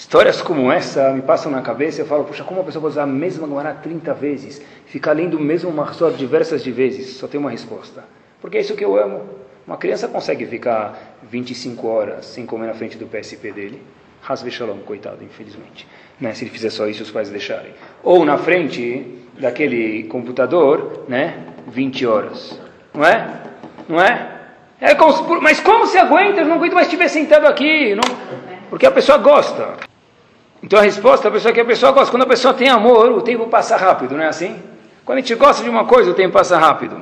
Histórias 0.00 0.40
como 0.40 0.72
essa 0.72 1.12
me 1.12 1.20
passam 1.20 1.52
na 1.52 1.60
cabeça 1.60 2.00
e 2.00 2.02
eu 2.02 2.06
falo, 2.06 2.24
puxa, 2.24 2.42
como 2.42 2.58
uma 2.58 2.64
pessoa 2.64 2.80
pode 2.80 2.94
usar 2.94 3.02
a 3.02 3.06
mesma 3.06 3.46
Gemara 3.46 3.74
30 3.74 4.14
vezes, 4.14 4.62
ficar 4.86 5.12
lendo 5.12 5.36
o 5.36 5.40
mesmo 5.40 5.70
Mahzor 5.70 6.12
diversas 6.12 6.64
de 6.64 6.72
vezes? 6.72 7.16
Só 7.16 7.28
tem 7.28 7.38
uma 7.38 7.50
resposta. 7.50 8.02
Porque 8.40 8.56
é 8.56 8.62
isso 8.62 8.74
que 8.74 8.82
eu 8.82 8.96
amo. 8.96 9.28
Uma 9.66 9.76
criança 9.76 10.08
consegue 10.08 10.46
ficar 10.46 11.18
25 11.22 11.86
horas 11.86 12.24
sem 12.24 12.46
comer 12.46 12.68
na 12.68 12.72
frente 12.72 12.96
do 12.96 13.06
PSP 13.06 13.52
dele. 13.52 13.82
Hasbe 14.26 14.50
Shalom, 14.50 14.78
coitado, 14.78 15.22
infelizmente. 15.22 15.86
Né? 16.18 16.32
Se 16.32 16.44
ele 16.44 16.50
fizer 16.50 16.70
só 16.70 16.88
isso, 16.88 17.02
os 17.02 17.10
pais 17.10 17.28
deixarem. 17.28 17.72
Ou 18.02 18.24
na 18.24 18.38
frente 18.38 19.26
daquele 19.38 20.04
computador, 20.04 21.04
né? 21.08 21.44
20 21.68 22.06
horas. 22.06 22.58
Não 22.94 23.04
é? 23.04 23.42
Não 23.86 24.00
é? 24.00 24.40
é 24.80 24.94
como, 24.94 25.42
mas 25.42 25.60
como 25.60 25.86
se 25.86 25.98
aguenta? 25.98 26.40
Eu 26.40 26.46
não 26.46 26.54
aguento 26.54 26.72
mais 26.72 26.86
estiver 26.86 27.08
sentado 27.08 27.46
aqui. 27.46 27.94
Não, 27.94 28.16
porque 28.70 28.86
a 28.86 28.90
pessoa 28.90 29.18
gosta. 29.18 29.89
Então 30.62 30.78
a 30.78 30.82
resposta 30.82 31.28
a 31.28 31.30
pessoa 31.30 31.50
é 31.50 31.54
que 31.54 31.60
a 31.60 31.64
pessoa 31.64 31.92
gosta. 31.92 32.10
Quando 32.10 32.24
a 32.24 32.26
pessoa 32.26 32.54
tem 32.54 32.68
amor, 32.68 33.10
o 33.12 33.22
tempo 33.22 33.46
passa 33.46 33.76
rápido, 33.76 34.16
não 34.16 34.22
é 34.22 34.28
assim? 34.28 34.60
Quando 35.04 35.18
a 35.18 35.20
gente 35.20 35.34
gosta 35.34 35.62
de 35.62 35.70
uma 35.70 35.84
coisa, 35.84 36.10
o 36.10 36.14
tempo 36.14 36.32
passa 36.32 36.58
rápido. 36.58 37.00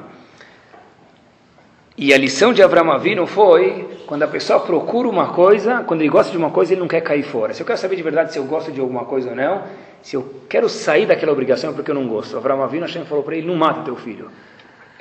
E 1.97 2.14
a 2.14 2.18
lição 2.18 2.53
de 2.53 2.62
Avram 2.62 2.92
Avinu 2.92 3.27
foi 3.27 3.88
quando 4.07 4.23
a 4.23 4.29
pessoa 4.29 4.61
procura 4.61 5.09
uma 5.09 5.33
coisa, 5.33 5.83
quando 5.85 6.01
ele 6.01 6.09
gosta 6.09 6.31
de 6.31 6.38
uma 6.38 6.51
coisa, 6.51 6.73
ele 6.73 6.81
não 6.81 6.87
quer 6.87 7.01
cair 7.01 7.25
fora. 7.25 7.53
Se 7.53 7.61
eu 7.61 7.66
quero 7.66 7.79
saber 7.79 7.97
de 7.97 8.03
verdade 8.03 8.33
se 8.33 8.38
eu 8.38 8.44
gosto 8.44 8.71
de 8.71 8.81
alguma 8.81 9.05
coisa 9.05 9.31
ou 9.31 9.37
não, 9.37 9.64
se 10.01 10.14
eu 10.14 10.42
quero 10.49 10.68
sair 10.68 11.07
daquela 11.07 11.33
obrigação 11.33 11.71
é 11.71 11.73
porque 11.73 11.90
eu 11.90 11.94
não 11.97 12.07
gosto. 12.07 12.37
Avram 12.37 12.62
Avinu, 12.62 12.87
Hashem 12.87 13.05
falou 13.05 13.25
para 13.25 13.37
ele, 13.37 13.47
não 13.47 13.57
mata 13.57 13.83
teu 13.83 13.97
filho. 13.97 14.31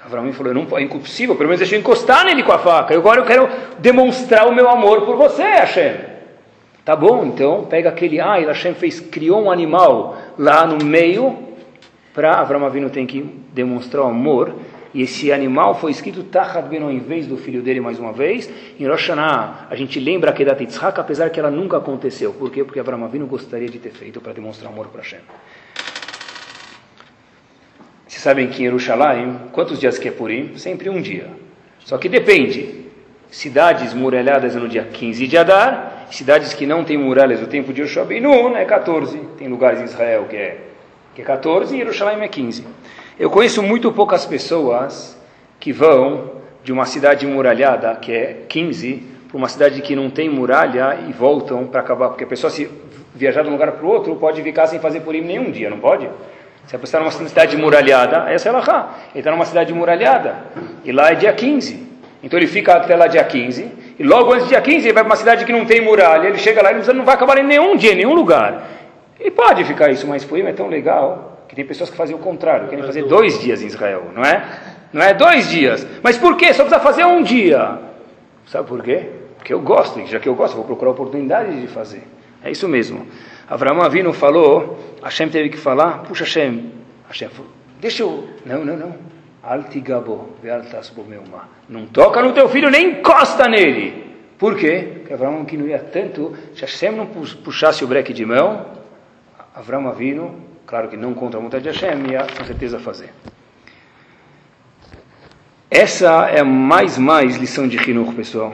Abraão 0.08 0.32
falou, 0.32 0.54
não, 0.54 0.78
é 0.78 0.82
impossível, 0.82 1.36
pelo 1.36 1.50
menos 1.50 1.60
deixa 1.60 1.76
eu 1.76 1.80
encostar 1.80 2.24
nele 2.24 2.42
com 2.42 2.54
a 2.54 2.58
faca. 2.58 2.96
Agora 2.96 3.20
eu 3.20 3.26
quero 3.26 3.50
demonstrar 3.78 4.48
o 4.48 4.56
meu 4.56 4.70
amor 4.70 5.02
por 5.02 5.18
você, 5.18 5.44
Hashem. 5.44 6.17
Tá 6.88 6.96
bom, 6.96 7.26
então 7.26 7.66
pega 7.66 7.90
aquele, 7.90 8.18
ah, 8.18 8.38
Hashem 8.38 8.74
fez, 8.74 9.02
criou 9.02 9.44
um 9.44 9.52
animal 9.52 10.18
lá 10.40 10.66
no 10.66 10.86
meio, 10.86 11.38
para 12.14 12.40
Abraão 12.40 12.66
Avinu 12.66 12.90
tem 12.90 13.06
que 13.06 13.24
demonstrar 13.52 14.06
o 14.06 14.08
amor, 14.08 14.56
e 14.94 15.02
esse 15.02 15.30
animal 15.30 15.76
foi 15.76 15.92
escrito 15.92 16.24
Tachat 16.24 16.74
em 16.74 17.00
vez 17.00 17.28
do 17.28 17.36
filho 17.36 17.62
dele 17.62 17.82
mais 17.82 18.00
uma 18.00 18.14
vez. 18.14 18.50
Em 18.80 18.88
Rosh 18.88 19.02
Hashanah, 19.02 19.68
a 19.70 19.76
gente 19.76 20.00
lembra 20.00 20.32
que 20.32 20.46
da 20.46 20.56
Yitzhak, 20.58 20.98
apesar 20.98 21.30
que 21.30 21.38
ela 21.38 21.52
nunca 21.52 21.76
aconteceu. 21.76 22.32
Por 22.32 22.50
quê? 22.50 22.64
Porque 22.64 22.80
Abraão 22.80 23.04
Avinu 23.04 23.28
gostaria 23.28 23.68
de 23.68 23.80
ter 23.80 23.92
feito 23.92 24.22
para 24.22 24.32
demonstrar 24.32 24.72
amor 24.72 24.88
para 24.88 25.02
Hashem. 25.02 25.20
Vocês 28.08 28.22
sabem 28.22 28.48
que 28.48 28.62
em 28.62 28.66
Jerusalém, 28.68 29.42
quantos 29.52 29.78
dias 29.78 30.00
que 30.00 30.08
é 30.08 30.12
Purim? 30.12 30.56
Sempre 30.56 30.90
um 30.90 31.02
dia. 31.02 31.28
Só 31.80 31.98
que 31.98 32.08
depende. 32.08 32.86
Cidades 33.30 33.94
muralhadas 33.94 34.56
é 34.56 34.60
no 34.60 34.70
dia 34.70 34.86
15 34.86 35.28
de 35.28 35.38
Adar, 35.38 35.97
cidades 36.12 36.54
que 36.54 36.66
não 36.66 36.84
têm 36.84 36.98
muralhas 36.98 37.42
no 37.42 37.48
tempo 37.48 37.74
de 37.74 37.84
Nun 38.22 38.56
é 38.56 38.66
14. 38.66 39.18
Tem 39.38 39.48
lugares 39.48 39.82
em 39.82 39.86
Israel 39.86 40.26
que 40.30 40.36
é, 40.36 40.58
que 41.16 41.22
é 41.22 41.26
14 41.26 41.76
e 41.76 41.80
Jerusalém 41.80 42.22
é 42.22 42.28
15. 42.28 42.66
Eu 43.20 43.30
conheço 43.30 43.64
muito 43.64 43.92
poucas 43.92 44.26
pessoas 44.26 45.18
que 45.60 45.72
vão 45.74 46.32
de 46.64 46.72
uma 46.72 46.86
cidade 46.86 47.26
muralhada, 47.26 47.96
que 47.96 48.12
é 48.12 48.42
15, 48.48 49.04
para 49.28 49.38
uma 49.38 49.48
cidade 49.48 49.82
que 49.82 49.96
não 49.96 50.10
tem 50.10 50.30
muralha 50.30 51.00
e 51.08 51.14
voltam 51.14 51.66
para 51.66 51.82
acabar. 51.82 52.10
Porque 52.10 52.24
a 52.24 52.28
pessoa, 52.28 52.52
se 52.52 52.70
viajar 53.16 53.42
de 53.42 53.50
um 53.50 53.54
lugar 53.54 53.72
para 53.72 53.86
o 53.86 53.90
outro, 53.90 54.16
pode 54.18 54.42
ficar 54.42 54.68
sem 54.68 54.80
fazer 54.80 55.00
Purim 55.00 55.22
nenhum 55.22 55.50
dia, 55.50 55.70
não 55.70 55.80
pode? 55.80 56.10
Se 56.68 56.76
a 56.76 56.80
pessoa 56.80 57.02
está 57.08 57.20
numa 57.20 57.30
cidade 57.30 57.56
muralhada, 57.56 58.30
essa 58.30 58.50
é 58.50 58.52
Lahá. 58.52 58.98
Ele 59.12 59.20
está 59.20 59.32
numa 59.32 59.46
cidade 59.46 59.74
muralhada. 59.74 60.36
E 60.84 60.92
lá 60.92 61.12
é 61.12 61.16
dia 61.16 61.32
15. 61.32 61.87
Então 62.28 62.38
ele 62.38 62.46
fica 62.46 62.74
até 62.74 62.94
lá 62.94 63.08
dia 63.08 63.24
15. 63.24 63.72
E 63.98 64.04
logo 64.04 64.34
antes 64.34 64.48
do 64.48 64.50
dia 64.50 64.60
15 64.60 64.86
ele 64.86 64.94
vai 64.94 65.02
para 65.02 65.14
uma 65.14 65.16
cidade 65.16 65.46
que 65.46 65.52
não 65.54 65.66
tem 65.66 65.80
muralha. 65.80 66.28
Ele 66.28 66.38
chega 66.38 66.62
lá 66.62 66.74
e 66.74 66.94
não 66.94 67.06
vai 67.06 67.16
acabar 67.16 67.38
em 67.38 67.44
nenhum 67.44 67.78
dia, 67.78 67.94
em 67.94 67.96
nenhum 67.96 68.14
lugar. 68.14 68.68
Ele 69.18 69.32
pode 69.32 69.64
ficar 69.64 69.90
isso, 69.90 70.06
mas 70.06 70.26
Purim 70.26 70.42
é 70.42 70.52
tão 70.52 70.68
legal 70.68 71.46
que 71.48 71.56
tem 71.56 71.66
pessoas 71.66 71.90
que 71.90 71.96
fazem 71.96 72.14
o 72.14 72.20
contrário. 72.20 72.68
Querem 72.68 72.84
fazer 72.84 73.04
dois 73.04 73.40
dias 73.40 73.62
em 73.62 73.68
Israel, 73.68 74.12
não 74.14 74.24
é? 74.24 74.44
Não 74.92 75.02
é 75.02 75.14
dois 75.14 75.48
dias. 75.50 75.88
Mas 76.04 76.18
por 76.18 76.36
quê? 76.36 76.54
Só 76.54 76.66
precisa 76.66 76.82
fazer 76.82 77.06
um 77.06 77.24
dia. 77.24 77.80
Sabe 78.46 78.68
por 78.68 78.84
quê? 78.84 79.06
Porque 79.38 79.54
eu 79.54 79.62
gosto. 79.62 80.06
Já 80.06 80.20
que 80.20 80.28
eu 80.28 80.36
gosto, 80.36 80.56
vou 80.56 80.66
procurar 80.66 80.92
oportunidade 80.92 81.62
de 81.62 81.68
fazer. 81.68 82.04
É 82.44 82.52
isso 82.52 82.68
mesmo. 82.68 83.08
Abraão 83.48 83.82
Avino 83.82 84.12
falou, 84.12 84.78
Hashem 85.02 85.30
teve 85.30 85.48
que 85.48 85.58
falar, 85.58 86.00
puxa 86.00 86.26
Hashem, 86.26 86.74
Hashem 87.08 87.30
falou, 87.30 87.50
deixa 87.80 88.04
eu, 88.04 88.28
não, 88.46 88.66
não, 88.66 88.76
não, 88.76 88.96
altigabo, 89.48 90.36
meuma, 91.08 91.48
não 91.70 91.86
toca 91.86 92.22
no 92.22 92.34
teu 92.34 92.50
filho, 92.50 92.70
nem 92.70 93.00
encosta 93.00 93.48
nele. 93.48 94.06
Por 94.38 94.58
quê? 94.58 94.92
Porque 94.96 95.14
Abraão 95.14 95.46
que 95.46 95.56
não 95.56 95.66
ia 95.66 95.80
tanto, 95.80 96.36
se 96.54 96.62
Hashem 96.62 96.92
não 96.92 97.08
puxasse 97.08 97.84
o 97.84 97.88
breque 97.88 98.14
de 98.14 98.26
mão, 98.26 98.66
Abraão 99.56 99.88
Avino, 99.88 100.36
claro 100.66 100.90
que 100.90 100.98
não 100.98 101.14
contra 101.14 101.40
a 101.40 101.44
vontade 101.44 101.64
de 101.64 101.70
Hashem, 101.70 102.12
ia 102.12 102.28
com 102.38 102.44
certeza 102.44 102.78
fazer. 102.80 103.12
Essa 105.72 106.30
é 106.30 106.42
a 106.42 106.46
mais, 106.46 106.98
mais 106.98 107.38
lição 107.38 107.68
de 107.68 107.78
Hinur, 107.78 108.14
pessoal. 108.14 108.54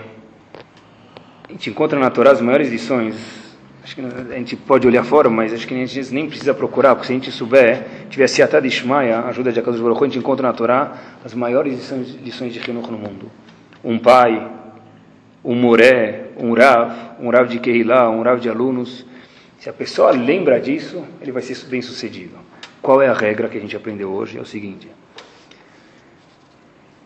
A 1.50 1.52
gente 1.52 1.70
encontra 1.70 2.00
na 2.00 2.10
Torá 2.10 2.32
as 2.32 2.42
maiores 2.42 2.70
lições 2.70 3.43
Acho 3.84 3.96
que 3.98 4.02
a 4.02 4.38
gente 4.38 4.56
pode 4.56 4.88
olhar 4.88 5.04
fora, 5.04 5.30
mas 5.30 5.54
acho 5.54 5.68
que 5.68 5.74
a 5.74 5.86
gente 5.86 6.14
nem 6.14 6.26
precisa 6.26 6.54
procurar, 6.54 6.96
porque 6.96 7.08
se 7.08 7.12
a 7.12 7.16
gente 7.16 7.32
souber, 7.32 7.86
tivesse 8.10 8.42
de 8.42 8.68
Ishmael, 8.68 9.26
ajuda 9.28 9.52
de 9.52 9.60
Akadosh 9.60 9.82
Baruch 9.82 10.02
a 10.02 10.08
gente 10.08 10.20
encontra 10.20 10.48
na 10.48 10.54
Torá 10.54 10.98
as 11.24 11.34
maiores 11.34 11.74
lições, 11.74 12.16
lições 12.16 12.54
de 12.54 12.60
Hinuch 12.60 12.90
no 12.90 12.98
mundo. 12.98 13.30
Um 13.84 14.00
pai, 14.00 14.50
um 15.44 15.54
moré, 15.54 16.28
um 16.38 16.54
rav, 16.54 16.94
um 17.20 17.30
rav 17.30 17.50
de 17.50 17.60
Kehilá, 17.60 18.10
um 18.10 18.22
rav 18.22 18.40
de 18.40 18.48
alunos. 18.48 19.06
Se 19.60 19.70
a 19.70 19.74
pessoa 19.74 20.12
lembra 20.12 20.62
disso, 20.62 21.04
ele 21.22 21.34
vai 21.34 21.42
ser 21.42 21.58
bem 21.68 21.82
sucedido. 21.82 22.38
Qual 22.82 23.02
é 23.02 23.10
a 23.10 23.14
regra 23.14 23.50
que 23.50 23.58
a 23.58 23.62
gente 23.62 23.76
aprendeu 23.76 24.10
hoje? 24.14 24.38
É 24.38 24.42
o 24.42 24.46
seguinte. 24.46 24.88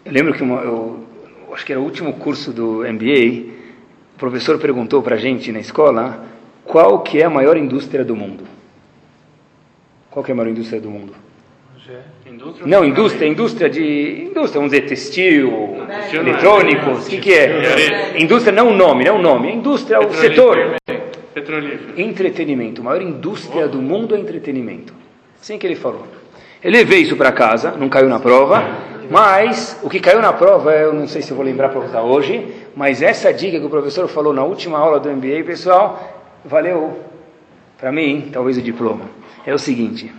Eu 0.05 0.11
lembro 0.11 0.31
que 0.35 0.43
uma, 0.43 0.61
eu 0.61 1.03
acho 1.53 1.65
que 1.65 1.71
era 1.71 1.81
o 1.81 1.83
último 1.83 2.13
curso 2.13 2.53
do 2.53 2.83
MBA, 2.83 3.51
o 4.13 4.19
professor 4.19 4.59
perguntou 4.59 5.01
para 5.01 5.15
a 5.15 5.19
gente 5.19 5.51
na 5.51 5.59
escola 5.59 6.36
qual 6.67 6.99
que 6.99 7.21
é 7.21 7.25
a 7.25 7.29
maior 7.29 7.57
indústria 7.57 8.03
do 8.03 8.15
mundo? 8.15 8.43
Qual 10.11 10.23
que 10.23 10.31
é 10.31 10.33
a 10.33 10.35
maior 10.35 10.49
indústria 10.49 10.81
do 10.81 10.89
mundo? 10.89 11.13
Indústria? 12.25 12.67
Não, 12.67 12.83
indústria, 12.83 13.27
indústria 13.27 13.69
de. 13.69 14.27
Indústria, 14.29 14.59
vamos 14.59 14.71
dizer, 14.71 14.85
textil, 14.85 15.77
eletrônicos, 16.13 17.07
o 17.07 17.09
que, 17.09 17.17
que 17.17 17.33
é? 17.33 18.19
Indústria 18.19 18.53
não 18.53 18.69
o 18.69 18.73
nome, 18.75 19.05
não 19.05 19.15
o 19.15 19.21
nome. 19.21 19.53
Indústria 19.53 19.95
é 19.95 19.99
o 19.99 20.11
setor. 20.11 20.75
Petrolífero. 21.33 22.01
Entretenimento. 22.01 22.81
A 22.81 22.83
maior 22.83 23.01
indústria 23.01 23.67
do 23.67 23.81
mundo 23.81 24.15
é 24.15 24.19
entretenimento. 24.19 24.93
Assim 25.41 25.57
que 25.57 25.65
ele 25.65 25.75
falou. 25.75 26.05
Ele 26.61 26.77
levei 26.77 27.01
isso 27.01 27.15
para 27.15 27.31
casa, 27.31 27.71
não 27.71 27.87
caiu 27.87 28.09
na 28.09 28.19
prova, 28.19 28.63
mas 29.09 29.79
o 29.83 29.89
que 29.89 29.99
caiu 29.99 30.19
na 30.19 30.33
prova, 30.33 30.73
eu 30.73 30.91
não 30.91 31.07
sei 31.07 31.21
se 31.21 31.31
eu 31.31 31.37
vou 31.37 31.45
lembrar 31.45 31.69
para 31.69 31.79
usar 31.79 32.01
hoje, 32.01 32.45
mas 32.75 33.01
essa 33.01 33.31
dica 33.31 33.59
que 33.59 33.65
o 33.65 33.69
professor 33.69 34.07
falou 34.07 34.33
na 34.33 34.43
última 34.43 34.77
aula 34.79 34.99
do 34.99 35.09
MBA, 35.09 35.43
pessoal, 35.45 36.16
valeu 36.43 36.99
para 37.77 37.91
mim, 37.91 38.29
talvez 38.31 38.57
o 38.57 38.61
diploma. 38.61 39.05
É 39.45 39.53
o 39.53 39.59
seguinte. 39.59 40.11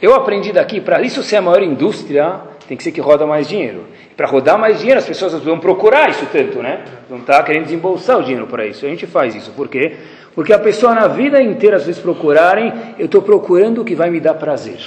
Eu 0.00 0.14
aprendi 0.14 0.52
daqui, 0.52 0.80
para 0.80 1.00
isso 1.00 1.22
ser 1.22 1.36
a 1.36 1.42
maior 1.42 1.62
indústria, 1.62 2.40
tem 2.68 2.76
que 2.76 2.82
ser 2.82 2.92
que 2.92 3.00
roda 3.00 3.26
mais 3.26 3.48
dinheiro. 3.48 3.84
Para 4.16 4.26
rodar 4.26 4.58
mais 4.58 4.78
dinheiro, 4.78 4.98
as 4.98 5.06
pessoas 5.06 5.32
vão 5.42 5.58
procurar 5.58 6.10
isso 6.10 6.26
tanto, 6.32 6.62
né? 6.62 6.84
Não 7.08 7.18
está 7.18 7.42
querendo 7.42 7.64
desembolsar 7.64 8.18
o 8.18 8.22
dinheiro 8.22 8.46
para 8.46 8.66
isso. 8.66 8.84
A 8.84 8.88
gente 8.88 9.06
faz 9.06 9.34
isso. 9.34 9.52
Por 9.52 9.68
quê? 9.68 9.96
Porque 10.34 10.52
a 10.52 10.58
pessoa 10.58 10.94
na 10.94 11.06
vida 11.06 11.40
inteira, 11.40 11.76
às 11.76 11.86
vezes 11.86 12.00
procurarem, 12.00 12.72
eu 12.98 13.06
estou 13.06 13.22
procurando 13.22 13.82
o 13.82 13.84
que 13.84 13.94
vai 13.94 14.10
me 14.10 14.20
dar 14.20 14.34
prazer. 14.34 14.80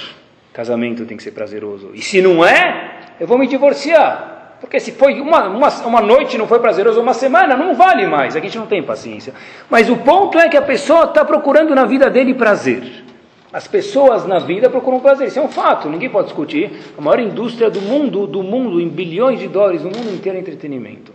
Casamento 0.52 1.04
tem 1.06 1.16
que 1.16 1.22
ser 1.22 1.30
prazeroso. 1.30 1.90
E 1.94 2.02
se 2.02 2.20
não 2.20 2.44
é, 2.44 3.14
eu 3.18 3.26
vou 3.26 3.38
me 3.38 3.46
divorciar. 3.46 4.29
Porque 4.60 4.78
se 4.78 4.92
foi 4.92 5.20
uma, 5.20 5.48
uma, 5.48 5.68
uma 5.86 6.00
noite 6.02 6.36
não 6.36 6.46
foi 6.46 6.60
prazeroso, 6.60 7.00
uma 7.00 7.14
semana 7.14 7.56
não 7.56 7.74
vale 7.74 8.06
mais. 8.06 8.36
A 8.36 8.40
gente 8.40 8.58
não 8.58 8.66
tem 8.66 8.82
paciência. 8.82 9.32
Mas 9.70 9.88
o 9.88 9.96
ponto 9.96 10.38
é 10.38 10.48
que 10.48 10.56
a 10.56 10.62
pessoa 10.62 11.04
está 11.04 11.24
procurando 11.24 11.74
na 11.74 11.86
vida 11.86 12.10
dele 12.10 12.34
prazer. 12.34 13.04
As 13.52 13.66
pessoas 13.66 14.26
na 14.26 14.38
vida 14.38 14.70
procuram 14.70 15.00
prazer, 15.00 15.26
isso 15.26 15.38
é 15.38 15.42
um 15.42 15.48
fato, 15.48 15.88
ninguém 15.88 16.08
pode 16.08 16.28
discutir. 16.28 16.70
A 16.96 17.00
maior 17.00 17.18
indústria 17.18 17.68
do 17.68 17.80
mundo, 17.80 18.26
do 18.26 18.44
mundo, 18.44 18.80
em 18.80 18.88
bilhões 18.88 19.40
de 19.40 19.48
dólares, 19.48 19.82
no 19.82 19.90
mundo 19.90 20.14
inteiro 20.14 20.38
é 20.38 20.40
entretenimento. 20.40 21.12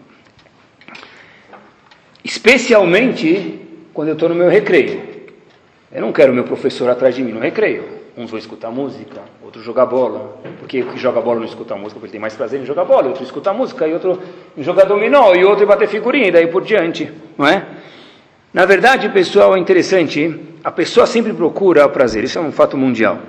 Especialmente 2.21 3.61
quando 3.93 4.09
eu 4.09 4.15
estou 4.15 4.27
no 4.27 4.35
meu 4.35 4.49
recreio. 4.49 5.01
Eu 5.93 6.01
não 6.01 6.11
quero 6.11 6.33
meu 6.33 6.43
professor 6.43 6.89
atrás 6.89 7.15
de 7.15 7.23
mim 7.23 7.31
no 7.31 7.39
recreio. 7.39 8.04
Uns 8.17 8.29
vão 8.29 8.39
escutar 8.39 8.71
música, 8.71 9.21
outros 9.43 9.63
jogar 9.63 9.85
bola. 9.85 10.37
Porque 10.59 10.81
o 10.81 10.87
que 10.93 10.97
joga 10.97 11.19
bola 11.21 11.39
não 11.39 11.45
escuta 11.45 11.75
música, 11.75 11.99
porque 11.99 12.05
ele 12.05 12.11
tem 12.13 12.21
mais 12.21 12.33
prazer 12.33 12.61
em 12.61 12.65
jogar 12.65 12.85
bola. 12.85 13.07
Outro 13.07 13.23
escuta 13.23 13.51
música, 13.53 13.87
e 13.87 13.93
outro 13.93 14.21
jogar 14.57 14.85
dominó, 14.85 15.33
e 15.33 15.43
outro 15.43 15.63
em 15.63 15.67
bater 15.67 15.87
figurinha, 15.87 16.27
e 16.27 16.31
daí 16.31 16.47
por 16.47 16.63
diante. 16.63 17.11
Não 17.37 17.45
é? 17.45 17.65
Na 18.53 18.65
verdade, 18.65 19.09
pessoal, 19.09 19.55
é 19.55 19.59
interessante 19.59 20.53
a 20.65 20.71
pessoa 20.71 21.05
sempre 21.05 21.31
procura 21.31 21.85
o 21.85 21.89
prazer, 21.89 22.23
isso 22.23 22.39
é 22.39 22.41
um 22.41 22.51
fato 22.51 22.75
mundial. 22.75 23.19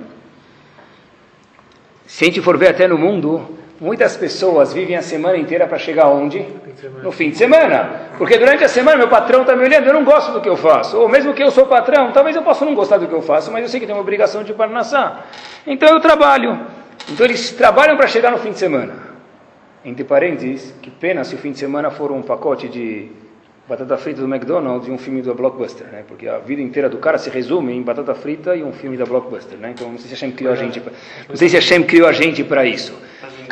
Se 2.07 2.23
a 2.23 2.27
gente 2.27 2.41
for 2.41 2.57
ver 2.57 2.69
até 2.69 2.87
no 2.87 2.97
mundo, 2.97 3.47
muitas 3.79 4.17
pessoas 4.17 4.73
vivem 4.73 4.95
a 4.95 5.01
semana 5.01 5.37
inteira 5.37 5.67
para 5.67 5.77
chegar 5.77 6.07
onde? 6.07 6.45
No 7.03 7.11
fim 7.11 7.29
de 7.29 7.37
semana. 7.37 8.09
Porque 8.17 8.37
durante 8.37 8.63
a 8.63 8.67
semana 8.67 8.97
meu 8.97 9.07
patrão 9.07 9.41
está 9.41 9.55
me 9.55 9.63
olhando, 9.63 9.87
eu 9.87 9.93
não 9.93 10.03
gosto 10.03 10.31
do 10.31 10.41
que 10.41 10.49
eu 10.49 10.57
faço. 10.57 10.97
Ou 10.97 11.07
mesmo 11.07 11.33
que 11.33 11.43
eu 11.43 11.51
sou 11.51 11.65
patrão, 11.65 12.11
talvez 12.11 12.35
eu 12.35 12.41
possa 12.41 12.65
não 12.65 12.75
gostar 12.75 12.97
do 12.97 13.07
que 13.07 13.13
eu 13.13 13.21
faço, 13.21 13.51
mas 13.51 13.63
eu 13.63 13.69
sei 13.69 13.79
que 13.79 13.85
tenho 13.85 13.97
uma 13.97 14.01
obrigação 14.01 14.43
de 14.43 14.53
parnassar. 14.53 15.27
Então 15.65 15.89
eu 15.89 15.99
trabalho. 15.99 16.59
Então 17.11 17.25
eles 17.25 17.51
trabalham 17.51 17.95
para 17.95 18.07
chegar 18.07 18.31
no 18.31 18.37
fim 18.37 18.51
de 18.51 18.59
semana. 18.59 19.07
Entre 19.85 20.03
parênteses, 20.03 20.73
que 20.81 20.89
pena 20.89 21.23
se 21.23 21.35
o 21.35 21.37
fim 21.37 21.51
de 21.51 21.59
semana 21.59 21.89
for 21.89 22.11
um 22.11 22.21
pacote 22.21 22.67
de 22.67 23.09
batata 23.67 23.97
frita 23.97 24.21
do 24.21 24.33
McDonald's 24.33 24.87
e 24.87 24.91
um 24.91 24.97
filme 24.97 25.21
da 25.21 25.33
Blockbuster, 25.33 25.87
né? 25.87 26.03
Porque 26.07 26.27
a 26.27 26.39
vida 26.39 26.61
inteira 26.61 26.89
do 26.89 26.97
cara 26.97 27.17
se 27.17 27.29
resume 27.29 27.73
em 27.73 27.81
batata 27.81 28.15
frita 28.15 28.55
e 28.55 28.63
um 28.63 28.71
filme 28.71 28.95
da 28.95 29.05
Blockbuster, 29.05 29.57
né? 29.57 29.71
Então 29.71 29.89
não 29.89 29.97
sei 29.97 30.07
se 30.07 30.13
a 30.13 30.17
Shem 30.17 30.31
criou 30.31 30.53
a 30.53 30.55
gente, 30.55 30.79
pra, 30.79 30.93
não 31.27 31.35
sei 31.35 31.49
se 31.49 31.83
criou 31.83 32.07
a 32.07 32.13
gente 32.13 32.43
para 32.43 32.65
isso. 32.65 32.93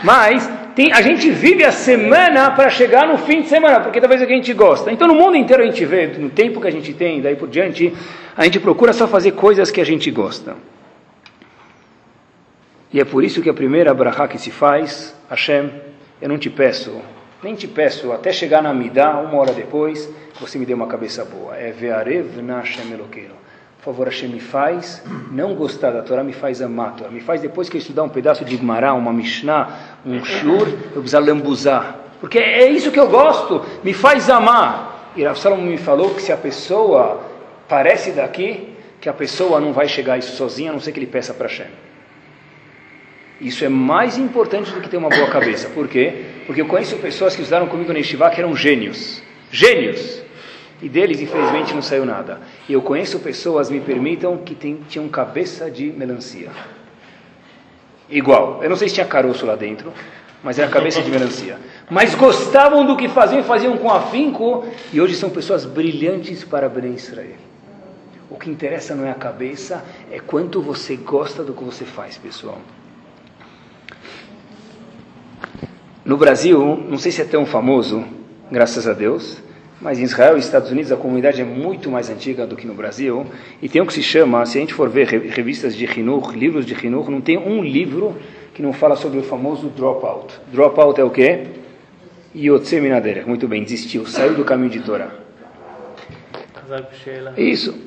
Mas 0.03 0.49
tem, 0.75 0.91
a 0.91 1.01
gente 1.01 1.29
vive 1.29 1.63
a 1.63 1.71
semana 1.71 2.51
para 2.51 2.69
chegar 2.69 3.07
no 3.07 3.17
fim 3.17 3.41
de 3.41 3.47
semana, 3.47 3.79
porque 3.79 3.99
talvez 3.99 4.21
é 4.21 4.25
o 4.25 4.27
que 4.27 4.33
a 4.33 4.37
gente 4.37 4.53
gosta. 4.53 4.91
Então 4.91 5.07
no 5.07 5.15
mundo 5.15 5.37
inteiro 5.37 5.63
a 5.63 5.65
gente 5.65 5.85
vê, 5.85 6.07
no 6.07 6.29
tempo 6.29 6.59
que 6.61 6.67
a 6.67 6.71
gente 6.71 6.93
tem, 6.93 7.21
daí 7.21 7.35
por 7.35 7.47
diante, 7.47 7.93
a 8.35 8.43
gente 8.43 8.59
procura 8.59 8.93
só 8.93 9.07
fazer 9.07 9.31
coisas 9.31 9.71
que 9.71 9.81
a 9.81 9.85
gente 9.85 10.11
gosta. 10.11 10.55
E 12.93 12.99
é 12.99 13.05
por 13.05 13.23
isso 13.23 13.41
que 13.41 13.49
a 13.49 13.53
primeira 13.53 13.93
brachá 13.93 14.27
que 14.27 14.37
se 14.37 14.51
faz, 14.51 15.15
Hashem, 15.29 15.69
eu 16.21 16.29
não 16.29 16.37
te 16.37 16.49
peço 16.49 17.01
nem 17.45 17.53
te 17.53 17.67
peço, 17.67 18.11
até 18.11 18.33
chegar 18.33 18.63
na 18.63 18.73
Midá, 18.73 19.19
uma 19.19 19.37
hora 19.37 19.53
depois, 19.53 20.09
você 20.39 20.57
me 20.57 20.65
dê 20.65 20.73
uma 20.73 20.87
cabeça 20.87 21.23
boa. 21.23 21.55
É 21.55 21.71
Ve'arev 21.71 22.41
na 22.41 22.59
Hashem 22.59 22.91
Eloqueiro. 22.91 23.35
Favor, 23.85 24.07
Hashem 24.07 24.29
me 24.29 24.39
faz 24.39 25.03
não 25.29 25.53
gostar 25.53 25.91
da 25.91 26.01
Torá, 26.01 26.23
me 26.23 26.33
faz 26.33 26.59
amar 26.59 26.87
a 26.87 26.91
Torá. 26.93 27.11
Me 27.11 27.19
faz, 27.19 27.39
depois 27.39 27.69
que 27.69 27.77
eu 27.77 27.79
estudar 27.79 28.01
um 28.01 28.09
pedaço 28.09 28.43
de 28.43 28.57
Gmará, 28.57 28.95
uma 28.95 29.13
Mishnah, 29.13 29.99
um 30.03 30.25
Shur, 30.25 30.67
eu 30.67 31.01
precisar 31.01 31.19
lambuzar. 31.19 31.99
Porque 32.19 32.39
é 32.39 32.67
isso 32.67 32.91
que 32.91 32.99
eu 32.99 33.07
gosto, 33.07 33.63
me 33.83 33.93
faz 33.93 34.27
amar. 34.27 35.11
E 35.15 35.23
Rav 35.23 35.37
me 35.57 35.77
falou 35.77 36.15
que 36.15 36.21
se 36.23 36.31
a 36.31 36.37
pessoa 36.37 37.21
parece 37.69 38.11
daqui, 38.11 38.69
que 38.99 39.07
a 39.07 39.13
pessoa 39.13 39.59
não 39.59 39.71
vai 39.71 39.87
chegar 39.87 40.13
a 40.13 40.17
isso 40.17 40.35
sozinha, 40.35 40.71
a 40.71 40.73
não 40.73 40.79
ser 40.79 40.91
que 40.91 40.97
ele 40.97 41.05
peça 41.05 41.31
para 41.31 41.45
Hashem. 41.45 41.67
Isso 43.39 43.63
é 43.63 43.69
mais 43.69 44.17
importante 44.17 44.71
do 44.71 44.81
que 44.81 44.89
ter 44.89 44.97
uma 44.97 45.09
boa 45.09 45.27
cabeça. 45.27 45.69
Por 45.69 45.87
quê? 45.87 46.25
Porque 46.47 46.61
eu 46.61 46.65
conheço 46.65 46.97
pessoas 46.97 47.35
que 47.35 47.43
estudaram 47.43 47.67
comigo 47.67 47.93
na 47.93 47.99
Yeshiva 47.99 48.31
que 48.31 48.41
eram 48.41 48.55
gênios. 48.55 49.21
Gênios! 49.51 50.24
E 50.81 50.89
deles, 50.89 51.21
infelizmente, 51.21 51.73
não 51.73 51.81
saiu 51.81 52.05
nada. 52.05 52.39
E 52.67 52.73
eu 52.73 52.81
conheço 52.81 53.19
pessoas, 53.19 53.69
me 53.69 53.79
permitam, 53.79 54.37
que 54.37 54.53
tem, 54.53 54.79
tinham 54.89 55.07
cabeça 55.07 55.71
de 55.71 55.85
melancia. 55.91 56.49
Igual. 58.09 58.61
Eu 58.61 58.69
não 58.69 58.75
sei 58.75 58.89
se 58.89 58.95
tinha 58.95 59.05
caroço 59.05 59.45
lá 59.45 59.55
dentro, 59.55 59.93
mas 60.43 60.59
era 60.59 60.69
cabeça 60.69 61.01
de 61.01 61.09
melancia. 61.09 61.57
Mas 61.89 62.13
gostavam 62.13 62.85
do 62.85 62.97
que 62.97 63.07
faziam 63.07 63.39
e 63.39 63.43
faziam 63.43 63.77
com 63.77 63.89
afinco. 63.89 64.65
E 64.91 64.99
hoje 64.99 65.15
são 65.15 65.29
pessoas 65.29 65.65
brilhantes 65.65 66.43
para 66.43 66.67
Ben 66.67 66.93
Israel. 66.93 67.37
O 68.29 68.37
que 68.37 68.49
interessa 68.49 68.95
não 68.95 69.05
é 69.05 69.11
a 69.11 69.15
cabeça, 69.15 69.83
é 70.11 70.19
quanto 70.19 70.61
você 70.61 70.95
gosta 70.95 71.43
do 71.43 71.53
que 71.53 71.63
você 71.63 71.85
faz, 71.85 72.17
pessoal. 72.17 72.59
No 76.03 76.17
Brasil, 76.17 76.85
não 76.87 76.97
sei 76.97 77.11
se 77.11 77.21
é 77.21 77.25
tão 77.25 77.45
famoso, 77.45 78.03
graças 78.51 78.87
a 78.87 78.93
Deus, 78.93 79.41
mas 79.81 79.99
em 79.99 80.03
Israel 80.03 80.37
e 80.37 80.39
Estados 80.39 80.71
Unidos 80.71 80.91
a 80.91 80.97
comunidade 80.97 81.41
é 81.41 81.43
muito 81.43 81.89
mais 81.91 82.09
antiga 82.09 82.47
do 82.47 82.55
que 82.55 82.65
no 82.65 82.73
Brasil. 82.73 83.25
E 83.61 83.69
tem 83.69 83.81
o 83.81 83.85
que 83.85 83.93
se 83.93 84.01
chama, 84.01 84.45
se 84.45 84.57
a 84.57 84.61
gente 84.61 84.73
for 84.73 84.89
ver 84.89 85.07
revistas 85.07 85.75
de 85.75 85.85
Hinur, 85.85 86.35
livros 86.35 86.65
de 86.65 86.73
Hinur, 86.73 87.09
não 87.09 87.21
tem 87.21 87.37
um 87.37 87.63
livro 87.63 88.15
que 88.53 88.61
não 88.61 88.71
fala 88.71 88.95
sobre 88.95 89.19
o 89.19 89.23
famoso 89.23 89.67
dropout. 89.69 90.33
Dropout 90.51 90.99
é 90.99 91.03
o 91.03 91.09
quê? 91.09 91.47
Yotze 92.35 92.79
Minader. 92.79 93.27
Muito 93.27 93.47
bem, 93.47 93.63
desistiu, 93.63 94.05
saiu 94.05 94.33
do 94.33 94.45
caminho 94.45 94.69
de 94.69 94.79
Torá. 94.79 95.11
Isso 97.37 97.85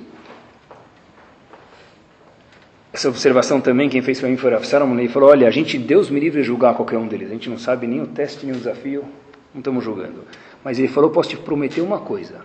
essa 2.99 3.09
observação 3.09 3.61
também, 3.61 3.89
quem 3.89 4.03
fez 4.03 4.18
para 4.18 4.28
mim 4.28 4.36
foi 4.36 4.51
Rav 4.51 4.64
Salomon, 4.64 4.99
ele 4.99 5.09
falou, 5.09 5.30
olha, 5.30 5.47
a 5.47 5.51
gente, 5.51 5.78
Deus 5.78 6.11
me 6.11 6.18
livre 6.18 6.41
de 6.41 6.47
julgar 6.47 6.74
qualquer 6.74 6.99
um 6.99 7.07
deles, 7.07 7.28
a 7.28 7.32
gente 7.32 7.49
não 7.49 7.57
sabe 7.57 7.86
nem 7.86 8.01
o 8.01 8.07
teste, 8.09 8.45
nem 8.45 8.55
o 8.55 8.59
desafio, 8.59 9.05
não 9.55 9.61
estamos 9.61 9.84
julgando. 9.84 10.24
Mas 10.65 10.79
ele 10.79 10.89
falou, 10.89 11.11
posso 11.11 11.31
te 11.31 11.37
prometer 11.37 11.81
uma 11.81 11.99
coisa, 11.99 12.37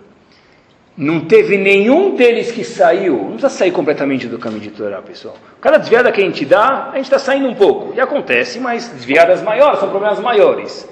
não 0.95 1.21
teve 1.21 1.57
nenhum 1.57 2.15
deles 2.15 2.51
que 2.51 2.63
saiu, 2.63 3.15
não 3.17 3.31
precisa 3.31 3.49
sair 3.49 3.71
completamente 3.71 4.27
do 4.27 4.37
caminho 4.37 4.61
de 4.61 4.69
Torá, 4.69 5.01
pessoal. 5.01 5.35
Cada 5.59 5.77
desviada 5.77 6.11
que 6.11 6.21
a 6.21 6.23
gente 6.23 6.45
dá, 6.45 6.89
a 6.91 6.95
gente 6.97 7.05
está 7.05 7.17
saindo 7.17 7.47
um 7.47 7.55
pouco, 7.55 7.95
e 7.95 7.99
acontece, 7.99 8.59
mas 8.59 8.89
desviadas 8.89 9.41
maiores, 9.41 9.79
são 9.79 9.89
problemas 9.89 10.19
maiores. 10.19 10.87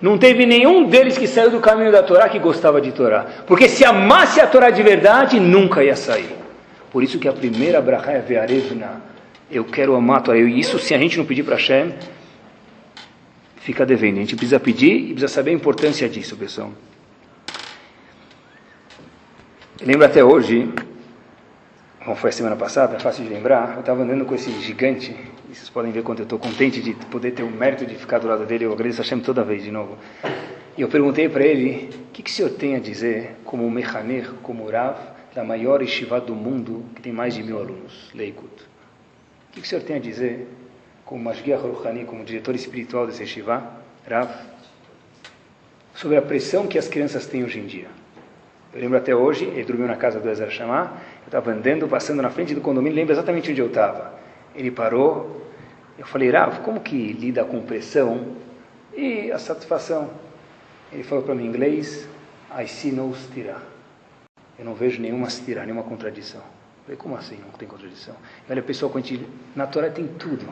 Não 0.00 0.16
teve 0.16 0.46
nenhum 0.46 0.84
deles 0.84 1.18
que 1.18 1.26
saiu 1.26 1.50
do 1.50 1.60
caminho 1.60 1.92
da 1.92 2.02
Torá 2.02 2.28
que 2.28 2.38
gostava 2.38 2.80
de 2.80 2.90
Torá. 2.90 3.26
Porque 3.46 3.68
se 3.68 3.84
amasse 3.84 4.40
a 4.40 4.46
Torá 4.46 4.70
de 4.70 4.82
verdade, 4.82 5.38
nunca 5.38 5.84
ia 5.84 5.94
sair. 5.94 6.34
Por 6.90 7.02
isso 7.02 7.18
que 7.18 7.28
a 7.28 7.32
primeira 7.32 7.82
brachá 7.82 8.12
é 8.12 8.20
ve'arevna. 8.20 9.02
Eu 9.50 9.64
quero 9.64 9.94
amar 9.94 10.18
a 10.18 10.20
Torá. 10.20 10.38
E 10.38 10.58
isso, 10.58 10.78
se 10.78 10.94
a 10.94 10.98
gente 10.98 11.18
não 11.18 11.26
pedir 11.26 11.42
para 11.42 11.56
Hashem, 11.56 11.92
fica 13.60 13.86
devendo. 13.86 14.16
A 14.16 14.20
gente 14.20 14.36
precisa 14.36 14.58
pedir 14.58 14.94
e 14.96 15.06
precisa 15.12 15.28
saber 15.28 15.50
a 15.50 15.54
importância 15.54 16.08
disso, 16.08 16.36
pessoal. 16.36 16.72
lembro 19.82 20.04
até 20.04 20.22
hoje, 20.22 20.68
como 22.04 22.16
foi 22.16 22.30
a 22.30 22.32
semana 22.32 22.56
passada, 22.56 22.96
é 22.96 22.98
fácil 22.98 23.24
de 23.24 23.30
lembrar, 23.30 23.74
eu 23.74 23.80
estava 23.80 24.02
andando 24.02 24.24
com 24.24 24.34
esse 24.34 24.50
gigante, 24.60 25.14
e 25.48 25.54
vocês 25.54 25.70
podem 25.70 25.90
ver 25.90 26.02
quanto 26.02 26.20
eu 26.20 26.24
estou 26.24 26.38
contente 26.38 26.82
de 26.82 26.92
poder 27.06 27.30
ter 27.32 27.42
o 27.42 27.50
mérito 27.50 27.86
de 27.86 27.94
ficar 27.94 28.18
do 28.18 28.28
lado 28.28 28.44
dele, 28.44 28.64
eu 28.64 28.72
agradeço 28.72 29.00
a 29.00 29.04
Hashem 29.04 29.20
toda 29.20 29.42
vez 29.42 29.62
de 29.62 29.70
novo. 29.70 29.96
E 30.76 30.82
eu 30.82 30.88
perguntei 30.88 31.28
para 31.28 31.44
ele, 31.44 31.90
o 32.08 32.12
que, 32.12 32.22
que 32.22 32.30
o 32.30 32.34
senhor 32.34 32.50
tem 32.50 32.76
a 32.76 32.78
dizer 32.78 33.36
como 33.44 33.70
Mechaner, 33.70 34.30
como 34.42 34.68
Rav, 34.68 34.96
da 35.34 35.44
maior 35.44 35.80
yeshiva 35.80 36.20
do 36.20 36.34
mundo, 36.34 36.84
que 36.94 37.02
tem 37.02 37.12
mais 37.12 37.34
de 37.34 37.42
mil 37.42 37.58
alunos, 37.58 38.10
Leikut. 38.14 38.50
O 39.48 39.52
que 39.52 39.60
o 39.60 39.64
senhor 39.64 39.82
tem 39.82 39.96
a 39.96 40.00
dizer, 40.00 40.48
como 41.10 41.24
Mashgiach 41.24 41.60
Rouhani, 41.60 42.04
como 42.04 42.24
diretor 42.24 42.54
espiritual 42.54 43.04
desse 43.04 43.22
yeshiva, 43.22 43.64
Rav, 44.08 44.30
sobre 45.92 46.16
a 46.16 46.22
pressão 46.22 46.68
que 46.68 46.78
as 46.78 46.86
crianças 46.86 47.26
têm 47.26 47.42
hoje 47.42 47.58
em 47.58 47.66
dia? 47.66 47.88
Eu 48.72 48.80
lembro 48.80 48.96
até 48.96 49.12
hoje, 49.12 49.44
ele 49.44 49.64
dormiu 49.64 49.88
na 49.88 49.96
casa 49.96 50.20
do 50.20 50.30
Ezer 50.30 50.48
Shamá, 50.52 50.98
eu 51.22 51.26
estava 51.26 51.50
andando, 51.50 51.88
passando 51.88 52.22
na 52.22 52.30
frente 52.30 52.54
do 52.54 52.60
condomínio, 52.60 52.94
lembro 52.94 53.12
exatamente 53.12 53.50
onde 53.50 53.60
eu 53.60 53.66
estava. 53.66 54.14
Ele 54.54 54.70
parou 54.70 55.44
Eu 55.98 56.06
falei, 56.06 56.30
Rav, 56.30 56.60
como 56.60 56.80
que 56.80 57.12
lida 57.12 57.44
com 57.44 57.60
pressão 57.60 58.36
e 58.96 59.32
a 59.32 59.38
satisfação? 59.38 60.08
Ele 60.92 61.02
falou 61.02 61.24
para 61.24 61.34
mim 61.34 61.44
em 61.44 61.48
inglês, 61.48 62.08
I 62.56 62.68
see 62.68 62.92
no 62.92 63.12
stira. 63.16 63.56
Eu 64.56 64.64
não 64.64 64.74
vejo 64.74 65.02
nenhuma 65.02 65.28
stira, 65.28 65.64
nenhuma 65.64 65.82
contradição. 65.82 66.40
Eu 66.40 66.84
falei, 66.84 66.96
como 66.96 67.16
assim 67.16 67.38
não 67.44 67.50
tem 67.58 67.66
contradição? 67.66 68.14
Olha, 68.48 68.60
a 68.60 68.64
pessoa, 68.64 68.92
quando 68.92 69.04
a 69.04 69.08
gente, 69.08 69.28
na 69.56 69.66
Torá 69.66 69.90
tem 69.90 70.06
tudo. 70.06 70.46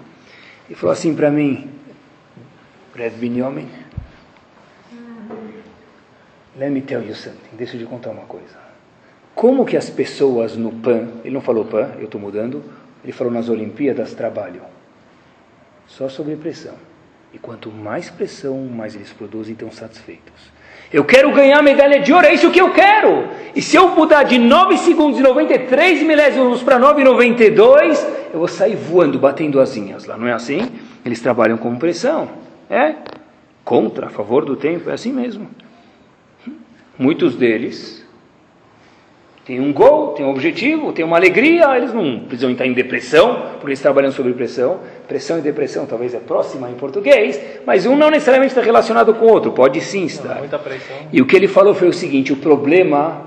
Ele 0.68 0.76
falou 0.76 0.92
assim 0.92 1.14
para 1.14 1.30
mim, 1.30 1.70
Rev 2.94 3.14
Binyomin, 3.14 3.68
let 6.58 6.70
me 6.70 6.82
tell 6.82 7.02
you 7.02 7.14
something, 7.14 7.56
deixa 7.56 7.76
eu 7.76 7.80
te 7.80 7.86
contar 7.86 8.10
uma 8.10 8.26
coisa. 8.26 8.58
Como 9.34 9.64
que 9.64 9.76
as 9.76 9.88
pessoas 9.88 10.56
no 10.56 10.72
PAN, 10.72 11.08
ele 11.24 11.32
não 11.32 11.40
falou 11.40 11.64
PAN, 11.64 11.92
eu 11.98 12.04
estou 12.04 12.20
mudando, 12.20 12.62
ele 13.02 13.12
falou 13.12 13.32
nas 13.32 13.48
Olimpíadas 13.48 14.12
trabalham 14.12 14.66
só 15.86 16.08
sobre 16.08 16.36
pressão. 16.36 16.74
E 17.32 17.38
quanto 17.38 17.70
mais 17.70 18.10
pressão, 18.10 18.66
mais 18.66 18.94
eles 18.94 19.12
produzem 19.12 19.52
e 19.52 19.54
estão 19.54 19.70
satisfeitos. 19.70 20.57
Eu 20.92 21.04
quero 21.04 21.30
ganhar 21.32 21.62
medalha 21.62 22.00
de 22.00 22.12
ouro, 22.12 22.26
é 22.26 22.32
isso 22.32 22.50
que 22.50 22.60
eu 22.60 22.72
quero. 22.72 23.28
E 23.54 23.60
se 23.60 23.76
eu 23.76 23.88
mudar 23.90 24.22
de 24.22 24.38
9 24.38 24.78
segundos 24.78 25.18
e 25.18 25.22
93 25.22 26.02
milésimos 26.02 26.62
para 26.62 26.78
9,92, 26.78 28.06
eu 28.32 28.38
vou 28.38 28.48
sair 28.48 28.74
voando, 28.74 29.18
batendo 29.18 29.60
asinhas 29.60 30.06
lá, 30.06 30.16
não 30.16 30.26
é 30.26 30.32
assim? 30.32 30.70
Eles 31.04 31.20
trabalham 31.20 31.58
com 31.58 31.76
pressão. 31.76 32.28
É? 32.70 32.94
Contra, 33.64 34.06
a 34.06 34.10
favor 34.10 34.44
do 34.44 34.56
tempo, 34.56 34.88
é 34.88 34.94
assim 34.94 35.12
mesmo. 35.12 35.48
Muitos 36.98 37.36
deles 37.36 37.97
têm 39.48 39.60
um 39.60 39.72
gol, 39.72 40.08
têm 40.08 40.26
um 40.26 40.28
objetivo, 40.28 40.92
têm 40.92 41.02
uma 41.02 41.16
alegria, 41.16 41.74
eles 41.74 41.94
não 41.94 42.20
precisam 42.20 42.50
estar 42.50 42.66
em 42.66 42.74
depressão, 42.74 43.46
porque 43.52 43.68
eles 43.68 43.80
trabalham 43.80 44.12
sobre 44.12 44.34
pressão. 44.34 44.80
Pressão 45.08 45.38
e 45.38 45.40
depressão 45.40 45.86
talvez 45.86 46.12
é 46.12 46.18
próxima 46.18 46.68
em 46.68 46.74
português, 46.74 47.40
mas 47.64 47.86
um 47.86 47.96
não 47.96 48.10
necessariamente 48.10 48.50
está 48.50 48.60
relacionado 48.60 49.14
com 49.14 49.24
o 49.24 49.32
outro, 49.32 49.52
pode 49.52 49.80
sim 49.80 50.04
estar. 50.04 50.40
Muita 50.40 50.58
pressão. 50.58 50.94
E 51.10 51.22
o 51.22 51.26
que 51.26 51.34
ele 51.34 51.48
falou 51.48 51.74
foi 51.74 51.88
o 51.88 51.94
seguinte: 51.94 52.30
o 52.30 52.36
problema 52.36 53.22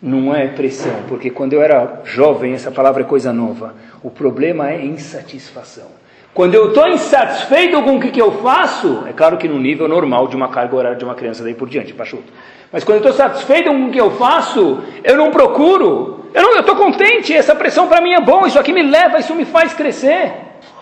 não 0.00 0.34
é 0.34 0.48
pressão, 0.48 1.02
porque 1.06 1.28
quando 1.28 1.52
eu 1.52 1.60
era 1.60 2.00
jovem, 2.04 2.54
essa 2.54 2.70
palavra 2.70 3.02
é 3.02 3.04
coisa 3.04 3.30
nova. 3.30 3.74
O 4.02 4.08
problema 4.08 4.70
é 4.70 4.82
insatisfação. 4.82 5.88
Quando 6.32 6.54
eu 6.54 6.68
estou 6.68 6.86
insatisfeito 6.88 7.82
com 7.82 7.96
o 7.96 8.00
que, 8.00 8.10
que 8.10 8.22
eu 8.22 8.30
faço, 8.40 9.04
é 9.08 9.12
claro 9.12 9.36
que 9.36 9.48
no 9.48 9.58
nível 9.58 9.88
normal 9.88 10.28
de 10.28 10.36
uma 10.36 10.48
carga 10.48 10.76
horária 10.76 10.96
de 10.96 11.04
uma 11.04 11.14
criança 11.14 11.42
daí 11.42 11.54
por 11.54 11.68
diante, 11.68 11.92
pachuto. 11.92 12.32
Mas 12.72 12.84
quando 12.84 13.02
eu 13.02 13.10
estou 13.10 13.12
satisfeito 13.12 13.68
com 13.68 13.86
o 13.86 13.90
que 13.90 14.00
eu 14.00 14.12
faço, 14.12 14.80
eu 15.02 15.16
não 15.16 15.32
procuro. 15.32 16.26
Eu 16.32 16.56
estou 16.56 16.76
contente, 16.76 17.34
essa 17.34 17.54
pressão 17.56 17.88
para 17.88 18.00
mim 18.00 18.12
é 18.12 18.20
bom, 18.20 18.46
isso 18.46 18.58
aqui 18.58 18.72
me 18.72 18.82
leva, 18.82 19.18
isso 19.18 19.34
me 19.34 19.44
faz 19.44 19.74
crescer. 19.74 20.32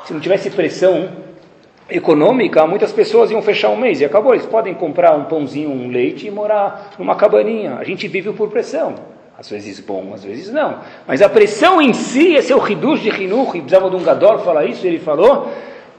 Se 0.05 0.13
não 0.13 0.21
tivesse 0.21 0.51
pressão 0.51 1.09
econômica, 1.89 2.67
muitas 2.67 2.93
pessoas 2.93 3.31
iam 3.31 3.41
fechar 3.41 3.71
um 3.71 3.77
mês 3.77 4.03
e 4.03 4.05
acabou. 4.05 4.35
Eles 4.35 4.45
podem 4.45 4.75
comprar 4.75 5.17
um 5.17 5.25
pãozinho, 5.25 5.71
um 5.71 5.91
leite 5.91 6.27
e 6.27 6.31
morar 6.31 6.91
numa 6.99 7.17
cabaninha. 7.17 7.77
A 7.79 7.85
gente 7.85 8.07
vive 8.07 8.31
por 8.33 8.51
pressão. 8.51 8.95
Às 9.39 9.49
vezes 9.49 9.79
bom, 9.79 10.13
às 10.13 10.25
vezes 10.25 10.53
não. 10.53 10.81
Mas 11.07 11.23
a 11.23 11.29
pressão 11.29 11.81
em 11.81 11.93
si, 11.93 12.35
esse 12.35 12.53
é 12.53 12.57
o 12.57 12.69
Hidush 12.69 13.01
de 13.01 13.09
Hinuch, 13.09 13.57
e 13.57 13.61
precisava 13.61 13.89
de 13.89 13.95
um 13.95 14.03
Gadol 14.03 14.41
falar 14.41 14.65
isso, 14.65 14.85
ele 14.85 14.99
falou 14.99 15.53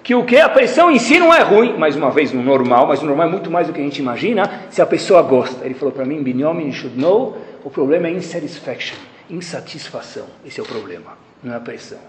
que 0.04 0.14
o 0.14 0.26
que? 0.26 0.38
A 0.38 0.50
pressão 0.50 0.92
em 0.92 1.00
si 1.00 1.18
não 1.18 1.34
é 1.34 1.42
ruim, 1.42 1.78
mais 1.78 1.96
uma 1.96 2.12
vez, 2.12 2.34
no 2.34 2.44
normal, 2.44 2.88
mas 2.88 3.02
o 3.02 3.06
normal 3.06 3.28
é 3.28 3.32
muito 3.32 3.50
mais 3.50 3.68
do 3.68 3.74
que 3.74 3.80
a 3.80 3.84
gente 3.84 4.00
imagina, 4.00 4.66
se 4.70 4.82
a 4.82 4.86
pessoa 4.86 5.22
gosta. 5.22 5.66
Ele 5.66 5.74
falou 5.74 5.94
para 5.94 6.04
mim, 6.04 6.22
Binyomin 6.22 6.70
should 6.74 7.00
know, 7.00 7.38
o 7.64 7.70
problema 7.70 8.08
é 8.08 8.12
insatisfaction, 8.12 8.98
insatisfação. 9.30 10.26
Esse 10.46 10.60
é 10.60 10.64
o 10.64 10.66
problema, 10.66 11.18
não 11.42 11.54
é 11.54 11.58
a 11.58 11.62
pressão. 11.62 12.00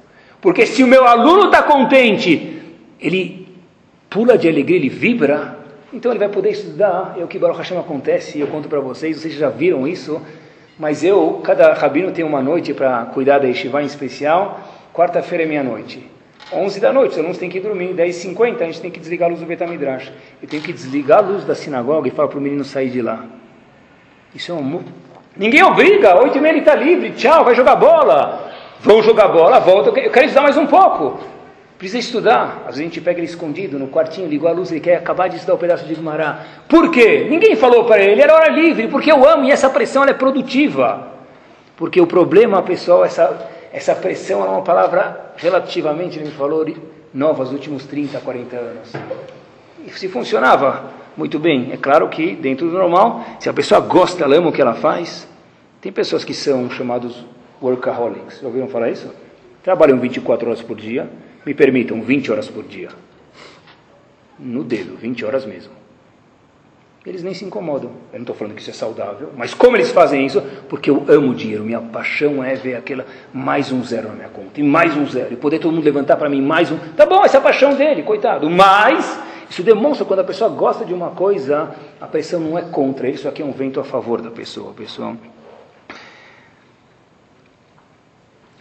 Porque 0.41 0.67
se 0.67 0.83
o 0.83 0.87
meu 0.89 1.07
aluno 1.07 1.47
está 1.47 1.63
contente, 1.63 2.61
ele 2.99 3.55
pula 4.09 4.37
de 4.37 4.49
alegria, 4.49 4.79
ele 4.79 4.89
vibra, 4.89 5.59
então 5.93 6.11
ele 6.11 6.19
vai 6.19 6.29
poder 6.29 6.51
estudar. 6.51 7.15
É 7.17 7.23
o 7.23 7.29
que 7.29 7.39
Baruch 7.39 7.59
Hashem 7.59 7.79
acontece, 7.79 8.41
eu 8.41 8.49
conto 8.49 8.69
para 8.69 8.81
vocês, 8.81 9.21
vocês 9.21 9.35
já 9.35 9.49
viram 9.49 9.87
isso, 9.87 10.21
mas 10.81 11.05
eu, 11.05 11.43
cada 11.45 11.75
rabino 11.75 12.11
tem 12.11 12.25
uma 12.25 12.41
noite 12.41 12.73
para 12.73 13.05
cuidar 13.05 13.39
da 13.39 13.47
yeshiva 13.47 13.83
em 13.83 13.85
especial. 13.85 14.59
Quarta-feira 14.95 15.45
é 15.45 15.47
meia-noite. 15.47 16.11
11 16.51 16.81
da 16.81 16.91
noite, 16.91 17.13
os 17.13 17.19
alunos 17.19 17.37
têm 17.37 17.51
que 17.51 17.61
dormir. 17.61 17.93
10h50 17.95 18.63
a 18.63 18.65
gente 18.65 18.81
tem 18.81 18.91
que 18.91 18.99
desligar 18.99 19.27
a 19.27 19.29
luz 19.29 19.41
do 19.41 19.47
Betamidrash. 19.47 20.11
E 20.43 20.47
tem 20.47 20.59
que 20.59 20.73
desligar 20.73 21.19
a 21.19 21.21
luz 21.21 21.45
da 21.45 21.55
sinagoga 21.55 22.09
e 22.09 22.11
falar 22.11 22.29
para 22.29 22.39
o 22.39 22.41
menino 22.41 22.65
sair 22.65 22.89
de 22.89 23.03
lá. 23.03 23.27
Isso 24.35 24.53
é 24.53 24.55
um... 24.55 24.83
Ninguém 25.37 25.63
obriga. 25.63 26.19
8 26.19 26.39
e 26.39 26.41
meia 26.41 26.53
ele 26.53 26.61
está 26.61 26.75
livre. 26.75 27.11
Tchau, 27.11 27.45
vai 27.45 27.55
jogar 27.55 27.77
bola. 27.77 28.51
Vão 28.81 29.03
jogar 29.03 29.29
bola, 29.29 29.61
volta. 29.61 29.91
Eu 29.91 30.11
quero 30.11 30.25
estudar 30.25 30.43
mais 30.43 30.57
um 30.57 30.67
pouco. 30.67 31.21
Precisa 31.81 31.99
estudar. 31.99 32.65
Às 32.67 32.77
vezes 32.77 32.81
a 32.81 32.83
gente 32.83 33.01
pega 33.01 33.21
ele 33.21 33.27
escondido 33.27 33.79
no 33.79 33.89
quartinho, 33.89 34.29
ligou 34.29 34.47
a 34.51 34.53
luz, 34.53 34.71
ele 34.71 34.81
quer 34.81 34.97
acabar 34.97 35.29
de 35.29 35.37
estudar 35.37 35.55
o 35.55 35.57
um 35.57 35.61
pedaço 35.61 35.87
de 35.87 35.95
Gumará. 35.95 36.45
Por 36.69 36.91
quê? 36.91 37.27
Ninguém 37.31 37.57
falou 37.57 37.87
para 37.87 38.05
ele, 38.05 38.21
era 38.21 38.35
hora 38.35 38.51
livre, 38.51 38.87
porque 38.89 39.11
eu 39.11 39.27
amo 39.27 39.47
e 39.47 39.51
essa 39.51 39.71
pressão 39.71 40.05
é 40.05 40.13
produtiva. 40.13 41.09
Porque 41.79 41.99
o 41.99 42.07
problema, 42.07 42.61
pessoal, 42.61 43.03
essa, 43.03 43.49
essa 43.73 43.95
pressão 43.95 44.45
é 44.45 44.49
uma 44.51 44.61
palavra 44.61 45.33
relativamente, 45.39 46.19
ele 46.19 46.27
me 46.27 46.33
falou, 46.33 46.67
nova, 47.15 47.45
nos 47.45 47.53
últimos 47.55 47.87
30, 47.87 48.21
40 48.21 48.57
anos. 48.57 48.93
E 49.87 49.91
se 49.99 50.07
funcionava 50.07 50.91
muito 51.17 51.39
bem, 51.39 51.71
é 51.73 51.79
claro 51.79 52.11
que 52.11 52.37
dentro 52.37 52.69
do 52.69 52.77
normal, 52.77 53.25
se 53.41 53.49
a 53.49 53.55
pessoa 53.55 53.81
gosta, 53.81 54.23
ela 54.23 54.37
ama 54.37 54.51
o 54.51 54.53
que 54.53 54.61
ela 54.61 54.75
faz, 54.75 55.27
tem 55.81 55.91
pessoas 55.91 56.27
que 56.27 56.35
são 56.35 56.69
chamados 56.69 57.25
workaholics, 57.63 58.41
já 58.43 58.47
ouviram 58.47 58.69
falar 58.69 58.91
isso? 58.91 59.11
Trabalham 59.63 59.99
24 59.99 60.47
horas 60.47 60.61
por 60.61 60.77
dia, 60.77 61.09
me 61.45 61.55
permitam, 61.55 62.03
20 62.03 62.31
horas 62.31 62.49
por 62.49 62.65
dia. 62.65 62.89
No 64.39 64.65
dedo, 64.65 64.97
20 64.97 65.25
horas 65.25 65.45
mesmo. 65.45 65.73
Eles 67.05 67.23
nem 67.23 67.33
se 67.33 67.47
incomodam. 67.47 67.91
Eu 68.13 68.19
não 68.19 68.21
estou 68.21 68.37
falando 68.37 68.55
que 68.55 68.61
isso 68.61 68.71
é 68.71 68.75
saudável, 68.75 69.31
mas 69.35 69.55
como 69.55 69.75
eles 69.75 69.91
fazem 69.91 70.27
isso? 70.27 70.43
Porque 70.69 70.91
eu 70.91 71.07
amo 71.09 71.35
dinheiro. 71.35 71.65
Minha 71.65 71.81
paixão 71.81 72.45
é 72.45 72.55
ver 72.55 72.77
aquela 72.77 73.07
mais 73.33 73.73
um 73.73 73.83
zero 73.83 74.09
na 74.09 74.15
minha 74.15 74.29
conta, 74.29 74.61
e 74.61 74.63
mais 74.63 74.95
um 74.95 75.07
zero, 75.07 75.33
e 75.33 75.37
poder 75.37 75.59
todo 75.61 75.73
mundo 75.73 75.85
levantar 75.85 76.17
para 76.17 76.29
mim 76.29 76.43
mais 76.43 76.71
um. 76.71 76.77
Tá 76.97 77.07
bom, 77.07 77.25
essa 77.25 77.39
é 77.39 77.41
a 77.41 77.43
paixão 77.43 77.75
dele, 77.75 78.03
coitado. 78.03 78.51
Mas 78.51 79.19
isso 79.49 79.63
demonstra 79.63 80.05
quando 80.05 80.21
a 80.21 80.25
pessoa 80.25 80.51
gosta 80.51 80.85
de 80.85 80.93
uma 80.93 81.11
coisa, 81.11 81.75
a 81.99 82.07
pressão 82.07 82.39
não 82.39 82.59
é 82.59 82.63
contra 82.63 83.07
ele, 83.07 83.17
isso 83.17 83.29
aqui 83.29 83.41
é 83.41 83.45
um 83.45 83.53
vento 83.53 83.81
a 83.81 83.85
favor 83.85 84.21
da 84.21 84.31
pessoa, 84.31 84.75
pessoal. 84.75 85.17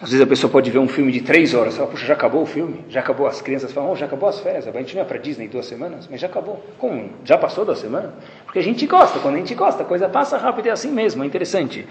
Às 0.02 0.12
vezes 0.12 0.24
a 0.24 0.28
pessoa 0.28 0.50
pode 0.50 0.72
ver 0.72 0.80
um 0.80 0.88
filme 0.88 1.12
de 1.12 1.20
três 1.20 1.54
horas, 1.54 1.76
fala, 1.76 1.90
puxa, 1.90 2.06
já 2.06 2.14
acabou 2.14 2.44
o 2.44 2.46
filme? 2.46 2.86
Já 2.88 3.02
acabou? 3.02 3.28
As 3.28 3.42
crianças 3.42 3.74
falam, 3.74 3.92
oh, 3.92 3.96
já 3.98 4.06
acabou 4.06 4.30
as 4.30 4.40
férias, 4.40 4.66
a 4.66 4.72
gente 4.72 4.96
não 4.96 5.02
é 5.02 5.06
para 5.06 5.18
Disney 5.18 5.50
duas 5.50 5.66
semanas, 5.66 6.08
mas 6.10 6.22
já 6.22 6.28
acabou. 6.28 6.64
Como? 6.78 7.10
Já 7.26 7.38
passou 7.38 7.66
duas 7.66 7.80
semanas? 7.80 8.12
Porque 8.46 8.60
a 8.60 8.64
gente 8.64 8.88
gosta, 8.88 9.20
quando 9.20 9.36
a 9.36 9.38
gente 9.40 9.54
gosta, 9.54 9.84
a 9.84 9.86
coisa 9.86 10.08
passa 10.08 10.38
rápido, 10.38 10.68
é 10.68 10.72
assim 10.72 10.90
mesmo, 10.90 11.22
é 11.22 11.28
interessante. 11.28 11.86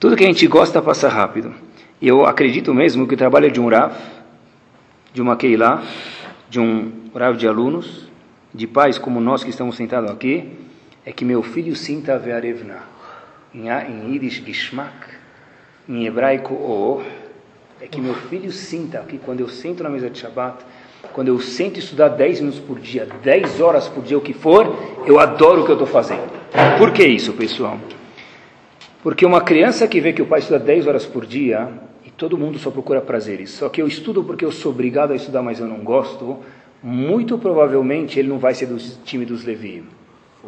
Tudo 0.00 0.16
que 0.16 0.24
a 0.24 0.26
gente 0.26 0.44
gosta 0.48 0.82
passa 0.82 1.08
rápido. 1.08 1.54
E 2.00 2.08
eu 2.08 2.26
acredito 2.26 2.74
mesmo 2.74 3.06
que 3.06 3.14
o 3.14 3.16
trabalho 3.16 3.52
de 3.52 3.60
um 3.60 3.68
Rav, 3.68 3.92
de 5.12 5.22
uma 5.22 5.36
Keilah, 5.36 5.80
de 6.50 6.58
um 6.58 6.90
Rav 7.14 7.36
de 7.36 7.46
alunos, 7.46 8.08
de 8.52 8.66
pais 8.66 8.98
como 8.98 9.20
nós 9.20 9.44
que 9.44 9.50
estamos 9.50 9.76
sentados 9.76 10.10
aqui, 10.10 10.50
é 11.06 11.12
que 11.12 11.24
meu 11.24 11.40
filho 11.40 11.76
sinta 11.76 12.16
a 12.16 12.18
em 13.54 14.12
Yiddish, 14.12 14.42
Gishmak, 14.44 15.21
em 15.88 16.06
hebraico 16.06 16.54
o, 16.54 17.02
é 17.80 17.86
que 17.86 18.00
meu 18.00 18.14
filho 18.14 18.52
sinta 18.52 19.00
que 19.00 19.18
quando 19.18 19.40
eu 19.40 19.48
sento 19.48 19.82
na 19.82 19.90
mesa 19.90 20.08
de 20.08 20.18
Shabbat, 20.18 20.64
quando 21.12 21.28
eu 21.28 21.40
sento 21.40 21.78
estudar 21.78 22.08
10 22.08 22.40
minutos 22.40 22.60
por 22.60 22.78
dia, 22.78 23.08
10 23.22 23.60
horas 23.60 23.88
por 23.88 24.04
dia, 24.04 24.16
o 24.16 24.20
que 24.20 24.32
for, 24.32 24.76
eu 25.04 25.18
adoro 25.18 25.62
o 25.62 25.64
que 25.64 25.70
eu 25.70 25.74
estou 25.74 25.86
fazendo. 25.86 26.30
Por 26.78 26.92
que 26.92 27.04
isso, 27.04 27.32
pessoal? 27.32 27.78
Porque 29.02 29.26
uma 29.26 29.40
criança 29.40 29.88
que 29.88 30.00
vê 30.00 30.12
que 30.12 30.22
o 30.22 30.26
pai 30.26 30.38
estuda 30.38 30.60
10 30.60 30.86
horas 30.86 31.04
por 31.04 31.26
dia, 31.26 31.68
e 32.04 32.10
todo 32.10 32.38
mundo 32.38 32.58
só 32.58 32.70
procura 32.70 33.00
prazeres, 33.00 33.50
só 33.50 33.68
que 33.68 33.82
eu 33.82 33.88
estudo 33.88 34.22
porque 34.22 34.44
eu 34.44 34.52
sou 34.52 34.70
obrigado 34.70 35.12
a 35.12 35.16
estudar, 35.16 35.42
mas 35.42 35.58
eu 35.58 35.66
não 35.66 35.78
gosto, 35.78 36.38
muito 36.82 37.36
provavelmente 37.36 38.18
ele 38.18 38.28
não 38.28 38.38
vai 38.38 38.54
ser 38.54 38.66
do 38.66 38.78
time 39.04 39.24
dos 39.24 39.44
Levi. 39.44 39.82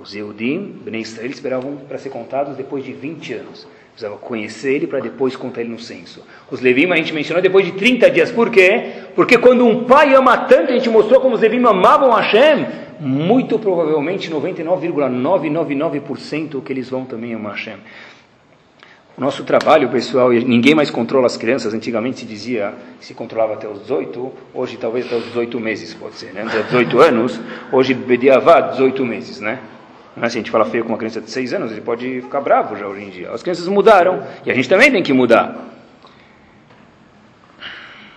Os 0.00 0.14
Eudim, 0.14 0.80
Bnei 0.84 1.02
Israel, 1.02 1.30
esperavam 1.30 1.76
para 1.76 1.98
ser 1.98 2.10
contados 2.10 2.56
depois 2.56 2.84
de 2.84 2.92
20 2.92 3.34
anos. 3.34 3.66
Precisava 3.94 4.18
conhecer 4.18 4.74
ele 4.74 4.86
para 4.88 4.98
depois 4.98 5.36
contar 5.36 5.60
ele 5.60 5.70
no 5.70 5.78
censo. 5.78 6.24
Os 6.50 6.60
Levim 6.60 6.90
a 6.90 6.96
gente 6.96 7.14
mencionou 7.14 7.40
depois 7.40 7.64
de 7.64 7.70
30 7.72 8.10
dias. 8.10 8.32
Por 8.32 8.50
quê? 8.50 9.04
Porque 9.14 9.38
quando 9.38 9.64
um 9.64 9.84
pai 9.84 10.16
ama 10.16 10.36
tanto, 10.36 10.72
a 10.72 10.74
gente 10.74 10.90
mostrou 10.90 11.20
como 11.20 11.36
os 11.36 11.40
Levim 11.40 11.64
amavam 11.64 12.10
Hashem, 12.10 12.66
muito 12.98 13.56
provavelmente 13.56 14.28
99,999% 14.32 16.60
que 16.60 16.72
eles 16.72 16.90
vão 16.90 17.04
também 17.04 17.34
amar 17.34 17.52
Hashem. 17.52 17.76
O 19.16 19.20
nosso 19.20 19.44
trabalho, 19.44 19.88
pessoal, 19.90 20.32
ninguém 20.32 20.74
mais 20.74 20.90
controla 20.90 21.26
as 21.26 21.36
crianças. 21.36 21.72
Antigamente 21.72 22.18
se 22.18 22.26
dizia 22.26 22.74
se 22.98 23.14
controlava 23.14 23.52
até 23.52 23.68
os 23.68 23.82
18, 23.82 24.32
hoje 24.52 24.76
talvez 24.76 25.06
até 25.06 25.14
os 25.14 25.24
18 25.26 25.60
meses, 25.60 25.94
pode 25.94 26.16
ser, 26.16 26.32
né? 26.32 26.42
Até 26.42 26.64
18 26.64 26.98
anos, 26.98 27.40
hoje 27.70 27.94
Bediavá, 27.94 28.60
18 28.60 29.06
meses, 29.06 29.38
né? 29.38 29.60
Né? 30.16 30.28
Se 30.28 30.38
a 30.38 30.40
gente 30.40 30.50
fala 30.50 30.64
feio 30.64 30.84
com 30.84 30.90
uma 30.90 30.98
criança 30.98 31.20
de 31.20 31.30
6 31.30 31.54
anos, 31.54 31.72
ele 31.72 31.80
pode 31.80 32.22
ficar 32.22 32.40
bravo 32.40 32.76
já 32.76 32.86
hoje 32.86 33.04
em 33.04 33.10
dia. 33.10 33.30
As 33.30 33.42
crianças 33.42 33.66
mudaram 33.68 34.26
e 34.44 34.50
a 34.50 34.54
gente 34.54 34.68
também 34.68 34.90
tem 34.90 35.02
que 35.02 35.12
mudar. 35.12 35.72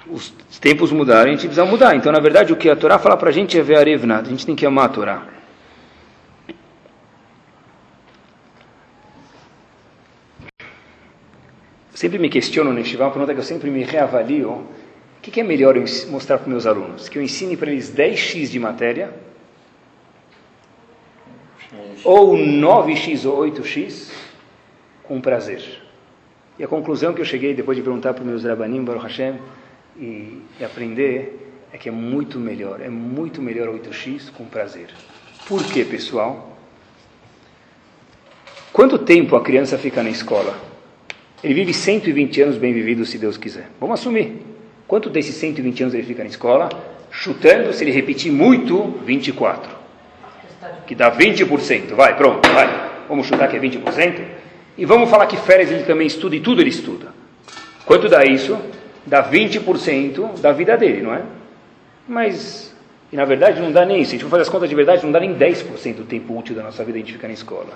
os 0.10 0.60
tempos 0.60 0.92
mudaram, 0.92 1.30
a 1.30 1.32
gente 1.34 1.48
precisa 1.48 1.66
mudar. 1.66 1.96
Então, 1.96 2.12
na 2.12 2.20
verdade, 2.20 2.54
o 2.54 2.56
que 2.56 2.70
a 2.70 2.76
Torá 2.76 2.98
fala 2.98 3.18
para 3.18 3.30
a 3.30 3.34
gente 3.34 3.58
é 3.58 3.62
ver 3.62 3.76
a 3.76 3.82
a 3.82 4.24
gente 4.24 4.46
tem 4.46 4.56
que 4.56 4.66
amar 4.66 4.86
a 4.86 4.90
Torá. 4.90 5.38
sempre 11.98 12.20
me 12.20 12.30
questiono 12.30 12.72
neste 12.72 12.96
uma 12.96 13.10
pergunta 13.10 13.34
que 13.34 13.40
eu 13.40 13.44
sempre 13.44 13.72
me 13.72 13.84
reavalio. 13.84 14.52
O 14.52 14.66
que, 15.22 15.32
que 15.32 15.42
é 15.42 15.44
melhor 15.44 15.76
eu 15.76 15.84
mostrar 16.10 16.38
para 16.38 16.48
meus 16.48 16.68
alunos? 16.68 17.10
Que 17.10 17.18
eu 17.18 17.24
ensine 17.24 17.58
para 17.58 17.72
eles 17.72 17.92
10x 17.92 18.50
de 18.50 18.60
matéria? 18.60 19.12
Ou 22.04 22.36
9x 22.36 23.26
ou 23.26 23.40
8x? 23.46 24.12
Com 25.04 25.20
prazer. 25.20 25.82
E 26.58 26.64
a 26.64 26.68
conclusão 26.68 27.14
que 27.14 27.22
eu 27.22 27.26
cheguei 27.26 27.54
depois 27.54 27.78
de 27.78 27.84
perguntar 27.84 28.14
para 28.14 28.24
os 28.24 28.28
meus 28.28 28.44
rabanim, 28.44 28.84
Baruch 28.84 29.04
Hashem, 29.04 29.36
e, 30.00 30.42
e 30.60 30.64
aprender, 30.64 31.54
é 31.72 31.78
que 31.78 31.90
é 31.90 31.92
muito 31.92 32.40
melhor. 32.40 32.82
É 32.82 32.90
muito 32.90 33.42
melhor 33.42 33.68
8x 33.68 34.32
com 34.32 34.46
prazer. 34.46 34.88
Por 35.48 35.64
quê, 35.66 35.86
pessoal? 35.86 36.58
Quanto 38.74 38.98
tempo 39.00 39.36
a 39.36 39.42
criança 39.42 39.78
fica 39.78 40.04
na 40.04 40.10
escola? 40.10 40.58
Ele 41.44 41.54
vive 41.54 41.74
120 41.74 42.42
anos 42.42 42.58
bem 42.58 42.74
vividos, 42.74 43.10
se 43.10 43.18
Deus 43.18 43.38
quiser. 43.38 43.70
Vamos 43.80 44.00
assumir. 44.00 44.42
Quanto 44.88 45.10
desses 45.10 45.36
120 45.36 45.84
anos 45.84 45.94
ele 45.94 46.04
fica 46.04 46.24
na 46.24 46.30
escola? 46.30 46.70
Chutando, 47.12 47.72
se 47.74 47.84
ele 47.84 47.92
repetir 47.92 48.32
muito, 48.32 49.00
24. 49.06 49.77
Que 50.88 50.96
dá 50.96 51.12
20%. 51.12 51.94
Vai, 51.94 52.16
pronto, 52.16 52.50
vai. 52.50 52.68
Vamos 53.08 53.28
chutar 53.28 53.48
que 53.48 53.56
é 53.56 53.60
20%. 53.60 54.22
E 54.78 54.86
vamos 54.86 55.10
falar 55.10 55.28
que 55.28 55.38
férias 55.38 55.70
ele 55.70 55.84
também 55.84 56.08
estuda 56.08 56.36
e 56.36 56.40
tudo 56.40 56.62
ele 56.62 56.70
estuda. 56.70 57.08
Quanto 57.86 58.10
dá 58.10 58.26
isso? 58.26 58.58
Dá 59.06 59.24
20% 59.24 60.40
da 60.40 60.52
vida 60.52 60.76
dele, 60.76 61.02
não 61.02 61.14
é? 61.14 61.22
Mas 62.08 62.68
e 63.12 63.16
na 63.16 63.24
verdade 63.24 63.62
não 63.62 63.72
dá 63.72 63.86
nem 63.86 64.02
isso. 64.02 64.10
Se 64.10 64.16
a 64.16 64.18
gente 64.18 64.24
for 64.24 64.32
fazer 64.32 64.42
as 64.44 64.50
contas 64.50 64.70
de 64.70 64.76
verdade, 64.76 65.04
não 65.04 65.12
dá 65.12 65.20
nem 65.20 65.34
10% 65.34 65.96
do 65.96 66.04
tempo 66.04 66.38
útil 66.38 66.56
da 66.56 66.64
nossa 66.64 66.84
vida 66.84 66.98
a 66.98 67.02
gente 67.02 67.14
ficar 67.14 67.28
na 67.28 67.34
escola. 67.34 67.70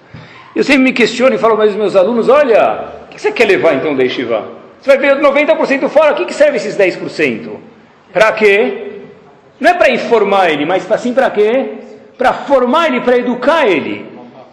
Eu 0.53 0.63
sempre 0.63 0.83
me 0.83 0.93
questiono 0.93 1.33
e 1.33 1.37
falo 1.37 1.55
para 1.55 1.69
os 1.69 1.75
meus 1.75 1.95
alunos: 1.95 2.27
olha, 2.27 2.89
o 3.05 3.07
que 3.07 3.19
você 3.19 3.31
quer 3.31 3.45
levar 3.45 3.75
então 3.75 3.95
da 3.95 4.03
Estivá? 4.03 4.45
Você 4.81 4.97
vai 4.97 4.97
ver 4.97 5.21
90% 5.21 5.87
fora, 5.89 6.13
o 6.13 6.15
que, 6.15 6.25
que 6.25 6.33
serve 6.33 6.57
esses 6.57 6.75
10%? 6.75 7.51
Para 8.11 8.31
quê? 8.33 8.87
Não 9.59 9.69
é 9.69 9.73
para 9.75 9.91
informar 9.91 10.49
ele, 10.49 10.65
mas 10.65 10.91
assim 10.91 11.13
para 11.13 11.29
quê? 11.29 11.80
Para 12.21 12.33
formar 12.33 12.85
ele, 12.85 13.01
para 13.01 13.17
educar 13.17 13.67
ele. 13.67 14.05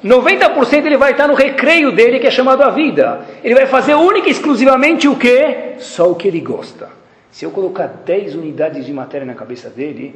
90% 0.03 0.87
ele 0.87 0.97
vai 0.97 1.11
estar 1.11 1.29
no 1.29 1.35
recreio 1.35 1.93
dele, 1.93 2.19
que 2.19 2.27
é 2.27 2.31
chamado 2.31 2.62
a 2.62 2.71
vida. 2.71 3.27
Ele 3.45 3.55
vai 3.55 3.66
fazer 3.66 3.93
única 3.93 4.27
e 4.27 4.31
exclusivamente 4.31 5.07
o 5.07 5.14
quê? 5.14 5.75
Só 5.79 6.11
o 6.11 6.14
que 6.14 6.27
ele 6.27 6.41
gosta. 6.41 6.89
Se 7.31 7.45
eu 7.45 7.51
colocar 7.51 7.87
10 8.07 8.37
unidades 8.37 8.87
de 8.87 8.93
matéria 8.95 9.27
na 9.27 9.35
cabeça 9.35 9.69
dele, 9.69 10.14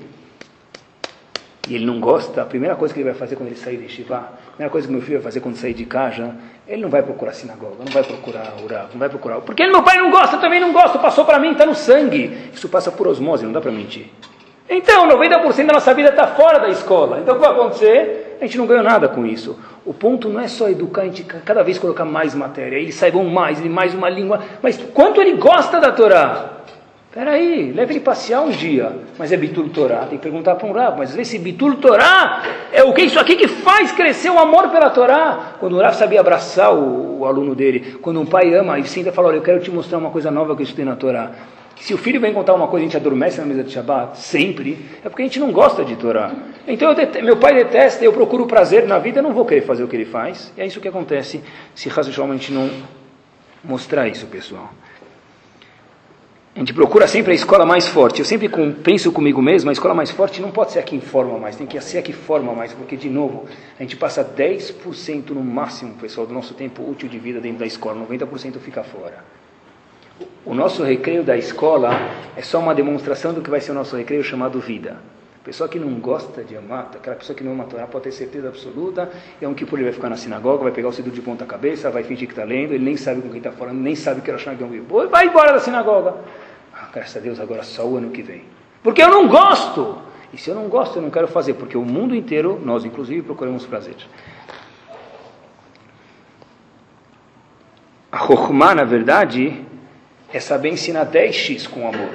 e 1.68 1.74
ele 1.74 1.84
não 1.84 2.00
gosta, 2.00 2.40
a 2.40 2.46
primeira 2.46 2.74
coisa 2.74 2.94
que 2.94 3.00
ele 3.00 3.10
vai 3.10 3.18
fazer 3.18 3.36
quando 3.36 3.50
ele 3.50 3.58
sair 3.58 3.76
de 3.76 3.86
Shiva, 3.90 4.16
a 4.16 4.50
primeira 4.52 4.70
coisa 4.70 4.86
que 4.86 4.92
meu 4.94 5.02
filho 5.02 5.18
vai 5.18 5.24
fazer 5.24 5.40
quando 5.40 5.56
sair 5.56 5.74
de 5.74 5.84
casa, 5.84 6.34
ele 6.66 6.80
não 6.80 6.88
vai 6.88 7.02
procurar 7.02 7.34
sinagoga, 7.34 7.84
não 7.84 7.92
vai 7.92 8.02
procurar 8.02 8.54
orar, 8.64 8.88
não 8.90 8.98
vai 8.98 9.10
procurar. 9.10 9.42
Porque 9.42 9.66
meu 9.66 9.82
pai 9.82 9.98
não 9.98 10.10
gosta, 10.10 10.38
também 10.38 10.58
não 10.58 10.72
gosta, 10.72 10.98
passou 10.98 11.26
para 11.26 11.38
mim, 11.38 11.52
está 11.52 11.66
no 11.66 11.74
sangue. 11.74 12.48
Isso 12.54 12.66
passa 12.70 12.90
por 12.90 13.06
osmose, 13.06 13.44
não 13.44 13.52
dá 13.52 13.60
para 13.60 13.70
mentir. 13.70 14.06
Então, 14.74 15.06
90% 15.06 15.66
da 15.66 15.74
nossa 15.74 15.92
vida 15.92 16.08
está 16.08 16.26
fora 16.28 16.58
da 16.58 16.68
escola. 16.68 17.20
Então, 17.20 17.34
o 17.34 17.38
que 17.38 17.44
vai 17.44 17.54
acontecer? 17.54 18.38
A 18.40 18.44
gente 18.46 18.56
não 18.56 18.66
ganha 18.66 18.82
nada 18.82 19.06
com 19.06 19.26
isso. 19.26 19.58
O 19.84 19.92
ponto 19.92 20.28
não 20.28 20.40
é 20.40 20.48
só 20.48 20.68
educar, 20.68 21.02
a 21.02 21.04
gente 21.04 21.22
cada 21.24 21.62
vez 21.62 21.78
colocar 21.78 22.04
mais 22.04 22.34
matéria, 22.34 22.76
eles 22.76 22.94
saibam 22.94 23.24
mais, 23.24 23.60
ele 23.60 23.68
mais 23.68 23.94
uma 23.94 24.08
língua, 24.08 24.40
mas 24.62 24.78
quanto 24.94 25.20
ele 25.20 25.32
gosta 25.32 25.78
da 25.78 25.92
Torá. 25.92 26.62
Peraí, 27.12 27.72
leve 27.72 27.92
ele 27.92 28.00
passear 28.00 28.40
um 28.40 28.48
dia. 28.48 28.90
Mas 29.18 29.30
é 29.30 29.36
Bitul 29.36 29.68
Torá. 29.68 30.06
Tem 30.06 30.16
que 30.16 30.22
perguntar 30.22 30.54
para 30.54 30.66
um 30.66 30.72
Rav. 30.72 30.96
Mas 30.96 31.14
esse 31.16 31.38
Bitul 31.38 31.74
Torá 31.76 32.42
é 32.72 32.82
o 32.82 32.94
que 32.94 33.02
isso 33.02 33.20
aqui 33.20 33.36
que 33.36 33.46
faz 33.46 33.92
crescer 33.92 34.30
o 34.30 34.38
amor 34.38 34.70
pela 34.70 34.88
Torá. 34.88 35.56
Quando 35.60 35.76
o 35.76 35.80
Rav 35.82 35.94
sabia 35.94 36.20
abraçar 36.20 36.74
o, 36.74 37.20
o, 37.20 37.26
aluno 37.26 37.54
dele. 37.54 37.98
Quando 38.00 38.18
um 38.18 38.24
pai 38.24 38.54
ama 38.54 38.78
e 38.78 38.84
senta 38.88 39.10
e 39.10 39.12
fala, 39.12 39.28
olha, 39.28 39.36
eu 39.36 39.42
quero 39.42 39.60
te 39.60 39.70
mostrar 39.70 39.98
uma 39.98 40.08
coisa 40.08 40.30
nova 40.30 40.56
que 40.56 40.62
eu 40.62 40.64
estudei 40.64 40.86
na 40.86 40.96
Torá. 40.96 41.32
Se 41.82 41.92
o 41.92 41.98
filho 41.98 42.20
vem 42.20 42.32
contar 42.32 42.54
uma 42.54 42.68
coisa 42.68 42.84
e 42.84 42.86
a 42.86 42.88
gente 42.88 42.96
adormece 42.96 43.40
na 43.40 43.44
mesa 43.44 43.64
de 43.64 43.72
Shabbat, 43.72 44.16
sempre, 44.16 44.78
é 45.04 45.08
porque 45.08 45.22
a 45.22 45.24
gente 45.24 45.40
não 45.40 45.50
gosta 45.50 45.84
de 45.84 45.96
Torá. 45.96 46.32
Então, 46.64 46.94
meu 47.24 47.36
pai 47.38 47.54
detesta, 47.54 48.04
eu 48.04 48.12
procuro 48.12 48.46
prazer 48.46 48.86
na 48.86 49.00
vida, 49.00 49.18
eu 49.18 49.22
não 49.24 49.32
vou 49.32 49.44
querer 49.44 49.62
fazer 49.62 49.82
o 49.82 49.88
que 49.88 49.96
ele 49.96 50.04
faz. 50.04 50.52
E 50.56 50.60
é 50.60 50.66
isso 50.66 50.80
que 50.80 50.86
acontece 50.86 51.42
se 51.74 51.88
razoavelmente 51.88 52.52
não 52.52 52.70
mostrar 53.64 54.06
isso, 54.06 54.26
pessoal. 54.26 54.70
A 56.54 56.60
gente 56.60 56.72
procura 56.72 57.08
sempre 57.08 57.32
a 57.32 57.34
escola 57.34 57.66
mais 57.66 57.88
forte. 57.88 58.20
Eu 58.20 58.26
sempre 58.26 58.48
penso 58.84 59.10
comigo 59.10 59.42
mesmo, 59.42 59.68
a 59.68 59.72
escola 59.72 59.92
mais 59.92 60.12
forte 60.12 60.40
não 60.40 60.52
pode 60.52 60.70
ser 60.70 60.78
a 60.78 60.82
que 60.84 60.94
informa 60.94 61.36
mais, 61.36 61.56
tem 61.56 61.66
que 61.66 61.80
ser 61.80 61.98
a 61.98 62.02
que 62.02 62.12
forma 62.12 62.52
mais, 62.52 62.72
porque, 62.72 62.96
de 62.96 63.10
novo, 63.10 63.46
a 63.76 63.82
gente 63.82 63.96
passa 63.96 64.24
10% 64.24 65.30
no 65.30 65.42
máximo, 65.42 65.94
pessoal, 65.94 66.28
do 66.28 66.32
nosso 66.32 66.54
tempo 66.54 66.88
útil 66.88 67.08
de 67.08 67.18
vida 67.18 67.40
dentro 67.40 67.58
da 67.58 67.66
escola, 67.66 68.06
90% 68.06 68.60
fica 68.60 68.84
fora. 68.84 69.41
O 70.44 70.54
nosso 70.54 70.82
recreio 70.82 71.22
da 71.22 71.36
escola 71.36 71.90
é 72.36 72.42
só 72.42 72.58
uma 72.58 72.74
demonstração 72.74 73.32
do 73.32 73.40
que 73.40 73.50
vai 73.50 73.60
ser 73.60 73.72
o 73.72 73.74
nosso 73.74 73.96
recreio 73.96 74.22
chamado 74.22 74.60
vida. 74.60 74.96
A 75.40 75.44
pessoa 75.44 75.68
que 75.68 75.78
não 75.78 75.94
gosta 75.94 76.44
de 76.44 76.56
amar, 76.56 76.90
aquela 76.94 77.16
pessoa 77.16 77.36
que 77.36 77.42
não 77.42 77.52
ama 77.52 77.64
Torá 77.64 77.86
pode 77.86 78.04
ter 78.04 78.12
certeza 78.12 78.48
absoluta, 78.48 79.10
é 79.40 79.48
um 79.48 79.54
que 79.54 79.64
por 79.64 79.78
ele 79.78 79.84
vai 79.84 79.92
ficar 79.92 80.08
na 80.08 80.16
sinagoga, 80.16 80.62
vai 80.62 80.72
pegar 80.72 80.88
o 80.88 80.92
cedo 80.92 81.10
de 81.10 81.20
ponta 81.20 81.44
cabeça, 81.44 81.90
vai 81.90 82.04
fingir 82.04 82.28
que 82.28 82.32
está 82.32 82.44
lendo, 82.44 82.74
ele 82.74 82.84
nem 82.84 82.96
sabe 82.96 83.22
com 83.22 83.28
quem 83.28 83.38
está 83.38 83.50
falando, 83.50 83.78
nem 83.78 83.96
sabe 83.96 84.20
que 84.20 84.30
era 84.30 84.38
Shagam 84.38 84.70
vai 85.10 85.26
embora 85.26 85.52
da 85.52 85.58
sinagoga 85.58 86.14
graças 86.92 87.16
a 87.16 87.20
Deus, 87.20 87.40
agora 87.40 87.62
só 87.62 87.86
o 87.86 87.96
ano 87.96 88.10
que 88.10 88.22
vem. 88.22 88.44
Porque 88.82 89.02
eu 89.02 89.08
não 89.08 89.26
gosto. 89.26 89.98
E 90.32 90.38
se 90.38 90.50
eu 90.50 90.54
não 90.54 90.68
gosto, 90.68 90.96
eu 90.96 91.02
não 91.02 91.10
quero 91.10 91.28
fazer, 91.28 91.54
porque 91.54 91.76
o 91.76 91.84
mundo 91.84 92.14
inteiro, 92.14 92.60
nós 92.64 92.84
inclusive, 92.84 93.22
procuramos 93.22 93.66
prazer. 93.66 93.96
A 98.10 98.18
Chokhmah, 98.18 98.74
na 98.74 98.84
verdade, 98.84 99.64
é 100.32 100.40
saber 100.40 100.70
ensinar 100.70 101.06
10x 101.06 101.68
com 101.68 101.86
amor. 101.86 102.10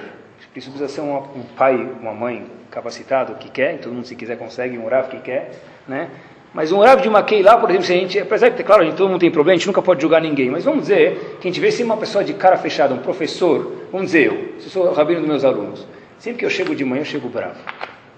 Isso 0.55 0.71
precisa 0.71 0.87
ser 0.87 1.01
um, 1.01 1.15
um 1.17 1.43
pai, 1.55 1.75
uma 2.01 2.13
mãe 2.13 2.45
capacitado 2.71 3.35
que 3.35 3.49
quer, 3.49 3.77
todo 3.79 3.93
mundo 3.93 4.07
se 4.07 4.15
quiser 4.15 4.37
consegue, 4.37 4.77
um 4.77 4.87
Rav 4.87 5.07
que 5.07 5.19
quer, 5.19 5.51
né? 5.87 6.09
Mas 6.53 6.71
um 6.71 6.79
Rav 6.79 7.01
de 7.01 7.07
uma 7.07 7.23
lá, 7.43 7.57
por 7.57 7.69
exemplo, 7.69 7.85
se 7.85 7.93
a 7.93 7.95
gente, 7.95 8.19
apesar 8.19 8.49
de, 8.49 8.63
claro, 8.63 8.81
a 8.81 8.85
gente, 8.85 8.95
todo 8.95 9.09
mundo 9.09 9.19
tem 9.19 9.29
problema, 9.29 9.55
a 9.55 9.57
gente 9.57 9.67
nunca 9.67 9.81
pode 9.81 10.01
julgar 10.01 10.21
ninguém, 10.21 10.49
mas 10.49 10.65
vamos 10.65 10.81
dizer 10.81 11.37
que 11.39 11.47
a 11.47 11.51
gente 11.51 11.59
vê 11.59 11.71
se 11.71 11.83
uma 11.83 11.97
pessoa 11.97 12.23
de 12.23 12.33
cara 12.33 12.57
fechada, 12.57 12.93
um 12.93 12.99
professor, 12.99 13.85
vamos 13.91 14.07
dizer 14.07 14.27
eu, 14.27 14.59
se 14.59 14.69
sou 14.69 14.87
o 14.87 14.93
rabino 14.93 15.19
dos 15.19 15.29
meus 15.29 15.43
alunos, 15.43 15.87
sempre 16.17 16.39
que 16.39 16.45
eu 16.45 16.49
chego 16.49 16.75
de 16.75 16.83
manhã, 16.83 17.01
eu 17.01 17.05
chego 17.05 17.29
bravo. 17.29 17.59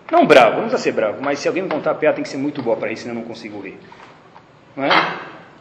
Não 0.09 0.25
bravo, 0.25 0.53
não 0.53 0.69
precisa 0.69 0.81
ser 0.81 0.91
bravo, 0.93 1.21
mas 1.21 1.39
se 1.39 1.47
alguém 1.47 1.63
me 1.63 1.69
contar 1.69 1.91
a 1.91 1.95
piada, 1.95 2.15
tem 2.15 2.23
que 2.23 2.29
ser 2.29 2.37
muito 2.37 2.61
boa 2.61 2.77
para 2.77 2.91
isso, 2.91 3.03
senão 3.03 3.15
eu 3.15 3.19
não 3.19 3.27
consigo 3.27 3.59
rir. 3.59 3.77
Não 4.75 4.85
é? 4.85 4.89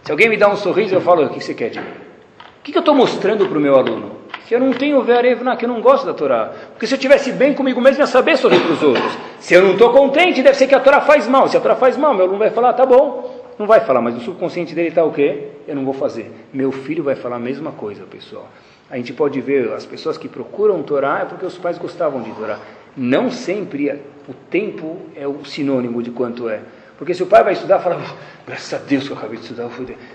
Se 0.05 0.13
alguém 0.13 0.29
me 0.29 0.37
dá 0.37 0.49
um 0.49 0.57
sorriso, 0.57 0.95
eu 0.95 1.01
falo, 1.01 1.25
o 1.25 1.31
que 1.31 1.41
você 1.41 1.55
quer 1.55 1.71
de 1.71 1.81
mim? 1.81 1.87
O 1.89 2.63
que, 2.63 2.73
que 2.73 2.79
eu 2.79 2.81
estou 2.81 2.95
mostrando 2.95 3.49
para 3.49 3.59
o 3.59 3.61
meu 3.61 3.75
aluno? 3.75 4.18
Que 4.49 4.55
eu 4.55 4.61
não 4.61 4.73
tenho 4.73 5.03
verevna, 5.03 5.55
que 5.59 5.67
eu 5.67 5.69
não 5.69 5.83
gosto 5.83 6.07
da 6.07 6.15
Torá. 6.15 6.51
Porque 6.71 6.87
se 6.87 6.95
eu 6.95 6.97
estivesse 6.97 7.31
bem 7.33 7.53
comigo 7.53 7.83
mesmo, 7.83 8.01
ia 8.01 8.07
saber 8.07 8.35
sorrir 8.39 8.61
para 8.61 8.73
os 8.73 8.83
outros. 8.83 9.19
Se 9.41 9.53
eu 9.53 9.61
não 9.61 9.73
estou 9.73 9.93
contente, 9.93 10.43
deve 10.43 10.57
ser 10.57 10.67
que 10.67 10.75
a 10.75 10.81
Torá 10.81 11.03
faz 11.03 11.29
mal. 11.29 11.47
Se 11.49 11.57
a 11.59 11.61
Torá 11.61 11.77
faz 11.77 11.99
mal, 11.99 12.15
meu 12.15 12.25
aluno 12.25 12.39
vai 12.39 12.49
falar, 12.49 12.73
tá 12.73 12.87
bom. 12.87 13.45
Não 13.59 13.67
vai 13.67 13.81
falar, 13.81 14.01
mas 14.01 14.17
o 14.17 14.21
subconsciente 14.21 14.75
dele 14.75 14.89
está 14.89 15.05
o 15.05 15.13
quê? 15.13 15.49
Eu 15.67 15.77
não 15.77 15.85
vou 15.85 15.93
fazer. 15.93 16.33
Meu 16.51 16.73
filho 16.73 17.05
vai 17.05 17.15
falar 17.15 17.37
a 17.37 17.39
mesma 17.39 17.73
coisa, 17.73 18.05
pessoal. 18.05 18.49
A 18.91 18.97
gente 18.97 19.13
pode 19.13 19.39
ver 19.39 19.71
as 19.75 19.85
pessoas 19.85 20.17
que 20.17 20.29
procuram 20.29 20.83
Torá 20.83 21.19
é 21.21 21.25
porque 21.27 21.45
os 21.45 21.59
pais 21.59 21.77
gostavam 21.77 22.23
de 22.23 22.31
Torá. 22.31 22.59
Não 22.97 23.31
sempre 23.31 24.01
o 24.27 24.33
tempo 24.33 24.97
é 25.15 25.29
o 25.29 25.45
sinônimo 25.45 26.03
de 26.03 26.11
quanto 26.11 26.49
é. 26.49 26.61
Porque 26.97 27.13
se 27.13 27.23
o 27.23 27.27
pai 27.27 27.45
vai 27.45 27.53
estudar, 27.53 27.81
fala, 27.81 28.01
graças 28.47 28.73
a 28.73 28.79
Deus 28.79 29.07
que 29.07 29.13
eu 29.13 29.19
acabei 29.19 29.37
de 29.37 29.43
estudar, 29.43 29.69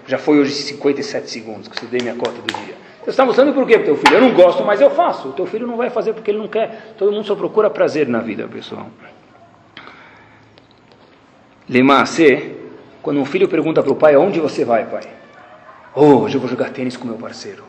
já 0.08 0.18
foi 0.18 0.40
hoje 0.40 0.54
57 0.54 1.30
segundos 1.30 1.68
que 1.68 1.74
eu 1.74 1.76
estudei 1.76 2.02
minha 2.02 2.16
cota 2.16 2.42
do 2.42 2.66
dia. 2.66 2.93
Você 3.04 3.10
está 3.10 3.26
mostrando 3.26 3.54
por 3.54 3.68
quê 3.68 3.74
para 3.78 3.84
o 3.84 3.86
teu 3.86 3.98
filho? 3.98 4.16
Eu 4.16 4.22
não 4.22 4.34
gosto, 4.34 4.64
mas 4.64 4.80
eu 4.80 4.90
faço. 4.90 5.30
O 5.30 5.34
teu 5.34 5.46
filho 5.46 5.68
não 5.68 5.76
vai 5.76 5.90
fazer 5.90 6.14
porque 6.14 6.32
ele 6.32 6.38
não 6.38 6.48
quer. 6.48 6.94
Todo 6.98 7.12
mundo 7.12 7.26
só 7.26 7.36
procura 7.36 7.70
prazer 7.70 8.08
na 8.08 8.20
vida, 8.20 8.48
pessoal. 8.48 8.88
Lemacê, 11.68 12.56
quando 13.02 13.20
um 13.20 13.26
filho 13.26 13.48
pergunta 13.50 13.84
para 13.84 13.92
o 13.92 13.96
pai, 13.96 14.16
aonde 14.16 14.40
você 14.40 14.64
vai, 14.64 14.86
pai? 14.86 15.04
Oh, 15.94 16.22
hoje 16.24 16.36
eu 16.36 16.42
vou 16.42 16.50
jogar 16.50 16.70
tênis 16.70 16.96
com 16.96 17.06
meu 17.06 17.18
parceiro. 17.18 17.64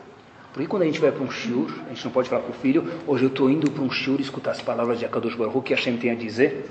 Porque 0.53 0.69
quando 0.69 0.83
a 0.83 0.85
gente 0.85 1.01
vai 1.01 1.11
para 1.11 1.21
um 1.21 1.29
shiur, 1.29 1.69
a 1.85 1.89
gente 1.89 2.05
não 2.05 2.11
pode 2.13 2.29
falar 2.29 2.41
para 2.41 2.51
o 2.51 2.53
filho, 2.53 2.89
hoje 3.05 3.25
eu 3.25 3.27
estou 3.27 3.49
indo 3.49 3.69
para 3.69 3.83
um 3.83 3.91
shiur 3.91 4.21
escutar 4.21 4.51
as 4.51 4.61
palavras 4.61 4.97
de 4.97 5.05
Akadosh 5.05 5.35
Baruch 5.35 5.61
que 5.61 5.73
Hashem 5.73 5.97
tem 5.97 6.11
a 6.11 6.15
dizer 6.15 6.65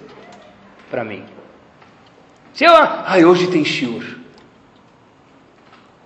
para 0.90 1.04
mim. 1.04 1.22
Se 2.54 2.64
eu, 2.64 2.72
ah, 2.74 3.14
hoje 3.26 3.48
tem 3.48 3.62
shiur. 3.62 4.02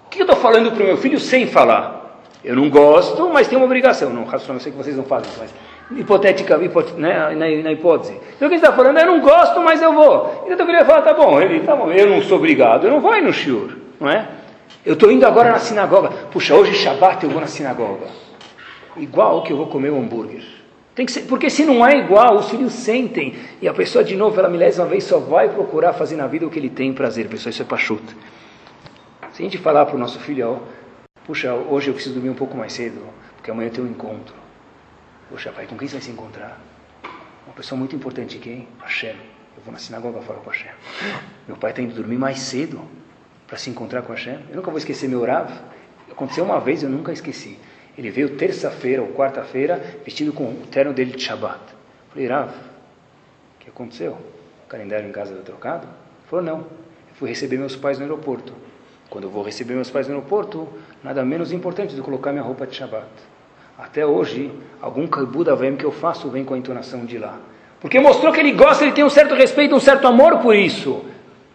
O 0.07 0.09
que 0.11 0.21
eu 0.21 0.25
estou 0.25 0.41
falando 0.41 0.73
para 0.73 0.83
o 0.83 0.87
meu 0.87 0.97
filho 0.97 1.21
sem 1.21 1.47
falar? 1.47 1.98
Eu 2.45 2.57
não 2.57 2.71
gosto, 2.71 3.29
mas 3.31 3.49
tenho 3.49 3.61
uma 3.61 3.67
obrigação. 3.67 4.11
Não, 4.11 4.27
eu 4.31 4.61
sei 4.61 4.73
que 4.73 4.79
vocês 4.79 4.97
não 4.97 5.05
fazem 5.05 5.29
isso, 5.31 5.41
mas 5.41 5.53
hipotética, 5.99 6.63
hipot, 6.63 6.93
né, 6.95 7.35
na, 7.35 7.63
na, 7.63 7.73
hipótese. 7.73 8.13
Então 8.37 8.47
o 8.47 8.51
que 8.51 8.55
ele 8.55 8.55
está 8.57 8.73
falando? 8.73 8.99
Eu 8.99 9.07
não 9.07 9.21
gosto, 9.21 9.61
mas 9.61 9.81
eu 9.81 9.93
vou. 9.93 10.45
Então 10.47 10.61
eu 10.61 10.67
queria 10.67 10.85
falar, 10.85 11.03
tá 11.03 11.15
bom, 11.15 11.41
ele, 11.41 11.61
tá 11.61 11.75
bom, 11.75 11.91
eu 11.91 12.09
não 12.09 12.23
sou 12.23 12.39
obrigado, 12.39 12.87
eu 12.87 12.91
não 12.91 13.01
vou 13.01 13.15
ir 13.17 13.23
no 13.23 13.33
shiur, 13.33 13.77
não 13.99 14.09
é? 14.09 14.29
Eu 14.85 14.95
estou 14.95 15.11
indo 15.11 15.27
agora 15.27 15.51
na 15.51 15.59
sinagoga. 15.59 16.11
Puxa, 16.31 16.55
hoje 16.55 16.71
é 16.71 16.75
Shabbat 16.75 17.25
eu 17.25 17.31
vou 17.31 17.41
na 17.41 17.47
sinagoga. 17.47 18.07
Igual 18.97 19.43
que 19.43 19.53
eu 19.53 19.57
vou 19.57 19.67
comer 19.67 19.91
um 19.91 20.01
hambúrguer. 20.01 20.43
Tem 20.95 21.07
que 21.07 21.13
ser, 21.13 21.23
porque 21.23 21.49
se 21.49 21.65
não 21.65 21.87
é 21.87 21.97
igual, 21.97 22.37
os 22.37 22.51
filhos 22.51 22.73
sentem. 22.73 23.35
E 23.63 23.69
a 23.69 23.73
pessoa, 23.73 24.03
de 24.03 24.17
novo, 24.17 24.35
pela 24.35 24.49
milésima 24.49 24.85
vez, 24.87 25.05
só 25.05 25.19
vai 25.19 25.49
procurar 25.49 25.93
fazer 25.93 26.17
na 26.17 26.27
vida 26.27 26.47
o 26.47 26.51
que 26.51 26.59
ele 26.59 26.69
tem 26.69 26.93
prazer. 26.93 27.29
Pessoal, 27.29 27.51
isso 27.51 27.63
é 27.63 27.65
pachuta. 27.65 28.13
Se 29.33 29.43
a 29.43 29.45
gente 29.45 29.59
falar 29.59 29.87
para 29.87 29.95
o 29.95 29.99
nosso 29.99 30.19
filho, 30.19 30.51
ó, 30.51 30.57
puxa, 31.29 31.53
hoje 31.53 31.89
eu 31.89 31.95
preciso 31.95 32.15
dormir 32.15 32.31
um 32.31 32.35
pouco 32.35 32.57
mais 32.57 32.73
cedo, 32.73 33.07
porque 33.37 33.51
amanhã 33.51 33.69
eu 33.69 33.73
tenho 33.73 33.87
um 33.87 33.91
encontro. 33.91 34.35
Poxa, 35.29 35.53
pai, 35.53 35.67
com 35.67 35.77
quem 35.77 35.87
você 35.87 35.97
vai 35.97 36.03
se 36.03 36.11
encontrar? 36.11 36.59
Uma 37.47 37.55
pessoa 37.55 37.79
muito 37.79 37.95
importante, 37.95 38.39
quem? 38.39 38.67
Hashem. 38.81 39.15
Eu 39.55 39.63
vou 39.63 39.71
na 39.71 39.79
sinagoga 39.79 40.23
falar 40.23 40.39
com 40.39 40.49
Hashem. 40.49 40.71
Meu 41.47 41.59
pai 41.59 41.73
está 41.73 41.83
indo 41.83 41.95
dormir 41.95 42.17
mais 42.17 42.39
cedo 42.39 42.81
para 43.47 43.59
se 43.59 43.69
encontrar 43.69 44.01
com 44.01 44.15
Hashem. 44.15 44.39
Eu 44.49 44.57
nunca 44.57 44.71
vou 44.71 44.79
esquecer 44.79 45.07
meu 45.07 45.23
Rav. 45.23 45.53
Aconteceu 46.11 46.45
uma 46.45 46.59
vez, 46.61 46.83
eu 46.83 46.89
nunca 46.89 47.13
esqueci. 47.13 47.59
Ele 47.99 48.11
veio 48.11 48.37
terça-feira 48.39 49.03
ou 49.03 49.09
quarta-feira 49.09 50.01
vestido 50.07 50.33
com 50.33 50.45
o 50.45 50.67
terno 50.71 50.95
dele 50.95 51.13
de 51.13 51.23
Shabbat. 51.23 51.61
Falei, 52.11 52.27
Rav, 52.27 52.49
o 52.49 53.59
que 53.61 53.69
aconteceu? 53.69 54.13
O 54.65 54.67
calendário 54.67 55.07
em 55.07 55.13
casa 55.13 55.35
deu 55.35 55.43
trocado? 55.43 55.85
Ele 55.85 56.29
falou, 56.31 56.43
não. 56.43 56.59
Eu 56.61 57.15
fui 57.17 57.29
receber 57.29 57.59
meus 57.59 57.77
pais 57.77 57.99
no 57.99 58.05
aeroporto. 58.05 58.55
Quando 59.11 59.25
eu 59.25 59.31
vou 59.31 59.43
receber 59.43 59.75
meus 59.75 59.91
pais 59.91 60.07
no 60.07 60.15
aeroporto, 60.15 60.69
nada 61.03 61.25
menos 61.25 61.53
importante 61.53 61.95
do 61.95 62.03
que 62.03 62.05
colocar 62.05 62.33
minha 62.33 62.45
roupa 62.45 62.67
de 62.67 62.75
Shabbat. 62.75 63.07
Até 63.79 64.05
hoje, 64.05 64.51
algum 64.81 65.07
Buda 65.07 65.55
vem 65.55 65.77
que 65.77 65.85
eu 65.85 65.93
faço 65.93 66.29
vem 66.29 66.45
com 66.45 66.55
a 66.55 66.59
entonação 66.59 67.05
de 67.05 67.19
lá. 67.19 67.39
Porque 67.81 68.01
mostrou 68.01 68.33
que 68.33 68.41
ele 68.41 68.53
gosta, 68.53 68.85
ele 68.85 68.93
tem 68.93 69.05
um 69.05 69.11
certo 69.11 69.35
respeito, 69.35 69.75
um 69.75 69.81
certo 69.81 70.07
amor 70.07 70.39
por 70.39 70.55
isso 70.55 71.05